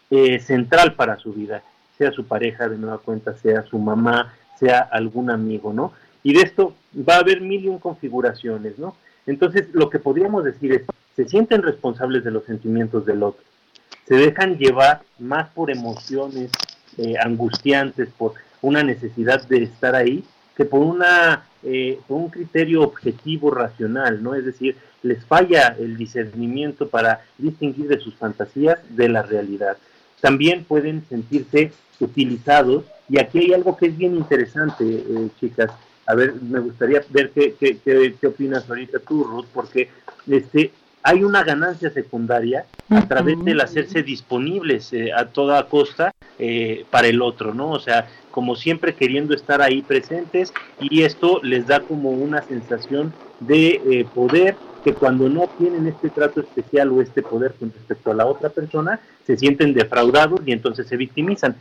eh, 0.10 0.40
central 0.40 0.94
para 0.94 1.18
su 1.18 1.34
vida, 1.34 1.64
sea 1.98 2.14
su 2.14 2.24
pareja 2.24 2.70
de 2.70 2.78
nueva 2.78 3.00
cuenta, 3.00 3.36
sea 3.36 3.64
su 3.64 3.78
mamá, 3.78 4.34
sea 4.58 4.88
algún 4.90 5.32
amigo, 5.32 5.74
¿no? 5.74 5.92
Y 6.24 6.34
de 6.34 6.44
esto 6.44 6.76
va 6.98 7.16
a 7.16 7.20
haber 7.20 7.42
mil 7.42 7.66
y 7.66 7.68
un 7.68 7.80
configuraciones, 7.80 8.80
¿no? 8.80 8.96
Entonces, 9.28 9.68
lo 9.74 9.90
que 9.90 10.00
podríamos 10.00 10.46
decir 10.46 10.72
es, 10.72 10.84
se 11.18 11.28
sienten 11.28 11.62
responsables 11.62 12.24
de 12.24 12.32
los 12.32 12.46
sentimientos 12.46 13.06
del 13.06 13.22
otro, 13.22 13.44
se 14.08 14.16
dejan 14.16 14.58
llevar 14.58 15.02
más 15.20 15.50
por 15.50 15.72
emociones 15.72 16.50
eh, 16.98 17.14
angustiantes, 17.24 18.10
por 18.18 18.34
una 18.62 18.84
necesidad 18.84 19.48
de 19.48 19.64
estar 19.64 19.96
ahí, 19.96 20.24
que 20.58 20.66
por, 20.66 20.82
una, 20.82 21.46
eh, 21.64 22.00
un 22.10 22.30
criterio 22.30 22.82
objetivo 22.82 23.52
racional, 23.52 24.22
¿no? 24.22 24.36
Es 24.36 24.46
decir, 24.46 24.76
les 25.04 25.24
falla 25.26 25.76
el 25.80 25.96
discernimiento 25.96 26.90
para 26.90 27.22
distinguir 27.38 27.88
de 27.88 28.00
sus 28.00 28.16
fantasías 28.16 28.80
de 28.90 29.08
la 29.08 29.22
realidad. 29.22 29.78
También 30.20 30.66
pueden 30.66 31.06
sentirse 31.08 31.72
utilizados, 32.00 32.86
y 33.08 33.20
aquí 33.20 33.40
hay 33.40 33.54
algo 33.54 33.78
que 33.78 33.88
es 33.88 33.98
bien 33.98 34.16
interesante, 34.16 34.84
eh, 34.84 35.30
chicas, 35.40 35.72
a 36.06 36.16
ver, 36.16 36.34
me 36.42 36.60
gustaría 36.60 37.02
ver 37.12 37.30
qué, 37.30 37.56
qué, 37.60 37.78
qué, 37.78 38.16
qué 38.20 38.28
opinas 38.28 38.68
ahorita 38.68 39.00
tú, 39.00 39.24
Ruth, 39.24 39.46
porque 39.54 39.90
este, 40.28 40.72
hay 41.04 41.24
una 41.24 41.43
ganancia 41.43 41.89
secundaria 41.89 42.66
a 42.89 43.08
través 43.08 43.43
del 43.43 43.62
hacerse 43.62 44.04
disponibles 44.04 44.91
eh, 44.93 45.12
a 45.14 45.26
toda 45.26 45.68
costa 45.68 46.12
eh, 46.38 46.86
para 46.89 47.08
el 47.08 47.22
otro, 47.22 47.54
¿no? 47.54 47.72
O 47.72 47.80
sea, 47.80 48.08
como 48.32 48.56
siempre 48.56 48.95
queriendo 48.95 49.34
estar 49.34 49.62
ahí 49.62 49.82
presentes 49.82 50.54
y 50.80 51.04
esto 51.04 51.39
les 51.43 51.68
da 51.68 51.80
como 51.82 52.12
una 52.12 52.41
sensación 52.41 53.14
de 53.39 53.82
eh, 53.86 54.06
poder 54.14 54.56
que 54.84 54.93
cuando 54.93 55.30
no 55.30 55.47
tienen 55.58 55.88
este 55.88 56.10
trato 56.10 56.41
especial 56.41 56.91
o 56.91 57.02
este 57.02 57.22
poder 57.22 57.54
con 57.54 57.72
respecto 57.72 58.12
a 58.12 58.16
la 58.16 58.26
otra 58.26 58.50
persona, 58.50 59.00
se 59.26 59.38
sienten 59.38 59.74
defraudados 59.74 60.41
y 60.45 60.52
entonces 60.52 60.88
se 60.88 60.97
victimizan. 60.97 61.56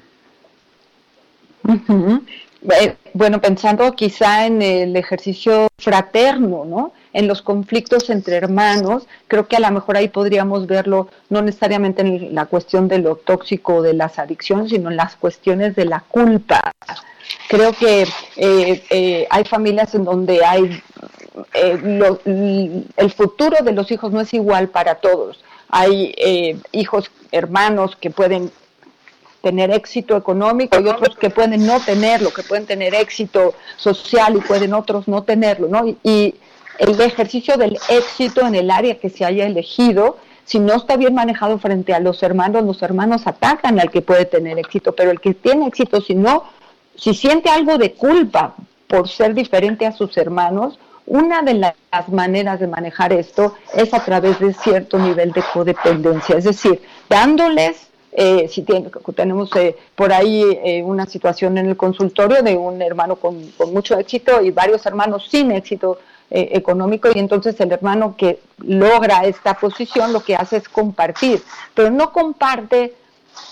Eh, 2.81 2.97
Bueno, 3.15 3.41
pensando 3.41 3.93
quizá 3.93 4.47
en 4.47 4.63
el 4.63 4.97
ejercicio 4.97 5.69
fraterno, 5.79 6.65
¿no? 6.65 6.93
En 7.13 7.27
los 7.27 7.41
conflictos 7.43 8.11
entre 8.11 8.37
hermanos, 8.37 9.07
creo 9.29 9.49
que 9.49 9.57
a 9.57 9.61
lo 9.61 9.71
mejor 9.71 9.97
ahí 9.97 10.09
podríamos 10.09 10.67
verlo 10.67 11.09
no 11.31 11.41
necesariamente 11.43 12.03
en 12.03 12.35
la 12.35 12.47
cuestión 12.47 12.87
de 12.89 12.99
lo 12.99 13.17
tóxico 13.17 13.83
de 13.83 13.95
las 13.95 14.19
adicciones, 14.19 14.71
sino 14.71 14.91
en 14.91 14.97
las 14.97 15.17
cuestiones 15.17 15.75
de 15.75 15.85
la 15.87 16.01
culpa. 16.01 16.73
Creo 17.49 17.73
que 17.73 18.03
eh, 18.37 18.83
eh, 18.91 19.27
hay 19.31 19.45
familias 19.45 19.95
en 19.95 20.05
donde 20.05 20.45
hay 20.45 20.83
eh, 21.55 21.79
lo- 21.83 22.21
el 22.25 23.11
futuro 23.13 23.57
de 23.63 23.73
los 23.73 23.91
hijos 23.91 24.13
no 24.13 24.21
es 24.21 24.33
igual 24.35 24.69
para 24.69 24.97
todos. 24.97 25.43
Hay 25.71 26.15
eh, 26.17 26.57
hijos, 26.73 27.11
hermanos 27.33 27.97
que 27.97 28.11
pueden 28.11 28.51
tener 29.43 29.71
éxito 29.71 30.17
económico 30.17 30.81
y 30.81 30.89
otros 30.89 31.17
que 31.17 31.31
pueden 31.31 31.65
no 31.67 31.79
tenerlo, 31.81 32.33
que 32.33 32.43
pueden 32.43 32.67
tener 32.67 32.95
éxito 32.95 33.55
social 33.77 34.37
y 34.37 34.41
pueden 34.41 34.75
otros 34.75 35.07
no 35.07 35.23
tenerlo, 35.23 35.69
¿no? 35.69 35.87
Y, 35.87 35.97
y 36.03 36.35
el 36.79 37.01
ejercicio 37.01 37.57
del 37.57 37.79
éxito 37.89 38.47
en 38.47 38.55
el 38.55 38.71
área 38.71 38.99
que 38.99 39.11
se 39.11 39.25
haya 39.25 39.47
elegido, 39.47 40.19
si 40.45 40.59
no 40.59 40.75
está 40.75 40.97
bien 40.97 41.15
manejado 41.15 41.59
frente 41.59 41.93
a 41.93 42.01
los 42.01 42.23
hermanos, 42.23 42.65
los 42.65 42.81
hermanos 42.83 43.27
atacan 43.27 43.79
al 43.81 43.91
que 43.91 44.01
puede 44.01 44.25
tener 44.25 44.59
éxito, 44.59 44.93
pero 44.95 45.11
el 45.11 45.21
que 45.21 45.35
tiene 45.35 45.67
éxito, 45.67 46.01
si 46.01 46.15
no, 46.15 46.45
si 46.97 47.15
siente 47.15 47.51
algo 47.51 47.77
de 47.79 47.93
culpa 47.93 48.55
por 48.87 49.09
ser 49.09 49.35
diferente 49.35 49.85
a 49.87 49.93
sus 49.93 50.17
hermanos, 50.17 50.79
una 51.07 51.43
de 51.43 51.55
las 51.55 52.09
maneras 52.09 52.61
de 52.61 52.67
manejar 52.67 53.13
esto 53.13 53.55
es 53.75 53.93
a 53.95 54.05
través 54.05 54.39
de 54.41 54.53
cierto 54.55 54.99
nivel 54.99 55.33
de 55.33 55.43
codependencia, 55.53 56.37
es 56.37 56.45
decir, 56.45 56.81
dándoles 57.09 57.89
eh, 58.13 58.49
si 58.49 58.63
tiene- 58.63 58.91
tenemos 59.15 59.55
eh, 59.57 59.77
por 59.95 60.13
ahí 60.13 60.43
eh, 60.65 60.83
una 60.83 61.05
situación 61.07 61.59
en 61.59 61.67
el 61.67 61.77
consultorio 61.77 62.43
de 62.43 62.57
un 62.57 62.81
hermano 62.81 63.17
con, 63.17 63.51
con 63.57 63.73
mucho 63.73 63.99
éxito 63.99 64.41
y 64.43 64.51
varios 64.51 64.85
hermanos 64.87 65.29
sin 65.31 65.51
éxito 65.53 65.99
eh, 66.31 66.51
económico 66.53 67.09
y 67.15 67.19
entonces 67.19 67.59
el 67.61 67.73
hermano 67.73 68.15
que 68.17 68.41
logra 68.59 69.25
esta 69.25 69.55
posición 69.55 70.13
lo 70.13 70.21
que 70.21 70.37
hace 70.37 70.59
es 70.59 70.69
compartir, 70.69 71.43
pero 71.75 71.91
no 71.91 72.13
comparte 72.13 72.95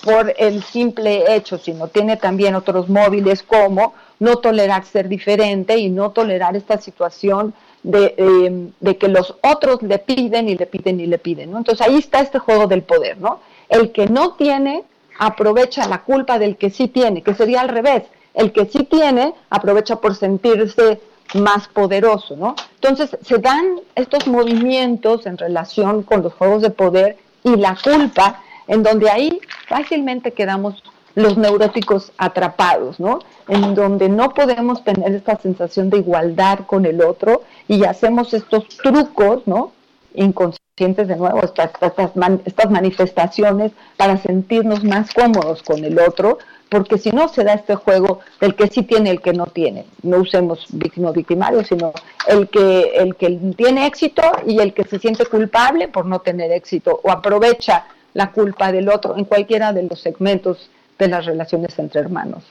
por 0.03 0.35
el 0.37 0.63
simple 0.63 1.35
hecho, 1.35 1.59
sino 1.59 1.89
tiene 1.89 2.17
también 2.17 2.55
otros 2.55 2.89
móviles 2.89 3.43
como 3.43 3.95
no 4.19 4.37
tolerar 4.37 4.85
ser 4.85 5.09
diferente 5.09 5.77
y 5.79 5.89
no 5.89 6.11
tolerar 6.11 6.57
esta 6.57 6.79
situación 6.79 7.55
de, 7.83 8.15
eh, 8.17 8.71
de 8.81 8.97
que 8.97 9.09
los 9.09 9.37
otros 9.43 9.83
le 9.83 9.99
piden 9.99 10.49
y 10.49 10.57
le 10.57 10.67
piden 10.67 11.01
y 11.01 11.07
le 11.07 11.19
piden. 11.19 11.57
Entonces 11.57 11.87
ahí 11.87 11.97
está 11.97 12.21
este 12.21 12.39
juego 12.39 12.67
del 12.67 12.83
poder, 12.83 13.19
¿no? 13.19 13.41
El 13.69 13.93
que 13.93 14.07
no 14.07 14.35
tiene 14.35 14.85
aprovecha 15.19 15.87
la 15.89 16.03
culpa 16.03 16.39
del 16.39 16.57
que 16.57 16.71
sí 16.71 16.89
tiene, 16.89 17.23
que 17.23 17.35
sería 17.35 17.61
al 17.61 17.69
revés. 17.69 18.05
El 18.35 18.53
que 18.53 18.67
sí 18.67 18.85
tiene 18.85 19.35
aprovecha 19.49 19.97
por 19.97 20.15
sentirse 20.15 21.01
más 21.35 21.69
poderoso, 21.69 22.37
¿no? 22.37 22.55
Entonces 22.75 23.17
se 23.23 23.39
dan 23.39 23.81
estos 23.95 24.27
movimientos 24.27 25.27
en 25.27 25.39
relación 25.39 26.03
con 26.03 26.23
los 26.23 26.33
juegos 26.35 26.63
de 26.63 26.71
poder 26.71 27.17
y 27.43 27.57
la 27.57 27.77
culpa, 27.83 28.43
en 28.69 28.83
donde 28.83 29.11
ahí 29.11 29.41
fácilmente 29.69 30.33
quedamos 30.33 30.83
los 31.15 31.39
neuróticos 31.39 32.13
atrapados, 32.19 33.01
¿no? 33.01 33.21
En 33.49 33.75
donde 33.75 34.09
no 34.09 34.35
podemos 34.35 34.85
tener 34.85 35.13
esta 35.13 35.37
sensación 35.37 35.89
de 35.91 35.99
igualdad 35.99 36.61
con 36.67 36.85
el 36.85 37.03
otro 37.03 37.43
y 37.69 37.85
hacemos 37.85 38.35
estos 38.35 38.69
trucos, 38.69 39.43
¿no? 39.47 39.73
Inconscientes 40.15 41.09
de 41.09 41.17
nuevo, 41.17 41.43
estas, 41.43 41.71
estas, 41.81 42.11
estas 42.45 42.71
manifestaciones 42.71 43.73
para 43.97 44.19
sentirnos 44.19 44.85
más 44.85 45.13
cómodos 45.15 45.63
con 45.63 45.83
el 45.83 45.99
otro, 45.99 46.39
porque 46.69 46.99
si 46.99 47.11
no 47.11 47.29
se 47.29 47.45
da 47.45 47.55
este 47.55 47.75
juego 47.75 48.21
del 48.41 48.55
que 48.55 48.69
sí 48.69 48.83
tiene 48.83 49.11
el 49.11 49.21
que 49.21 49.33
no 49.33 49.47
tiene. 49.47 49.87
No 50.03 50.19
usemos 50.19 50.67
víctima 50.71 51.13
victimario, 51.13 51.65
sino 51.65 51.93
el 52.27 52.49
que, 52.49 52.93
el 52.97 53.15
que 53.15 53.31
tiene 53.57 53.87
éxito 53.87 54.23
y 54.47 54.59
el 54.59 54.75
que 54.75 54.85
se 54.85 54.99
siente 54.99 55.27
culpable 55.27 55.89
por 55.89 56.07
no 56.07 56.21
tener 56.21 56.51
éxito 56.51 57.01
o 57.03 57.11
aprovecha 57.11 57.87
la 58.15 58.33
culpa 58.33 58.73
del 58.73 58.89
otro 58.89 59.17
en 59.17 59.25
cualquiera 59.25 59.73
de 59.73 59.85
los 59.85 60.01
segmentos 60.01 60.71
de 60.99 61.09
las 61.09 61.27
relaciones 61.27 61.79
entre 61.79 62.01
hermanos. 62.01 62.45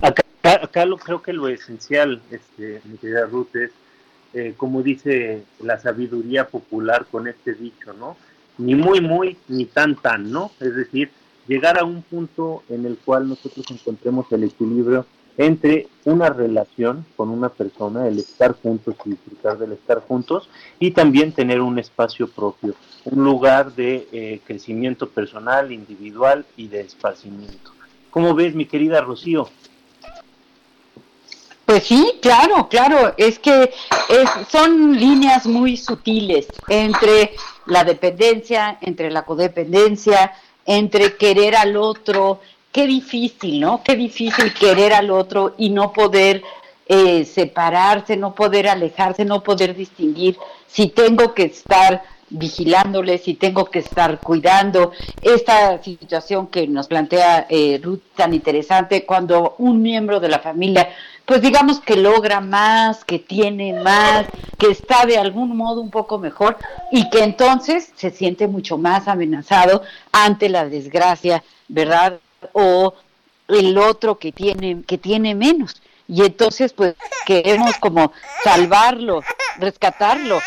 Acá, 0.00 0.22
acá 0.44 0.84
lo, 0.86 0.96
creo 0.96 1.20
que 1.20 1.32
lo 1.32 1.48
esencial, 1.48 2.22
este, 2.30 2.80
mi 2.84 2.96
querida 2.96 3.26
Ruth, 3.26 3.54
es, 3.56 3.72
eh, 4.34 4.54
como 4.56 4.82
dice 4.82 5.42
la 5.60 5.78
sabiduría 5.80 6.46
popular 6.46 7.06
con 7.10 7.26
este 7.26 7.54
dicho, 7.54 7.92
¿no? 7.92 8.16
Ni 8.58 8.74
muy, 8.74 9.00
muy, 9.00 9.36
ni 9.48 9.64
tan, 9.64 9.96
tan, 9.96 10.30
¿no? 10.30 10.52
Es 10.60 10.74
decir, 10.76 11.10
llegar 11.48 11.78
a 11.78 11.84
un 11.84 12.02
punto 12.02 12.62
en 12.68 12.86
el 12.86 12.96
cual 12.98 13.28
nosotros 13.28 13.66
encontremos 13.70 14.30
el 14.30 14.44
equilibrio 14.44 15.06
entre 15.36 15.86
una 16.04 16.30
relación 16.30 17.06
con 17.16 17.30
una 17.30 17.48
persona, 17.48 18.06
el 18.08 18.18
estar 18.18 18.56
juntos 18.60 18.96
y 19.04 19.10
disfrutar 19.10 19.56
del 19.56 19.72
estar 19.72 20.00
juntos, 20.00 20.48
y 20.80 20.90
también 20.90 21.32
tener 21.32 21.60
un 21.60 21.78
espacio 21.78 22.28
propio, 22.28 22.74
un 23.04 23.22
lugar 23.24 23.72
de 23.74 24.08
eh, 24.12 24.40
crecimiento 24.44 25.08
personal, 25.08 25.70
individual 25.72 26.44
y 26.56 26.66
de 26.66 26.80
esparcimiento. 26.80 27.70
¿Cómo 28.10 28.34
ves, 28.34 28.54
mi 28.54 28.66
querida 28.66 29.00
Rocío? 29.00 29.48
Pues 31.64 31.84
sí, 31.84 32.14
claro, 32.22 32.68
claro, 32.68 33.12
es 33.18 33.38
que 33.38 33.64
es- 34.08 34.48
son 34.50 34.98
líneas 34.98 35.46
muy 35.46 35.76
sutiles 35.76 36.48
entre 36.66 37.32
la 37.66 37.84
dependencia, 37.84 38.78
entre 38.80 39.10
la 39.10 39.26
codependencia, 39.26 40.32
entre 40.68 41.16
querer 41.16 41.56
al 41.56 41.76
otro, 41.78 42.40
qué 42.70 42.86
difícil, 42.86 43.58
¿no? 43.58 43.82
Qué 43.82 43.96
difícil 43.96 44.52
querer 44.52 44.92
al 44.92 45.10
otro 45.10 45.54
y 45.56 45.70
no 45.70 45.94
poder 45.94 46.42
eh, 46.86 47.24
separarse, 47.24 48.18
no 48.18 48.34
poder 48.34 48.68
alejarse, 48.68 49.24
no 49.24 49.42
poder 49.42 49.74
distinguir 49.74 50.36
si 50.66 50.88
tengo 50.88 51.32
que 51.32 51.44
estar 51.44 52.02
vigilándole, 52.28 53.16
si 53.16 53.32
tengo 53.32 53.64
que 53.64 53.78
estar 53.78 54.20
cuidando. 54.20 54.92
Esta 55.22 55.82
situación 55.82 56.48
que 56.48 56.68
nos 56.68 56.86
plantea 56.86 57.46
eh, 57.48 57.80
Ruth 57.82 58.02
tan 58.14 58.34
interesante, 58.34 59.06
cuando 59.06 59.54
un 59.56 59.80
miembro 59.80 60.20
de 60.20 60.28
la 60.28 60.38
familia, 60.38 60.90
pues 61.28 61.42
digamos 61.42 61.78
que 61.80 61.94
logra 61.94 62.40
más, 62.40 63.04
que 63.04 63.18
tiene 63.18 63.74
más, 63.74 64.24
que 64.58 64.70
está 64.70 65.04
de 65.04 65.18
algún 65.18 65.54
modo 65.58 65.82
un 65.82 65.90
poco 65.90 66.18
mejor 66.18 66.56
y 66.90 67.10
que 67.10 67.22
entonces 67.22 67.92
se 67.96 68.10
siente 68.10 68.48
mucho 68.48 68.78
más 68.78 69.08
amenazado 69.08 69.82
ante 70.10 70.48
la 70.48 70.64
desgracia, 70.64 71.44
¿verdad? 71.68 72.18
O 72.54 72.94
el 73.46 73.76
otro 73.76 74.18
que 74.18 74.32
tiene, 74.32 74.82
que 74.86 74.96
tiene 74.96 75.34
menos. 75.34 75.82
Y 76.08 76.24
entonces, 76.24 76.72
pues, 76.72 76.94
queremos 77.26 77.76
como 77.76 78.10
salvarlo, 78.42 79.22
rescatarlo. 79.58 80.40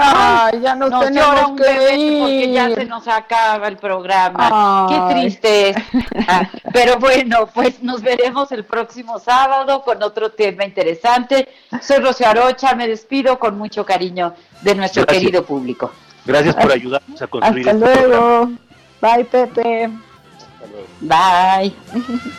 Ay, 0.00 0.60
ya 0.60 0.74
nos 0.74 0.90
Nos 0.90 1.04
tenemos 1.04 1.28
llora 1.30 1.46
un 1.48 1.56
que 1.56 1.62
bebé 1.64 2.18
porque 2.20 2.52
ya 2.52 2.68
ir. 2.70 2.74
se 2.76 2.84
nos 2.84 3.08
acaba 3.08 3.68
el 3.68 3.76
programa. 3.76 4.86
Ay. 4.88 4.88
Qué 5.08 5.14
triste. 5.14 5.70
es. 5.70 5.76
Ah, 6.28 6.48
Pero 6.72 6.98
bueno, 6.98 7.46
pues 7.52 7.82
nos 7.82 8.02
veremos 8.02 8.52
el 8.52 8.64
próximo 8.64 9.18
sábado 9.18 9.82
con 9.82 10.02
otro 10.02 10.30
tema 10.32 10.64
interesante. 10.64 11.48
Soy 11.82 11.98
Rocío 11.98 12.28
Arocha, 12.28 12.74
me 12.74 12.86
despido 12.88 13.38
con 13.38 13.56
mucho 13.58 13.84
cariño 13.84 14.34
de 14.62 14.74
nuestro 14.74 15.02
Gracias. 15.04 15.22
querido 15.24 15.44
público. 15.44 15.90
Gracias 16.24 16.54
por 16.54 16.70
ayudarnos 16.72 17.22
a 17.22 17.26
construir 17.26 17.68
Hasta 17.68 17.86
este 17.86 18.00
programa. 18.00 18.26
luego. 18.36 18.50
Bye, 19.00 19.24
Pepe. 19.24 19.90
Bye. 21.00 22.38